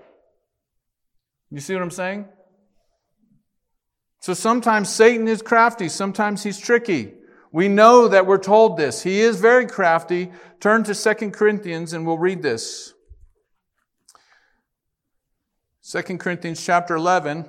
You 1.51 1.61
see 1.61 1.74
what 1.74 1.82
I'm 1.82 1.91
saying? 1.91 2.26
So 4.27 4.35
sometimes 4.35 4.89
Satan 4.89 5.29
is 5.29 5.41
crafty, 5.41 5.89
sometimes 5.89 6.43
he's 6.43 6.59
tricky. 6.59 7.12
We 7.53 7.68
know 7.68 8.09
that 8.09 8.27
we're 8.27 8.39
told 8.39 8.77
this. 8.77 9.05
He 9.05 9.20
is 9.20 9.41
very 9.41 9.68
crafty. 9.68 10.33
Turn 10.59 10.83
to 10.83 10.97
2 10.97 11.31
Corinthians 11.31 11.93
and 11.93 12.05
we'll 12.05 12.18
read 12.18 12.43
this. 12.43 12.93
2 15.89 16.18
Corinthians 16.18 16.61
chapter 16.61 16.97
11, 16.97 17.49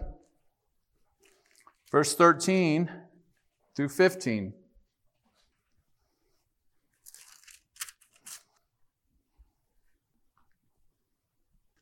verse 1.92 2.14
13 2.14 2.92
through 3.76 3.90
15. 3.90 4.54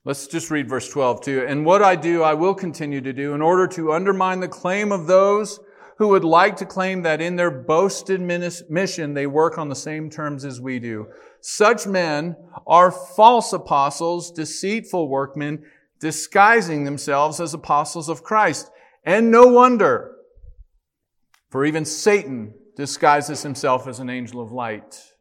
Let's 0.06 0.28
just 0.28 0.52
read 0.52 0.70
verse 0.70 0.88
12 0.88 1.22
too. 1.22 1.46
And 1.48 1.66
what 1.66 1.82
I 1.82 1.96
do, 1.96 2.22
I 2.22 2.36
will 2.36 2.54
continue 2.54 3.02
to 3.02 3.12
do 3.12 3.34
in 3.34 3.42
order 3.42 3.66
to 3.70 3.92
undermine 3.92 4.40
the 4.40 4.48
claim 4.48 4.92
of 4.92 5.08
those 5.08 5.60
who 5.98 6.10
would 6.10 6.24
like 6.24 6.58
to 6.58 6.66
claim 6.66 7.02
that 7.02 7.22
in 7.22 7.38
their 7.38 7.50
boasted 7.50 8.22
mission 8.22 9.14
they 9.16 9.26
work 9.26 9.58
on 9.58 9.70
the 9.70 9.76
same 9.76 10.12
terms 10.12 10.46
as 10.46 10.62
we 10.62 10.78
do. 10.78 11.08
Such 11.42 11.88
men 11.88 12.36
are 12.68 12.92
false 12.92 13.52
apostles, 13.52 14.32
deceitful 14.32 15.10
workmen, 15.10 15.64
disguising 16.00 16.84
themselves 16.84 17.40
as 17.40 17.56
apostles 17.56 18.08
of 18.08 18.22
Christ. 18.22 18.70
And 19.04 19.32
no 19.32 19.48
wonder, 19.48 20.12
for 21.50 21.66
even 21.66 21.84
Satan 21.84 22.54
disguises 22.76 23.42
himself 23.42 23.88
as 23.88 24.00
an 24.00 24.12
angel 24.12 24.40
of 24.40 24.52
light. 24.52 25.15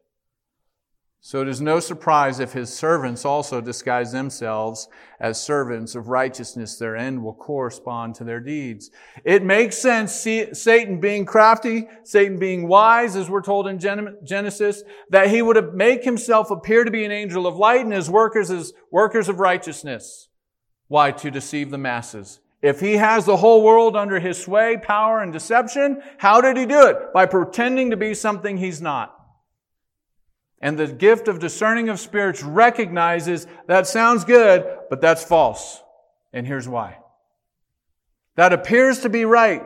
So 1.27 1.41
it 1.41 1.47
is 1.47 1.59
no 1.59 1.79
surprise 1.79 2.39
if 2.39 2.53
his 2.53 2.71
servants 2.71 3.25
also 3.25 3.59
disguise 3.59 4.11
themselves 4.11 4.87
as 5.19 5.41
servants 5.41 5.95
of 5.95 6.07
righteousness. 6.07 6.77
Their 6.77 6.95
end 6.95 7.23
will 7.23 7.33
correspond 7.33 8.13
to 8.15 8.23
their 8.23 8.39
deeds. 8.39 8.91
It 9.23 9.41
makes 9.41 9.75
sense, 9.75 10.13
Satan 10.13 10.99
being 10.99 11.25
crafty, 11.25 11.87
Satan 12.03 12.37
being 12.37 12.67
wise, 12.67 13.15
as 13.15 13.27
we're 13.27 13.41
told 13.41 13.67
in 13.67 13.79
Genesis, 13.79 14.83
that 15.09 15.31
he 15.31 15.41
would 15.41 15.73
make 15.73 16.03
himself 16.03 16.51
appear 16.51 16.83
to 16.83 16.91
be 16.91 17.03
an 17.03 17.11
angel 17.11 17.47
of 17.47 17.55
light 17.55 17.81
and 17.81 17.93
his 17.93 18.07
workers 18.07 18.51
as 18.51 18.73
workers 18.91 19.27
of 19.27 19.39
righteousness. 19.39 20.27
Why? 20.89 21.09
To 21.09 21.31
deceive 21.31 21.71
the 21.71 21.79
masses. 21.79 22.39
If 22.61 22.81
he 22.81 22.97
has 22.97 23.25
the 23.25 23.37
whole 23.37 23.63
world 23.63 23.95
under 23.95 24.19
his 24.19 24.37
sway, 24.37 24.77
power, 24.77 25.21
and 25.21 25.33
deception, 25.33 26.03
how 26.19 26.39
did 26.39 26.55
he 26.55 26.67
do 26.67 26.85
it? 26.85 27.11
By 27.15 27.25
pretending 27.25 27.89
to 27.89 27.97
be 27.97 28.13
something 28.13 28.57
he's 28.57 28.79
not. 28.79 29.14
And 30.65 30.79
the 30.79 30.87
gift 30.87 31.27
of 31.27 31.37
discerning 31.37 31.89
of 31.89 31.99
spirits 31.99 32.41
recognizes 32.41 33.45
that 33.67 33.85
sounds 33.85 34.25
good, 34.25 34.65
but 34.89 34.99
that's 34.99 35.23
false. 35.23 35.79
And 36.33 36.47
here's 36.47 36.67
why. 36.67 36.97
That 38.35 38.51
appears 38.51 39.01
to 39.01 39.09
be 39.09 39.25
right, 39.25 39.61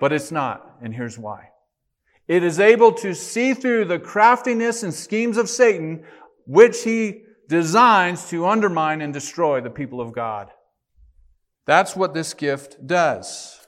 but 0.00 0.12
it's 0.12 0.32
not. 0.32 0.78
And 0.82 0.92
here's 0.92 1.16
why. 1.16 1.50
It 2.26 2.42
is 2.42 2.58
able 2.58 2.90
to 2.94 3.14
see 3.14 3.54
through 3.54 3.84
the 3.84 4.00
craftiness 4.00 4.82
and 4.82 4.92
schemes 4.92 5.36
of 5.36 5.48
Satan, 5.48 6.02
which 6.44 6.82
he 6.82 7.22
designs 7.48 8.28
to 8.30 8.44
undermine 8.44 9.00
and 9.00 9.14
destroy 9.14 9.60
the 9.60 9.70
people 9.70 10.00
of 10.00 10.12
God. 10.12 10.50
That's 11.66 11.94
what 11.94 12.14
this 12.14 12.34
gift 12.34 12.84
does. 12.84 13.60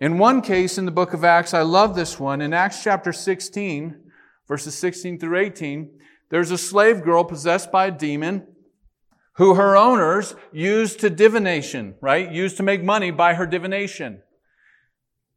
In 0.00 0.18
one 0.18 0.40
case 0.40 0.78
in 0.78 0.84
the 0.84 0.92
book 0.92 1.14
of 1.14 1.24
Acts, 1.24 1.52
I 1.52 1.62
love 1.62 1.96
this 1.96 2.20
one. 2.20 2.40
In 2.40 2.54
Acts 2.54 2.84
chapter 2.84 3.12
16, 3.12 4.04
verses 4.48 4.76
16 4.76 5.18
through 5.18 5.38
18, 5.38 5.90
there's 6.30 6.50
a 6.50 6.58
slave 6.58 7.02
girl 7.02 7.24
possessed 7.24 7.70
by 7.70 7.86
a 7.86 7.90
demon 7.90 8.46
who 9.34 9.54
her 9.54 9.76
owners 9.76 10.34
used 10.52 11.00
to 11.00 11.10
divination, 11.10 11.94
right? 12.00 12.32
Used 12.32 12.56
to 12.56 12.62
make 12.62 12.82
money 12.82 13.10
by 13.10 13.34
her 13.34 13.46
divination. 13.46 14.22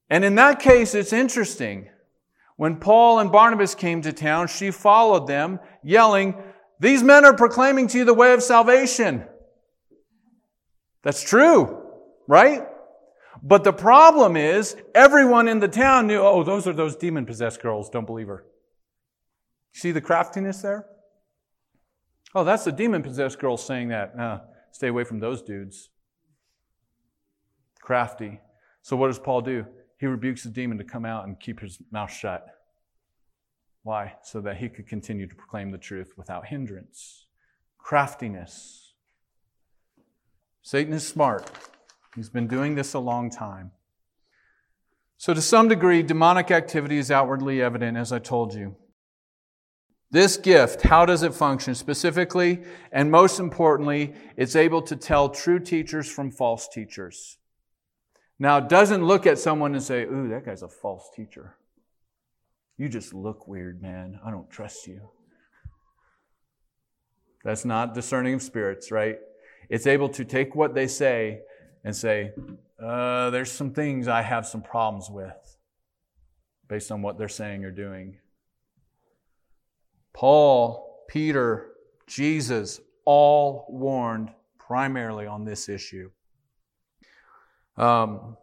And 0.10 0.24
in 0.24 0.36
that 0.36 0.60
case, 0.60 0.95
it's 0.95 1.14
interesting. 1.14 1.89
When 2.55 2.78
Paul 2.78 3.20
and 3.20 3.32
Barnabas 3.32 3.76
came 3.76 4.01
to 4.01 4.14
town, 4.14 4.47
she 4.47 4.72
followed 4.72 5.28
them, 5.28 5.60
yelling, 5.84 6.36
These 6.80 7.03
men 7.03 7.26
are 7.26 7.36
proclaiming 7.36 7.88
to 7.88 7.99
you 7.99 8.05
the 8.05 8.14
way 8.14 8.34
of 8.34 8.41
salvation. 8.41 9.26
That's 11.03 11.24
true, 11.24 11.82
right? 12.28 12.64
But 13.41 13.64
the 13.64 13.74
problem 13.74 14.36
is, 14.36 14.76
everyone 14.93 15.47
in 15.47 15.60
the 15.60 15.68
town 15.68 16.07
knew, 16.07 16.20
oh, 16.20 16.43
those 16.43 16.68
are 16.68 16.74
those 16.74 16.95
demon 16.95 17.26
possessed 17.26 17.62
girls. 17.62 17.89
Don't 17.89 18.05
believe 18.05 18.28
her. 18.28 18.45
See 19.72 19.91
the 19.91 20.01
craftiness 20.01 20.61
there? 20.61 20.86
Oh, 22.36 22.43
that's 22.43 22.65
the 22.65 22.72
demon 22.72 23.01
possessed 23.01 23.39
girl 23.39 23.57
saying 23.57 23.89
that. 23.89 24.17
Uh, 24.17 24.39
stay 24.72 24.88
away 24.88 25.03
from 25.03 25.20
those 25.20 25.41
dudes. 25.41 25.89
Crafty. 27.82 28.39
So, 28.82 28.95
what 28.95 29.07
does 29.07 29.20
Paul 29.20 29.41
do? 29.41 29.65
He 29.97 30.05
rebukes 30.05 30.43
the 30.43 30.49
demon 30.49 30.78
to 30.78 30.84
come 30.84 31.05
out 31.05 31.28
and 31.28 31.39
keep 31.39 31.59
his 31.59 31.80
mouth 31.91 32.11
shut. 32.11 32.45
Why? 33.84 34.15
So 34.24 34.41
that 34.41 34.57
he 34.57 34.70
could 34.70 34.88
continue 34.88 35.28
to 35.28 35.36
proclaim 35.36 35.72
the 35.72 35.78
truth 35.78 36.13
without 36.17 36.47
hindrance. 36.47 37.26
Craftiness. 37.78 38.93
Satan 40.61 40.93
is 40.93 41.07
smart. 41.07 41.49
He's 42.15 42.30
been 42.30 42.47
doing 42.47 42.76
this 42.76 42.93
a 42.93 42.99
long 42.99 43.30
time. 43.30 43.72
So, 45.17 45.34
to 45.34 45.41
some 45.41 45.67
degree, 45.67 46.03
demonic 46.03 46.51
activity 46.51 46.97
is 46.97 47.09
outwardly 47.09 47.61
evident, 47.61 47.97
as 47.97 48.11
I 48.11 48.20
told 48.20 48.53
you. 48.53 48.76
This 50.12 50.38
gift, 50.38 50.82
how 50.82 51.05
does 51.05 51.22
it 51.22 51.36
function 51.36 51.76
specifically? 51.76 52.64
And 52.91 53.12
most 53.12 53.39
importantly, 53.39 54.14
it's 54.36 54.55
able 54.55 54.82
to 54.84 54.95
tell 54.95 55.30
true 55.30 55.60
teachers 55.60 56.10
from 56.10 56.32
false 56.32 56.68
teachers. 56.68 57.38
Now, 58.39 58.57
it 58.57 58.70
doesn't 58.70 59.05
look 59.05 59.28
at 59.28 59.38
someone 59.38 59.76
and 59.76 59.84
say, 59.84 60.03
Ooh, 60.03 60.30
that 60.30 60.45
guy's 60.45 60.64
a 60.64 60.68
false 60.68 61.10
teacher. 61.16 61.55
You 62.78 62.89
just 62.89 63.14
look 63.14 63.47
weird, 63.47 63.82
man. 63.82 64.20
I 64.26 64.32
don't 64.32 64.49
trust 64.49 64.88
you. 64.88 65.10
That's 67.43 67.66
not 67.66 67.93
discerning 67.93 68.34
of 68.34 68.41
spirits, 68.41 68.91
right? 68.91 69.20
It's 69.70 69.86
able 69.86 70.10
to 70.10 70.26
take 70.26 70.55
what 70.55 70.74
they 70.74 70.88
say 70.88 71.41
and 71.84 71.95
say, 71.95 72.32
uh, 72.82 73.30
there's 73.30 73.51
some 73.51 73.72
things 73.72 74.07
I 74.07 74.22
have 74.22 74.45
some 74.45 74.62
problems 74.62 75.10
with 75.10 75.57
based 76.68 76.91
on 76.91 77.01
what 77.01 77.18
they're 77.18 77.28
saying 77.28 77.66
or 77.66 77.72
doing. 77.72 78.18
Paul, 80.14 81.05
Peter, 81.07 81.72
Jesus, 82.07 82.82
all 83.05 83.66
warned 83.70 84.32
primarily 84.57 85.26
on 85.26 85.45
this 85.45 85.70
issue. 85.70 86.12
Um, 87.78 88.38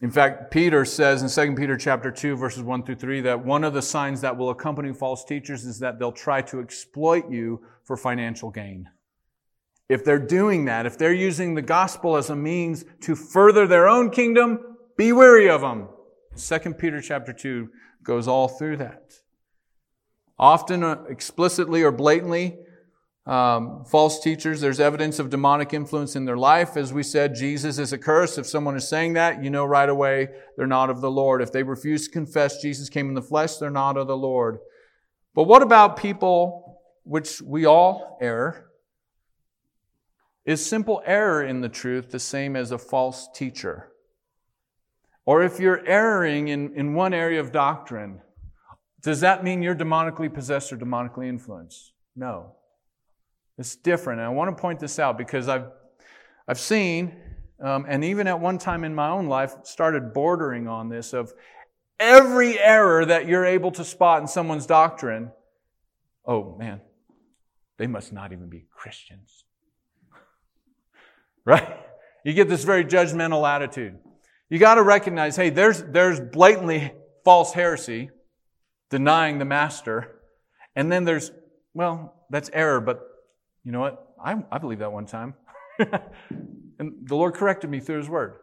in 0.00 0.10
fact, 0.10 0.50
Peter 0.50 0.84
says 0.84 1.22
in 1.22 1.54
2 1.54 1.56
Peter 1.56 1.76
chapter 1.76 2.10
2, 2.10 2.36
verses 2.36 2.62
1 2.62 2.82
through 2.84 2.96
3, 2.96 3.22
that 3.22 3.44
one 3.44 3.64
of 3.64 3.72
the 3.72 3.82
signs 3.82 4.20
that 4.20 4.36
will 4.36 4.50
accompany 4.50 4.92
false 4.92 5.24
teachers 5.24 5.64
is 5.64 5.78
that 5.78 5.98
they'll 5.98 6.12
try 6.12 6.42
to 6.42 6.60
exploit 6.60 7.30
you 7.30 7.62
for 7.82 7.96
financial 7.96 8.50
gain. 8.50 8.88
If 9.88 10.04
they're 10.04 10.18
doing 10.18 10.66
that, 10.66 10.86
if 10.86 10.98
they're 10.98 11.12
using 11.12 11.54
the 11.54 11.62
gospel 11.62 12.16
as 12.16 12.30
a 12.30 12.36
means 12.36 12.84
to 13.02 13.14
further 13.14 13.66
their 13.66 13.88
own 13.88 14.10
kingdom, 14.10 14.76
be 14.96 15.12
wary 15.12 15.48
of 15.48 15.60
them. 15.60 15.88
2 16.36 16.74
Peter 16.74 17.00
chapter 17.00 17.32
2 17.32 17.70
goes 18.02 18.28
all 18.28 18.48
through 18.48 18.76
that 18.78 19.23
often 20.38 20.82
uh, 20.82 21.04
explicitly 21.08 21.82
or 21.82 21.92
blatantly, 21.92 22.58
Um, 23.26 23.84
false 23.86 24.20
teachers, 24.20 24.60
there's 24.60 24.80
evidence 24.80 25.18
of 25.18 25.30
demonic 25.30 25.72
influence 25.72 26.14
in 26.14 26.26
their 26.26 26.36
life. 26.36 26.76
As 26.76 26.92
we 26.92 27.02
said, 27.02 27.34
Jesus 27.34 27.78
is 27.78 27.92
a 27.92 27.96
curse. 27.96 28.36
If 28.36 28.46
someone 28.46 28.76
is 28.76 28.86
saying 28.86 29.14
that, 29.14 29.42
you 29.42 29.48
know 29.48 29.64
right 29.64 29.88
away 29.88 30.28
they're 30.54 30.76
not 30.78 30.90
of 30.90 31.00
the 31.00 31.10
Lord. 31.10 31.40
If 31.40 31.50
they 31.50 31.62
refuse 31.62 32.04
to 32.04 32.12
confess 32.12 32.60
Jesus 32.60 32.90
came 32.90 33.08
in 33.08 33.14
the 33.14 33.28
flesh, 33.32 33.56
they're 33.56 33.80
not 33.84 33.96
of 33.96 34.08
the 34.08 34.16
Lord. 34.30 34.58
But 35.34 35.48
what 35.48 35.62
about 35.62 35.96
people, 35.96 36.82
which 37.04 37.40
we 37.40 37.64
all 37.64 38.18
err? 38.20 38.66
Is 40.44 40.60
simple 40.60 41.00
error 41.06 41.42
in 41.42 41.62
the 41.62 41.70
truth 41.70 42.10
the 42.10 42.18
same 42.18 42.60
as 42.60 42.72
a 42.72 42.78
false 42.78 43.28
teacher? 43.34 43.88
Or 45.24 45.42
if 45.42 45.58
you're 45.58 45.82
erring 45.86 46.48
in, 46.48 46.74
in 46.74 46.92
one 46.92 47.14
area 47.14 47.40
of 47.40 47.52
doctrine, 47.52 48.20
does 49.04 49.20
that 49.20 49.44
mean 49.44 49.62
you're 49.62 49.74
demonically 49.74 50.32
possessed 50.32 50.72
or 50.72 50.78
demonically 50.78 51.28
influenced? 51.28 51.92
No. 52.16 52.56
It's 53.58 53.76
different. 53.76 54.20
And 54.20 54.26
I 54.26 54.30
want 54.30 54.56
to 54.56 54.60
point 54.60 54.80
this 54.80 54.98
out 54.98 55.18
because 55.18 55.46
I've, 55.46 55.66
I've 56.48 56.58
seen, 56.58 57.14
um, 57.62 57.84
and 57.86 58.02
even 58.02 58.26
at 58.26 58.40
one 58.40 58.56
time 58.56 58.82
in 58.82 58.94
my 58.94 59.10
own 59.10 59.26
life, 59.26 59.54
started 59.64 60.14
bordering 60.14 60.66
on 60.68 60.88
this 60.88 61.12
of 61.12 61.34
every 62.00 62.58
error 62.58 63.04
that 63.04 63.28
you're 63.28 63.44
able 63.44 63.70
to 63.72 63.84
spot 63.84 64.22
in 64.22 64.26
someone's 64.26 64.64
doctrine. 64.64 65.30
Oh, 66.26 66.56
man, 66.56 66.80
they 67.76 67.86
must 67.86 68.10
not 68.10 68.32
even 68.32 68.48
be 68.48 68.64
Christians. 68.74 69.44
right? 71.44 71.76
You 72.24 72.32
get 72.32 72.48
this 72.48 72.64
very 72.64 72.86
judgmental 72.86 73.46
attitude. 73.46 73.98
You 74.48 74.58
got 74.58 74.76
to 74.76 74.82
recognize, 74.82 75.36
hey, 75.36 75.50
there's, 75.50 75.82
there's 75.82 76.20
blatantly 76.20 76.94
false 77.22 77.52
heresy, 77.52 78.10
denying 78.94 79.40
the 79.40 79.44
master. 79.44 80.20
And 80.76 80.90
then 80.90 81.02
there's, 81.02 81.32
well, 81.74 82.14
that's 82.30 82.48
error, 82.52 82.80
but 82.80 83.00
you 83.64 83.72
know 83.72 83.80
what? 83.80 84.14
I, 84.24 84.36
I 84.52 84.58
believe 84.58 84.78
that 84.78 84.92
one 84.92 85.06
time. 85.06 85.34
and 85.80 86.92
the 87.02 87.16
Lord 87.16 87.34
corrected 87.34 87.68
me 87.70 87.80
through 87.80 87.98
His 87.98 88.08
Word. 88.08 88.36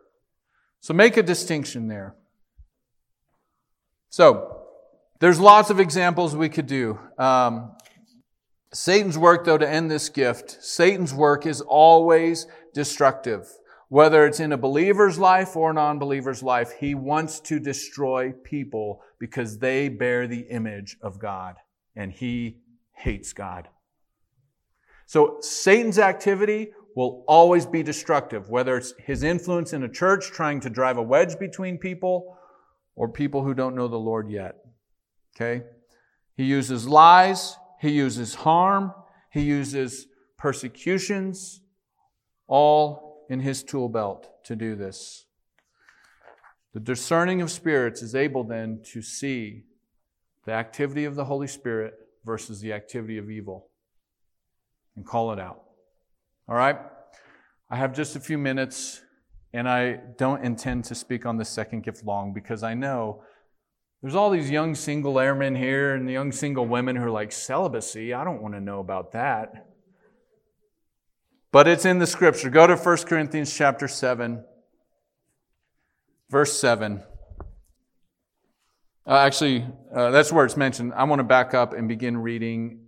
So 0.82 0.94
make 0.94 1.16
a 1.16 1.24
distinction 1.24 1.88
there. 1.88 2.18
So, 4.10 4.58
there's 5.22 5.40
lots 5.40 5.70
of 5.70 5.80
examples 5.80 6.36
we 6.36 6.50
could 6.50 6.68
do. 6.68 7.00
Um, 7.18 7.72
Satan's 8.74 9.18
work, 9.18 9.46
though, 9.46 9.58
to 9.58 9.70
end 9.70 9.90
this 9.90 10.10
gift, 10.10 10.62
Satan's 10.62 11.14
work 11.14 11.46
is 11.46 11.62
always 11.62 12.46
destructive. 12.74 13.48
Whether 13.92 14.26
it's 14.26 14.40
in 14.40 14.54
a 14.54 14.58
believer's 14.58 15.20
life 15.20 15.58
or 15.58 15.72
a 15.72 15.74
non 15.74 16.00
believer's 16.00 16.42
life, 16.42 16.72
he 16.80 16.96
wants 16.96 17.42
to 17.42 17.60
destroy 17.60 18.32
people 18.32 19.02
because 19.20 19.58
they 19.58 19.90
bear 19.90 20.28
the 20.28 20.44
image 20.50 20.96
of 21.02 21.20
God 21.20 21.58
and 21.94 22.10
he 22.10 22.62
hates 22.94 23.34
God. 23.34 23.68
So 25.08 25.40
Satan's 25.42 26.00
activity 26.00 26.72
will 26.96 27.26
always 27.28 27.66
be 27.66 27.84
destructive, 27.84 28.50
whether 28.50 28.78
it's 28.78 28.94
his 28.98 29.24
influence 29.24 29.74
in 29.74 29.84
a 29.84 29.90
church 29.90 30.32
trying 30.32 30.62
to 30.62 30.70
drive 30.70 30.96
a 30.96 31.04
wedge 31.04 31.38
between 31.38 31.78
people 31.78 32.38
or 32.96 33.10
people 33.10 33.44
who 33.44 33.54
don't 33.54 33.76
know 33.76 33.90
the 33.90 33.98
Lord 33.98 34.32
yet. 34.32 34.56
Okay? 35.36 35.66
He 36.38 36.46
uses 36.46 36.88
lies, 36.88 37.58
he 37.82 37.92
uses 37.92 38.36
harm, 38.36 38.94
he 39.34 39.42
uses 39.42 40.08
persecutions, 40.38 41.60
all 42.48 43.11
in 43.32 43.40
his 43.40 43.64
tool 43.64 43.88
belt 43.88 44.30
to 44.44 44.58
do 44.58 44.76
this. 44.76 45.26
The 46.74 46.82
discerning 46.82 47.42
of 47.42 47.50
spirits 47.50 48.02
is 48.02 48.14
able 48.14 48.44
then 48.44 48.82
to 48.92 49.02
see 49.02 49.64
the 50.46 50.52
activity 50.52 51.06
of 51.06 51.16
the 51.16 51.24
Holy 51.24 51.48
Spirit 51.48 51.94
versus 52.26 52.60
the 52.60 52.74
activity 52.74 53.18
of 53.18 53.32
evil 53.32 53.70
and 54.98 55.06
call 55.06 55.32
it 55.32 55.40
out. 55.40 55.62
All 56.50 56.56
right? 56.56 56.78
I 57.70 57.78
have 57.78 57.94
just 57.94 58.18
a 58.18 58.20
few 58.20 58.38
minutes, 58.38 59.02
and 59.54 59.70
I 59.70 59.94
don't 60.18 60.44
intend 60.44 60.84
to 60.86 60.96
speak 60.96 61.26
on 61.26 61.38
the 61.38 61.46
second 61.46 61.84
gift 61.84 62.04
long 62.04 62.34
because 62.34 62.64
I 62.64 62.74
know 62.74 63.24
there's 64.02 64.16
all 64.16 64.30
these 64.30 64.52
young 64.52 64.76
single 64.76 65.18
airmen 65.22 65.56
here 65.56 65.96
and 65.96 66.06
the 66.06 66.12
young 66.12 66.34
single 66.34 66.68
women 66.68 66.98
who 66.98 67.06
are 67.06 67.12
like, 67.12 67.32
celibacy, 67.32 68.14
I 68.14 68.26
don't 68.26 68.42
want 68.42 68.56
to 68.56 68.60
know 68.60 68.82
about 68.82 69.14
that. 69.14 69.71
But 71.52 71.68
it's 71.68 71.86
in 71.86 72.00
the 72.00 72.08
scripture. 72.08 72.50
Go 72.50 72.68
to 72.68 72.76
1 72.76 72.98
Corinthians 73.00 73.56
chapter 73.56 73.88
7, 73.88 74.44
verse 76.30 76.58
7. 76.60 77.04
Uh, 79.06 79.18
actually, 79.18 79.66
uh, 79.94 80.12
that's 80.12 80.32
where 80.32 80.46
it's 80.46 80.56
mentioned. 80.56 80.94
I 80.96 81.04
want 81.04 81.20
to 81.20 81.24
back 81.24 81.54
up 81.54 81.74
and 81.74 81.88
begin 81.88 82.18
reading 82.18 82.82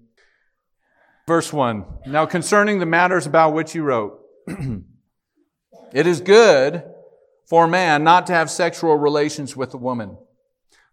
Verse 1.26 1.54
1 1.54 1.86
Now 2.08 2.26
concerning 2.26 2.80
the 2.80 2.86
matters 2.86 3.26
about 3.26 3.54
which 3.54 3.76
you 3.76 3.84
wrote, 3.84 4.20
it 5.94 6.08
is 6.08 6.22
good 6.22 6.84
for 7.48 7.68
man 7.68 8.04
not 8.04 8.28
to 8.28 8.34
have 8.34 8.50
sexual 8.50 8.98
relations 8.98 9.56
with 9.56 9.74
a 9.74 9.78
woman. 9.78 10.18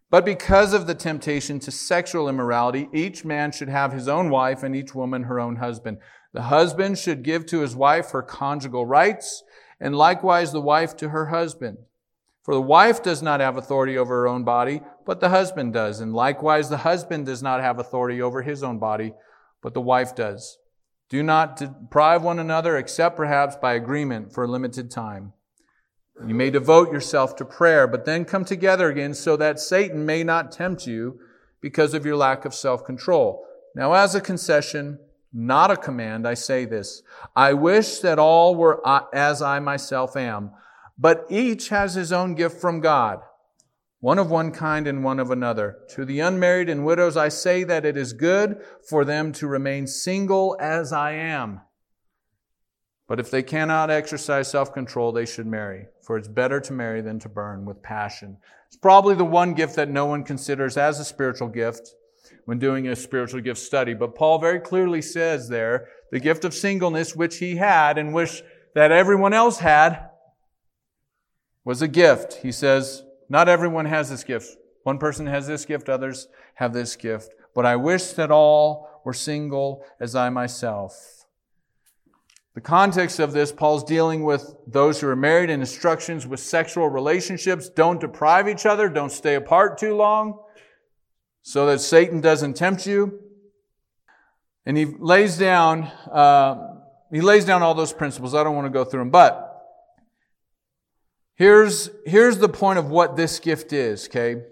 But 0.08 0.24
because 0.24 0.72
of 0.72 0.88
the 0.88 0.94
temptation 0.94 1.60
to 1.60 1.70
sexual 1.70 2.28
immorality, 2.28 2.88
each 2.92 3.24
man 3.24 3.52
should 3.52 3.68
have 3.68 3.92
his 3.92 4.08
own 4.08 4.28
wife 4.28 4.64
and 4.64 4.74
each 4.74 4.92
woman 4.92 5.24
her 5.24 5.38
own 5.38 5.56
husband. 5.56 5.98
The 6.32 6.42
husband 6.42 6.98
should 6.98 7.22
give 7.22 7.46
to 7.46 7.60
his 7.60 7.74
wife 7.74 8.10
her 8.10 8.22
conjugal 8.22 8.86
rights, 8.86 9.42
and 9.80 9.96
likewise 9.96 10.52
the 10.52 10.60
wife 10.60 10.96
to 10.98 11.08
her 11.08 11.26
husband. 11.26 11.78
For 12.42 12.54
the 12.54 12.60
wife 12.60 13.02
does 13.02 13.22
not 13.22 13.40
have 13.40 13.56
authority 13.56 13.98
over 13.98 14.20
her 14.20 14.28
own 14.28 14.44
body, 14.44 14.80
but 15.04 15.20
the 15.20 15.28
husband 15.28 15.72
does, 15.72 16.00
and 16.00 16.14
likewise 16.14 16.68
the 16.68 16.78
husband 16.78 17.26
does 17.26 17.42
not 17.42 17.60
have 17.60 17.78
authority 17.78 18.22
over 18.22 18.42
his 18.42 18.62
own 18.62 18.78
body, 18.78 19.12
but 19.62 19.74
the 19.74 19.80
wife 19.80 20.14
does. 20.14 20.58
Do 21.08 21.22
not 21.22 21.56
deprive 21.56 22.22
one 22.22 22.38
another 22.38 22.76
except 22.76 23.16
perhaps 23.16 23.56
by 23.56 23.74
agreement 23.74 24.32
for 24.32 24.44
a 24.44 24.48
limited 24.48 24.90
time. 24.90 25.32
You 26.26 26.34
may 26.34 26.50
devote 26.50 26.92
yourself 26.92 27.34
to 27.36 27.44
prayer, 27.44 27.88
but 27.88 28.04
then 28.04 28.24
come 28.24 28.44
together 28.44 28.88
again 28.88 29.14
so 29.14 29.36
that 29.36 29.58
Satan 29.58 30.06
may 30.06 30.22
not 30.22 30.52
tempt 30.52 30.86
you 30.86 31.18
because 31.60 31.94
of 31.94 32.06
your 32.06 32.16
lack 32.16 32.44
of 32.44 32.54
self-control. 32.54 33.44
Now, 33.74 33.92
as 33.94 34.14
a 34.14 34.20
concession, 34.20 34.98
not 35.32 35.70
a 35.70 35.76
command, 35.76 36.26
I 36.26 36.34
say 36.34 36.64
this. 36.64 37.02
I 37.36 37.52
wish 37.52 37.98
that 38.00 38.18
all 38.18 38.54
were 38.54 38.80
as 39.14 39.42
I 39.42 39.60
myself 39.60 40.16
am, 40.16 40.50
but 40.98 41.26
each 41.28 41.68
has 41.68 41.94
his 41.94 42.12
own 42.12 42.34
gift 42.34 42.60
from 42.60 42.80
God 42.80 43.20
one 44.00 44.18
of 44.18 44.30
one 44.30 44.50
kind 44.50 44.86
and 44.86 45.04
one 45.04 45.20
of 45.20 45.30
another. 45.30 45.78
To 45.90 46.04
the 46.04 46.20
unmarried 46.20 46.68
and 46.68 46.84
widows 46.84 47.16
I 47.16 47.28
say 47.28 47.64
that 47.64 47.84
it 47.84 47.96
is 47.96 48.14
good 48.14 48.60
for 48.88 49.04
them 49.04 49.32
to 49.32 49.46
remain 49.46 49.86
single 49.86 50.56
as 50.58 50.92
I 50.92 51.12
am. 51.12 51.60
But 53.06 53.20
if 53.20 53.30
they 53.30 53.42
cannot 53.42 53.90
exercise 53.90 54.50
self-control, 54.50 55.12
they 55.12 55.26
should 55.26 55.46
marry, 55.46 55.86
for 56.02 56.16
it's 56.16 56.28
better 56.28 56.60
to 56.60 56.72
marry 56.72 57.02
than 57.02 57.18
to 57.20 57.28
burn 57.28 57.66
with 57.66 57.82
passion. 57.82 58.38
It's 58.68 58.76
probably 58.76 59.16
the 59.16 59.24
one 59.24 59.52
gift 59.52 59.76
that 59.76 59.90
no 59.90 60.06
one 60.06 60.24
considers 60.24 60.76
as 60.76 60.98
a 60.98 61.04
spiritual 61.04 61.48
gift 61.48 61.94
when 62.44 62.58
doing 62.58 62.88
a 62.88 62.96
spiritual 62.96 63.40
gift 63.40 63.60
study. 63.60 63.94
But 63.94 64.14
Paul 64.14 64.38
very 64.38 64.60
clearly 64.60 65.02
says 65.02 65.48
there, 65.48 65.88
the 66.10 66.20
gift 66.20 66.44
of 66.44 66.54
singleness, 66.54 67.14
which 67.14 67.38
he 67.38 67.56
had 67.56 67.98
and 67.98 68.12
which 68.12 68.42
that 68.74 68.92
everyone 68.92 69.32
else 69.32 69.58
had, 69.58 70.08
was 71.64 71.82
a 71.82 71.88
gift. 71.88 72.40
He 72.42 72.52
says, 72.52 73.02
not 73.28 73.48
everyone 73.48 73.86
has 73.86 74.10
this 74.10 74.24
gift. 74.24 74.56
One 74.82 74.98
person 74.98 75.26
has 75.26 75.46
this 75.46 75.64
gift, 75.64 75.88
others 75.88 76.28
have 76.54 76.72
this 76.72 76.96
gift. 76.96 77.32
But 77.54 77.66
I 77.66 77.76
wish 77.76 78.12
that 78.12 78.30
all 78.30 79.02
were 79.04 79.12
single 79.12 79.84
as 80.00 80.16
I 80.16 80.30
myself. 80.30 81.26
The 82.54 82.60
context 82.60 83.20
of 83.20 83.32
this, 83.32 83.52
Paul's 83.52 83.84
dealing 83.84 84.24
with 84.24 84.56
those 84.66 85.00
who 85.00 85.08
are 85.08 85.16
married 85.16 85.50
and 85.50 85.62
instructions 85.62 86.26
with 86.26 86.40
sexual 86.40 86.88
relationships. 86.88 87.68
Don't 87.68 88.00
deprive 88.00 88.48
each 88.48 88.66
other. 88.66 88.88
Don't 88.88 89.12
stay 89.12 89.36
apart 89.36 89.78
too 89.78 89.94
long 89.94 90.40
so 91.42 91.66
that 91.66 91.80
Satan 91.80 92.20
doesn't 92.20 92.54
tempt 92.54 92.86
you. 92.86 93.20
And 94.66 94.76
he 94.76 94.84
lays 94.84 95.38
down, 95.38 95.84
uh, 96.10 96.76
he 97.10 97.20
lays 97.20 97.44
down 97.44 97.62
all 97.62 97.74
those 97.74 97.92
principles. 97.92 98.34
I 98.34 98.44
don't 98.44 98.54
want 98.54 98.66
to 98.66 98.70
go 98.70 98.84
through 98.84 99.00
them, 99.00 99.10
but 99.10 99.50
Here's, 101.40 101.88
here's 102.04 102.36
the 102.36 102.50
point 102.50 102.78
of 102.78 102.90
what 102.90 103.16
this 103.16 103.40
gift 103.40 103.72
is, 103.72 104.08
okay? 104.08 104.42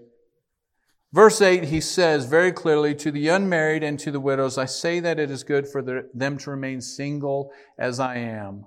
Verse 1.13 1.39
8, 1.39 1.65
he 1.65 1.81
says 1.81 2.25
very 2.25 2.51
clearly, 2.51 2.95
To 2.95 3.11
the 3.11 3.27
unmarried 3.27 3.83
and 3.83 3.99
to 3.99 4.09
the 4.09 4.19
widows, 4.19 4.57
I 4.57 4.65
say 4.65 4.99
that 4.99 5.19
it 5.19 5.29
is 5.29 5.43
good 5.43 5.67
for 5.67 5.83
the, 5.83 6.09
them 6.15 6.39
to 6.39 6.49
remain 6.49 6.81
single 6.81 7.51
as 7.77 7.99
I 7.99 8.15
am. 8.15 8.65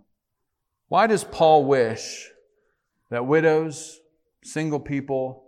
Why 0.87 1.09
does 1.09 1.25
Paul 1.25 1.65
wish 1.65 2.31
that 3.11 3.27
widows, 3.27 3.99
single 4.45 4.79
people, 4.79 5.43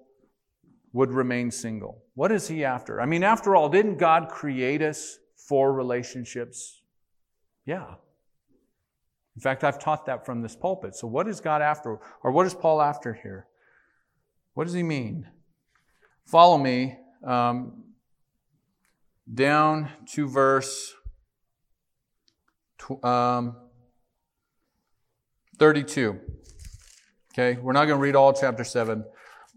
would 0.93 1.13
remain 1.13 1.53
single? 1.53 2.03
What 2.15 2.31
is 2.31 2.49
he 2.49 2.65
after? 2.65 3.01
I 3.01 3.07
mean, 3.07 3.23
after 3.23 3.57
all, 3.57 3.69
didn't 3.69 3.99
God 3.99 4.29
create 4.29 4.83
us 4.83 5.19
for 5.37 5.73
relationships? 5.73 6.83
Yeah. 7.67 7.95
In 9.37 9.41
fact, 9.41 9.65
I've 9.65 9.81
taught 9.81 10.07
that 10.07 10.25
from 10.25 10.43
this 10.43 10.55
pulpit. 10.55 10.95
So, 10.95 11.09
what 11.09 11.27
is 11.27 11.41
God 11.41 11.61
after, 11.61 11.99
or 12.23 12.31
what 12.31 12.47
is 12.47 12.55
Paul 12.55 12.81
after 12.81 13.15
here? 13.15 13.49
What 14.55 14.65
does 14.65 14.75
he 14.75 14.85
mean? 14.85 15.27
Follow 16.25 16.57
me 16.57 16.97
um, 17.25 17.85
down 19.33 19.91
to 20.13 20.29
verse 20.29 20.95
um, 23.03 23.57
32. 25.59 26.21
Okay, 27.33 27.61
we're 27.61 27.73
not 27.73 27.87
going 27.87 27.99
to 27.99 28.03
read 28.03 28.15
all 28.15 28.33
chapter 28.33 28.63
7, 28.63 29.05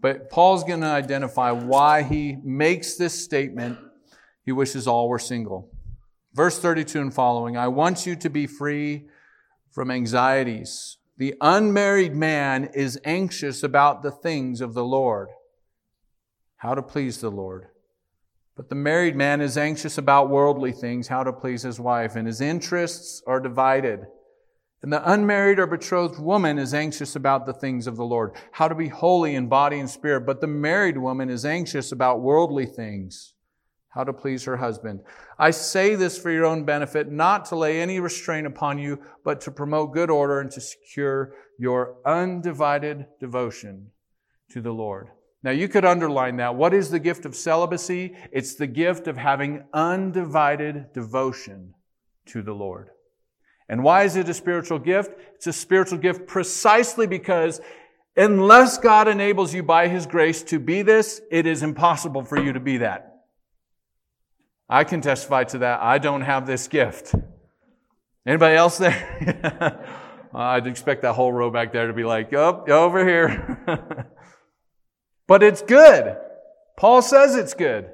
but 0.00 0.30
Paul's 0.30 0.64
going 0.64 0.80
to 0.80 0.86
identify 0.86 1.50
why 1.50 2.02
he 2.02 2.36
makes 2.42 2.96
this 2.96 3.24
statement. 3.24 3.78
He 4.44 4.52
wishes 4.52 4.86
all 4.86 5.08
were 5.08 5.18
single. 5.18 5.70
Verse 6.34 6.58
32 6.58 7.00
and 7.00 7.14
following 7.14 7.56
I 7.56 7.68
want 7.68 8.06
you 8.06 8.14
to 8.16 8.30
be 8.30 8.46
free 8.46 9.08
from 9.70 9.90
anxieties. 9.90 10.98
The 11.16 11.34
unmarried 11.40 12.14
man 12.14 12.70
is 12.74 13.00
anxious 13.04 13.64
about 13.64 14.02
the 14.02 14.12
things 14.12 14.60
of 14.60 14.72
the 14.74 14.84
Lord, 14.84 15.28
how 16.58 16.74
to 16.74 16.82
please 16.82 17.20
the 17.20 17.30
Lord. 17.30 17.66
But 18.56 18.68
the 18.68 18.76
married 18.76 19.16
man 19.16 19.40
is 19.40 19.58
anxious 19.58 19.98
about 19.98 20.30
worldly 20.30 20.72
things, 20.72 21.08
how 21.08 21.24
to 21.24 21.32
please 21.32 21.62
his 21.62 21.80
wife, 21.80 22.14
and 22.16 22.26
his 22.26 22.40
interests 22.40 23.22
are 23.26 23.40
divided. 23.40 24.06
And 24.82 24.92
the 24.92 25.10
unmarried 25.10 25.58
or 25.58 25.66
betrothed 25.66 26.20
woman 26.20 26.58
is 26.58 26.72
anxious 26.72 27.16
about 27.16 27.46
the 27.46 27.52
things 27.52 27.88
of 27.88 27.96
the 27.96 28.04
Lord, 28.04 28.36
how 28.52 28.68
to 28.68 28.74
be 28.76 28.88
holy 28.88 29.34
in 29.34 29.48
body 29.48 29.80
and 29.80 29.90
spirit. 29.90 30.20
But 30.20 30.40
the 30.40 30.46
married 30.46 30.98
woman 30.98 31.30
is 31.30 31.44
anxious 31.44 31.90
about 31.90 32.20
worldly 32.20 32.66
things, 32.66 33.34
how 33.88 34.04
to 34.04 34.12
please 34.12 34.44
her 34.44 34.56
husband. 34.56 35.00
I 35.36 35.50
say 35.50 35.96
this 35.96 36.16
for 36.16 36.30
your 36.30 36.46
own 36.46 36.64
benefit, 36.64 37.10
not 37.10 37.44
to 37.46 37.56
lay 37.56 37.80
any 37.80 37.98
restraint 37.98 38.46
upon 38.46 38.78
you, 38.78 39.00
but 39.24 39.40
to 39.42 39.50
promote 39.50 39.94
good 39.94 40.10
order 40.10 40.40
and 40.40 40.50
to 40.52 40.60
secure 40.60 41.34
your 41.58 41.96
undivided 42.06 43.06
devotion 43.18 43.90
to 44.50 44.60
the 44.60 44.72
Lord. 44.72 45.08
Now, 45.42 45.50
you 45.50 45.68
could 45.68 45.84
underline 45.84 46.36
that. 46.36 46.54
What 46.54 46.74
is 46.74 46.90
the 46.90 46.98
gift 46.98 47.24
of 47.24 47.34
celibacy? 47.34 48.16
It's 48.32 48.54
the 48.54 48.66
gift 48.66 49.08
of 49.08 49.16
having 49.16 49.64
undivided 49.72 50.92
devotion 50.92 51.74
to 52.26 52.42
the 52.42 52.52
Lord. 52.52 52.90
And 53.68 53.82
why 53.82 54.04
is 54.04 54.16
it 54.16 54.28
a 54.28 54.34
spiritual 54.34 54.78
gift? 54.78 55.12
It's 55.34 55.46
a 55.46 55.52
spiritual 55.52 55.98
gift 55.98 56.26
precisely 56.26 57.06
because 57.06 57.60
unless 58.16 58.78
God 58.78 59.08
enables 59.08 59.54
you 59.54 59.62
by 59.62 59.88
His 59.88 60.06
grace 60.06 60.42
to 60.44 60.58
be 60.58 60.82
this, 60.82 61.20
it 61.30 61.46
is 61.46 61.62
impossible 61.62 62.24
for 62.24 62.40
you 62.40 62.52
to 62.54 62.60
be 62.60 62.78
that. 62.78 63.24
I 64.68 64.84
can 64.84 65.00
testify 65.00 65.44
to 65.44 65.58
that. 65.58 65.80
I 65.82 65.98
don't 65.98 66.22
have 66.22 66.46
this 66.46 66.68
gift. 66.68 67.14
Anybody 68.26 68.56
else 68.56 68.78
there? 68.78 69.84
Uh, 70.34 70.40
I'd 70.40 70.66
expect 70.66 71.00
that 71.02 71.14
whole 71.14 71.32
row 71.32 71.50
back 71.50 71.72
there 71.72 71.86
to 71.86 71.94
be 71.94 72.04
like, 72.04 72.34
oh, 72.34 72.62
over 72.68 73.02
here. 73.02 73.58
but 75.26 75.42
it's 75.42 75.62
good. 75.62 76.18
Paul 76.76 77.00
says 77.00 77.34
it's 77.34 77.54
good. 77.54 77.90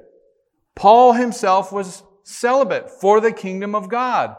Paul 0.75 1.13
himself 1.13 1.71
was 1.71 2.03
celibate 2.23 2.89
for 2.89 3.21
the 3.21 3.31
kingdom 3.31 3.73
of 3.73 3.87
God. 3.87 4.35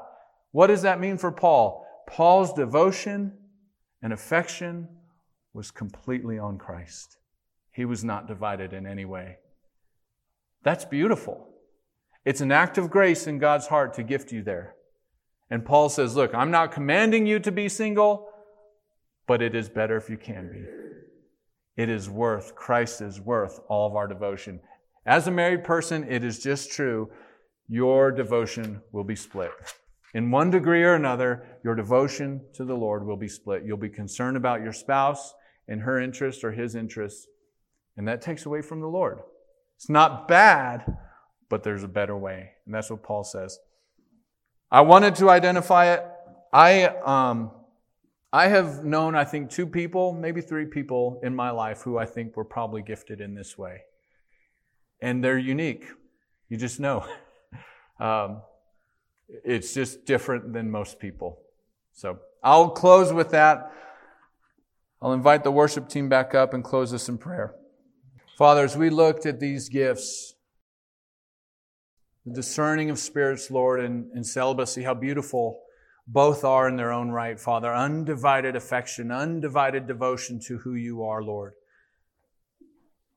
What 0.57 0.69
does 0.69 0.81
that 0.81 1.01
mean 1.01 1.19
for 1.19 1.31
Paul? 1.31 1.87
Paul's 2.07 2.55
devotion 2.55 3.35
and 4.01 4.11
affection 4.11 4.89
was 5.53 5.71
completely 5.71 6.39
on 6.39 6.57
Christ. 6.57 7.19
He 7.73 7.85
was 7.85 8.03
not 8.03 8.27
divided 8.27 8.73
in 8.73 8.87
any 8.87 9.05
way. 9.05 9.37
That's 10.63 10.87
beautiful. 10.87 11.47
It's 12.25 12.41
an 12.41 12.53
act 12.53 12.79
of 12.79 12.89
grace 12.89 13.27
in 13.27 13.39
God's 13.39 13.67
heart 13.67 13.93
to 13.97 14.03
gift 14.03 14.33
you 14.33 14.43
there. 14.43 14.77
And 15.51 15.63
Paul 15.63 15.91
says, 15.91 16.17
Look, 16.17 16.35
I'm 16.35 16.51
not 16.51 16.73
commanding 16.73 17.27
you 17.27 17.39
to 17.41 17.53
be 17.53 17.69
single, 17.69 18.31
but 19.27 19.43
it 19.43 19.55
is 19.55 19.69
better 19.69 19.99
if 19.99 20.09
you 20.09 20.17
can 20.17 20.51
be. 20.51 20.65
It 21.77 21.91
is 21.91 22.09
worth, 22.09 22.55
Christ 22.55 23.03
is 23.03 23.21
worth 23.21 23.61
all 23.69 23.87
of 23.87 23.95
our 23.95 24.07
devotion. 24.07 24.61
As 25.05 25.27
a 25.27 25.31
married 25.31 25.65
person, 25.65 26.07
it 26.09 26.25
is 26.25 26.39
just 26.39 26.73
true, 26.73 27.11
your 27.69 28.11
devotion 28.11 28.81
will 28.91 29.05
be 29.05 29.17
split. 29.17 29.53
In 30.17 30.31
one 30.31 30.51
degree 30.51 30.83
or 30.83 30.95
another, 30.95 31.45
your 31.63 31.75
devotion 31.75 32.41
to 32.55 32.65
the 32.65 32.75
Lord 32.75 33.05
will 33.05 33.19
be 33.19 33.29
split. 33.29 33.65
You'll 33.67 33.77
be 33.77 33.91
concerned 33.91 34.39
about 34.39 34.63
your 34.63 34.73
spouse 34.73 35.35
and 35.69 35.83
her 35.83 36.01
interests 36.01 36.43
or 36.43 36.53
his 36.53 36.75
interests, 36.75 37.27
and 37.99 38.09
that 38.09 38.23
takes 38.23 38.47
away 38.47 38.63
from 38.63 38.81
the 38.81 38.87
Lord. 38.87 39.19
It's 39.77 39.91
not 39.91 40.27
bad, 40.27 40.97
but 41.51 41.63
there's 41.63 41.83
a 41.83 41.89
better 41.89 42.17
way. 42.17 42.53
And 42.65 42.75
that's 42.75 42.89
what 42.89 43.03
Paul 43.03 43.25
says. 43.25 43.59
I 44.71 44.81
wanted 44.81 45.17
to 45.17 45.29
identify 45.29 45.93
it. 45.93 46.03
I, 46.51 46.85
um, 46.85 47.51
I 48.33 48.49
have 48.49 48.87
known, 48.87 49.15
I 49.15 49.25
think, 49.25 49.51
two 49.51 49.67
people, 49.67 50.15
maybe 50.15 50.41
three 50.41 50.65
people 50.65 51.21
in 51.23 51.37
my 51.37 51.51
life 51.51 51.83
who 51.83 51.99
I 51.99 52.07
think 52.07 52.39
were 52.39 52.45
probably 52.47 52.81
gifted 52.81 53.21
in 53.21 53.35
this 53.35 53.59
way. 53.59 53.83
And 55.03 55.23
they're 55.23 55.37
unique. 55.37 55.85
You 56.49 56.57
just 56.57 56.81
know. 56.81 57.05
um, 58.01 58.41
it's 59.29 59.75
just 59.75 60.05
different 60.05 60.53
than 60.53 60.71
most 60.71 60.99
people. 60.99 61.39
So 61.93 62.19
I'll 62.43 62.71
close 62.71 63.13
with 63.13 63.31
that. 63.31 63.73
I'll 65.03 65.13
invite 65.13 65.45
the 65.45 65.51
worship 65.51 65.89
team 65.89 66.09
back 66.09 66.35
up 66.35 66.55
and 66.55 66.63
close 66.65 66.93
us 66.95 67.09
in 67.09 67.19
prayer. 67.19 67.55
Father, 68.37 68.65
as 68.65 68.77
we 68.77 68.91
looked 68.91 69.27
at 69.27 69.41
these 69.41 69.69
gifts, 69.69 70.35
the 72.25 72.35
discerning 72.35 72.91
of 72.91 72.99
spirits, 72.99 73.51
Lord, 73.51 73.81
and, 73.81 74.11
and 74.13 74.27
celibacy, 74.27 74.83
how 74.83 74.95
beautiful 74.95 75.63
both 76.07 76.45
are 76.45 76.69
in 76.69 76.77
their 76.77 76.93
own 76.93 77.11
right, 77.11 77.39
Father. 77.39 77.75
Undivided 77.75 78.57
affection, 78.57 79.11
undivided 79.11 79.87
devotion 79.87 80.41
to 80.47 80.59
who 80.59 80.75
you 80.75 81.03
are, 81.05 81.23
Lord. 81.23 81.55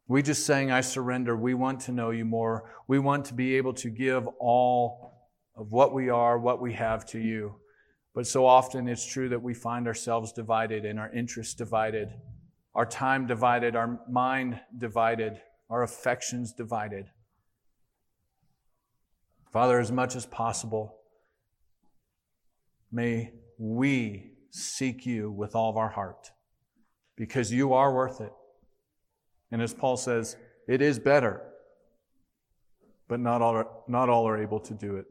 We 0.07 0.23
just 0.23 0.45
saying, 0.45 0.71
I 0.71 0.81
surrender. 0.81 1.35
We 1.35 1.53
want 1.53 1.81
to 1.81 1.91
know 1.91 2.09
you 2.09 2.25
more. 2.25 2.71
We 2.87 2.97
want 2.97 3.25
to 3.25 3.35
be 3.35 3.57
able 3.57 3.73
to 3.75 3.89
give 3.89 4.27
all 4.39 5.08
of 5.59 5.71
what 5.71 5.93
we 5.93 6.09
are, 6.09 6.39
what 6.39 6.61
we 6.61 6.73
have 6.73 7.05
to 7.05 7.19
you. 7.19 7.53
But 8.15 8.25
so 8.25 8.45
often 8.45 8.87
it's 8.87 9.05
true 9.05 9.27
that 9.29 9.43
we 9.43 9.53
find 9.53 9.87
ourselves 9.87 10.31
divided 10.31 10.85
and 10.85 10.97
our 10.97 11.11
interests 11.13 11.53
divided, 11.53 12.09
our 12.73 12.85
time 12.85 13.27
divided, 13.27 13.75
our 13.75 13.99
mind 14.09 14.61
divided, 14.77 15.41
our 15.69 15.83
affections 15.83 16.53
divided. 16.53 17.07
Father, 19.51 19.79
as 19.79 19.91
much 19.91 20.15
as 20.15 20.25
possible, 20.25 20.95
may 22.89 23.33
we 23.57 24.31
seek 24.51 25.05
you 25.05 25.29
with 25.29 25.55
all 25.55 25.69
of 25.69 25.77
our 25.77 25.89
heart 25.89 26.31
because 27.17 27.51
you 27.51 27.73
are 27.73 27.93
worth 27.93 28.21
it. 28.21 28.31
And 29.51 29.61
as 29.61 29.73
Paul 29.73 29.97
says, 29.97 30.37
it 30.67 30.81
is 30.81 30.99
better, 30.99 31.41
but 33.09 33.19
not 33.19 33.41
all 33.41 33.55
are, 33.55 33.67
not 33.87 34.07
all 34.07 34.25
are 34.27 34.41
able 34.41 34.61
to 34.61 34.73
do 34.73 34.95
it. 34.95 35.05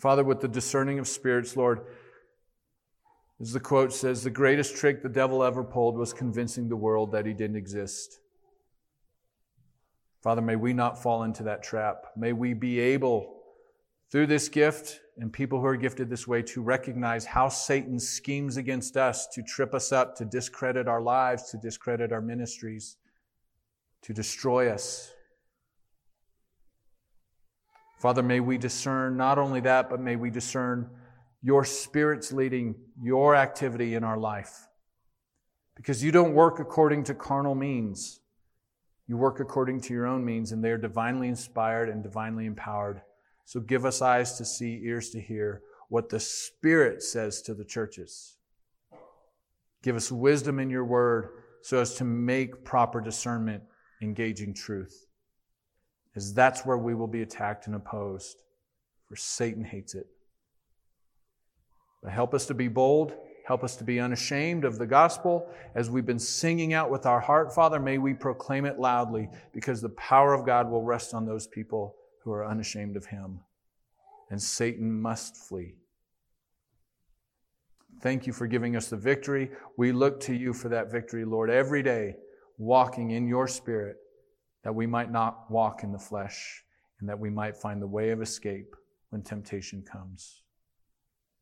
Father, 0.00 0.24
with 0.24 0.40
the 0.40 0.48
discerning 0.48 0.98
of 0.98 1.06
spirits, 1.06 1.56
Lord, 1.56 1.82
as 3.38 3.52
the 3.52 3.60
quote 3.60 3.92
says, 3.92 4.24
the 4.24 4.30
greatest 4.30 4.74
trick 4.76 5.02
the 5.02 5.10
devil 5.10 5.44
ever 5.44 5.62
pulled 5.62 5.96
was 5.96 6.14
convincing 6.14 6.68
the 6.68 6.76
world 6.76 7.12
that 7.12 7.26
he 7.26 7.34
didn't 7.34 7.56
exist. 7.56 8.20
Father, 10.22 10.40
may 10.40 10.56
we 10.56 10.72
not 10.72 11.02
fall 11.02 11.22
into 11.22 11.42
that 11.42 11.62
trap. 11.62 12.06
May 12.16 12.32
we 12.32 12.54
be 12.54 12.80
able, 12.80 13.42
through 14.10 14.26
this 14.26 14.48
gift 14.48 15.00
and 15.18 15.30
people 15.30 15.60
who 15.60 15.66
are 15.66 15.76
gifted 15.76 16.08
this 16.08 16.26
way, 16.26 16.42
to 16.42 16.62
recognize 16.62 17.26
how 17.26 17.48
Satan 17.50 17.98
schemes 17.98 18.56
against 18.56 18.96
us 18.96 19.26
to 19.28 19.42
trip 19.42 19.74
us 19.74 19.92
up, 19.92 20.16
to 20.16 20.24
discredit 20.24 20.88
our 20.88 21.02
lives, 21.02 21.50
to 21.50 21.58
discredit 21.58 22.10
our 22.10 22.22
ministries, 22.22 22.96
to 24.02 24.14
destroy 24.14 24.70
us. 24.70 25.12
Father, 28.00 28.22
may 28.22 28.40
we 28.40 28.56
discern 28.56 29.18
not 29.18 29.38
only 29.38 29.60
that, 29.60 29.90
but 29.90 30.00
may 30.00 30.16
we 30.16 30.30
discern 30.30 30.88
your 31.42 31.66
Spirit's 31.66 32.32
leading 32.32 32.74
your 33.02 33.36
activity 33.36 33.94
in 33.94 34.04
our 34.04 34.16
life. 34.16 34.66
Because 35.76 36.02
you 36.02 36.10
don't 36.10 36.32
work 36.32 36.60
according 36.60 37.04
to 37.04 37.14
carnal 37.14 37.54
means. 37.54 38.20
You 39.06 39.18
work 39.18 39.38
according 39.38 39.82
to 39.82 39.92
your 39.92 40.06
own 40.06 40.24
means, 40.24 40.50
and 40.50 40.64
they 40.64 40.70
are 40.70 40.78
divinely 40.78 41.28
inspired 41.28 41.90
and 41.90 42.02
divinely 42.02 42.46
empowered. 42.46 43.02
So 43.44 43.60
give 43.60 43.84
us 43.84 44.00
eyes 44.00 44.38
to 44.38 44.46
see, 44.46 44.80
ears 44.82 45.10
to 45.10 45.20
hear 45.20 45.60
what 45.90 46.08
the 46.08 46.20
Spirit 46.20 47.02
says 47.02 47.42
to 47.42 47.54
the 47.54 47.64
churches. 47.64 48.38
Give 49.82 49.96
us 49.96 50.10
wisdom 50.10 50.58
in 50.58 50.70
your 50.70 50.86
word 50.86 51.28
so 51.60 51.80
as 51.80 51.94
to 51.96 52.04
make 52.04 52.64
proper 52.64 53.02
discernment, 53.02 53.62
engaging 54.00 54.54
truth 54.54 55.09
is 56.14 56.34
that's 56.34 56.66
where 56.66 56.78
we 56.78 56.94
will 56.94 57.06
be 57.06 57.22
attacked 57.22 57.66
and 57.66 57.76
opposed, 57.76 58.42
for 59.08 59.16
Satan 59.16 59.64
hates 59.64 59.94
it. 59.94 60.06
But 62.02 62.12
help 62.12 62.34
us 62.34 62.46
to 62.46 62.54
be 62.54 62.68
bold. 62.68 63.12
Help 63.46 63.64
us 63.64 63.76
to 63.76 63.84
be 63.84 63.98
unashamed 64.00 64.64
of 64.64 64.78
the 64.78 64.86
gospel. 64.86 65.48
As 65.74 65.90
we've 65.90 66.06
been 66.06 66.18
singing 66.18 66.72
out 66.72 66.90
with 66.90 67.04
our 67.04 67.20
heart, 67.20 67.54
Father, 67.54 67.80
may 67.80 67.98
we 67.98 68.14
proclaim 68.14 68.64
it 68.64 68.78
loudly 68.78 69.28
because 69.52 69.80
the 69.80 69.88
power 69.90 70.34
of 70.34 70.46
God 70.46 70.70
will 70.70 70.82
rest 70.82 71.14
on 71.14 71.26
those 71.26 71.46
people 71.46 71.96
who 72.22 72.32
are 72.32 72.46
unashamed 72.46 72.96
of 72.96 73.06
Him. 73.06 73.40
And 74.30 74.40
Satan 74.40 75.00
must 75.00 75.36
flee. 75.36 75.74
Thank 78.02 78.26
you 78.26 78.32
for 78.32 78.46
giving 78.46 78.76
us 78.76 78.88
the 78.88 78.96
victory. 78.96 79.50
We 79.76 79.92
look 79.92 80.20
to 80.20 80.34
you 80.34 80.52
for 80.52 80.68
that 80.68 80.90
victory, 80.90 81.24
Lord, 81.24 81.50
every 81.50 81.82
day, 81.82 82.14
walking 82.56 83.10
in 83.10 83.26
your 83.26 83.48
spirit 83.48 83.96
that 84.62 84.74
we 84.74 84.86
might 84.86 85.10
not 85.10 85.50
walk 85.50 85.82
in 85.82 85.92
the 85.92 85.98
flesh 85.98 86.62
and 87.00 87.08
that 87.08 87.18
we 87.18 87.30
might 87.30 87.56
find 87.56 87.80
the 87.80 87.86
way 87.86 88.10
of 88.10 88.20
escape 88.20 88.76
when 89.10 89.22
temptation 89.22 89.82
comes. 89.82 90.42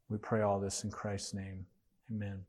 We 0.08 0.18
pray 0.18 0.42
all 0.42 0.60
this 0.60 0.84
in 0.84 0.90
Christ's 0.90 1.34
name. 1.34 1.66
Amen. 2.10 2.36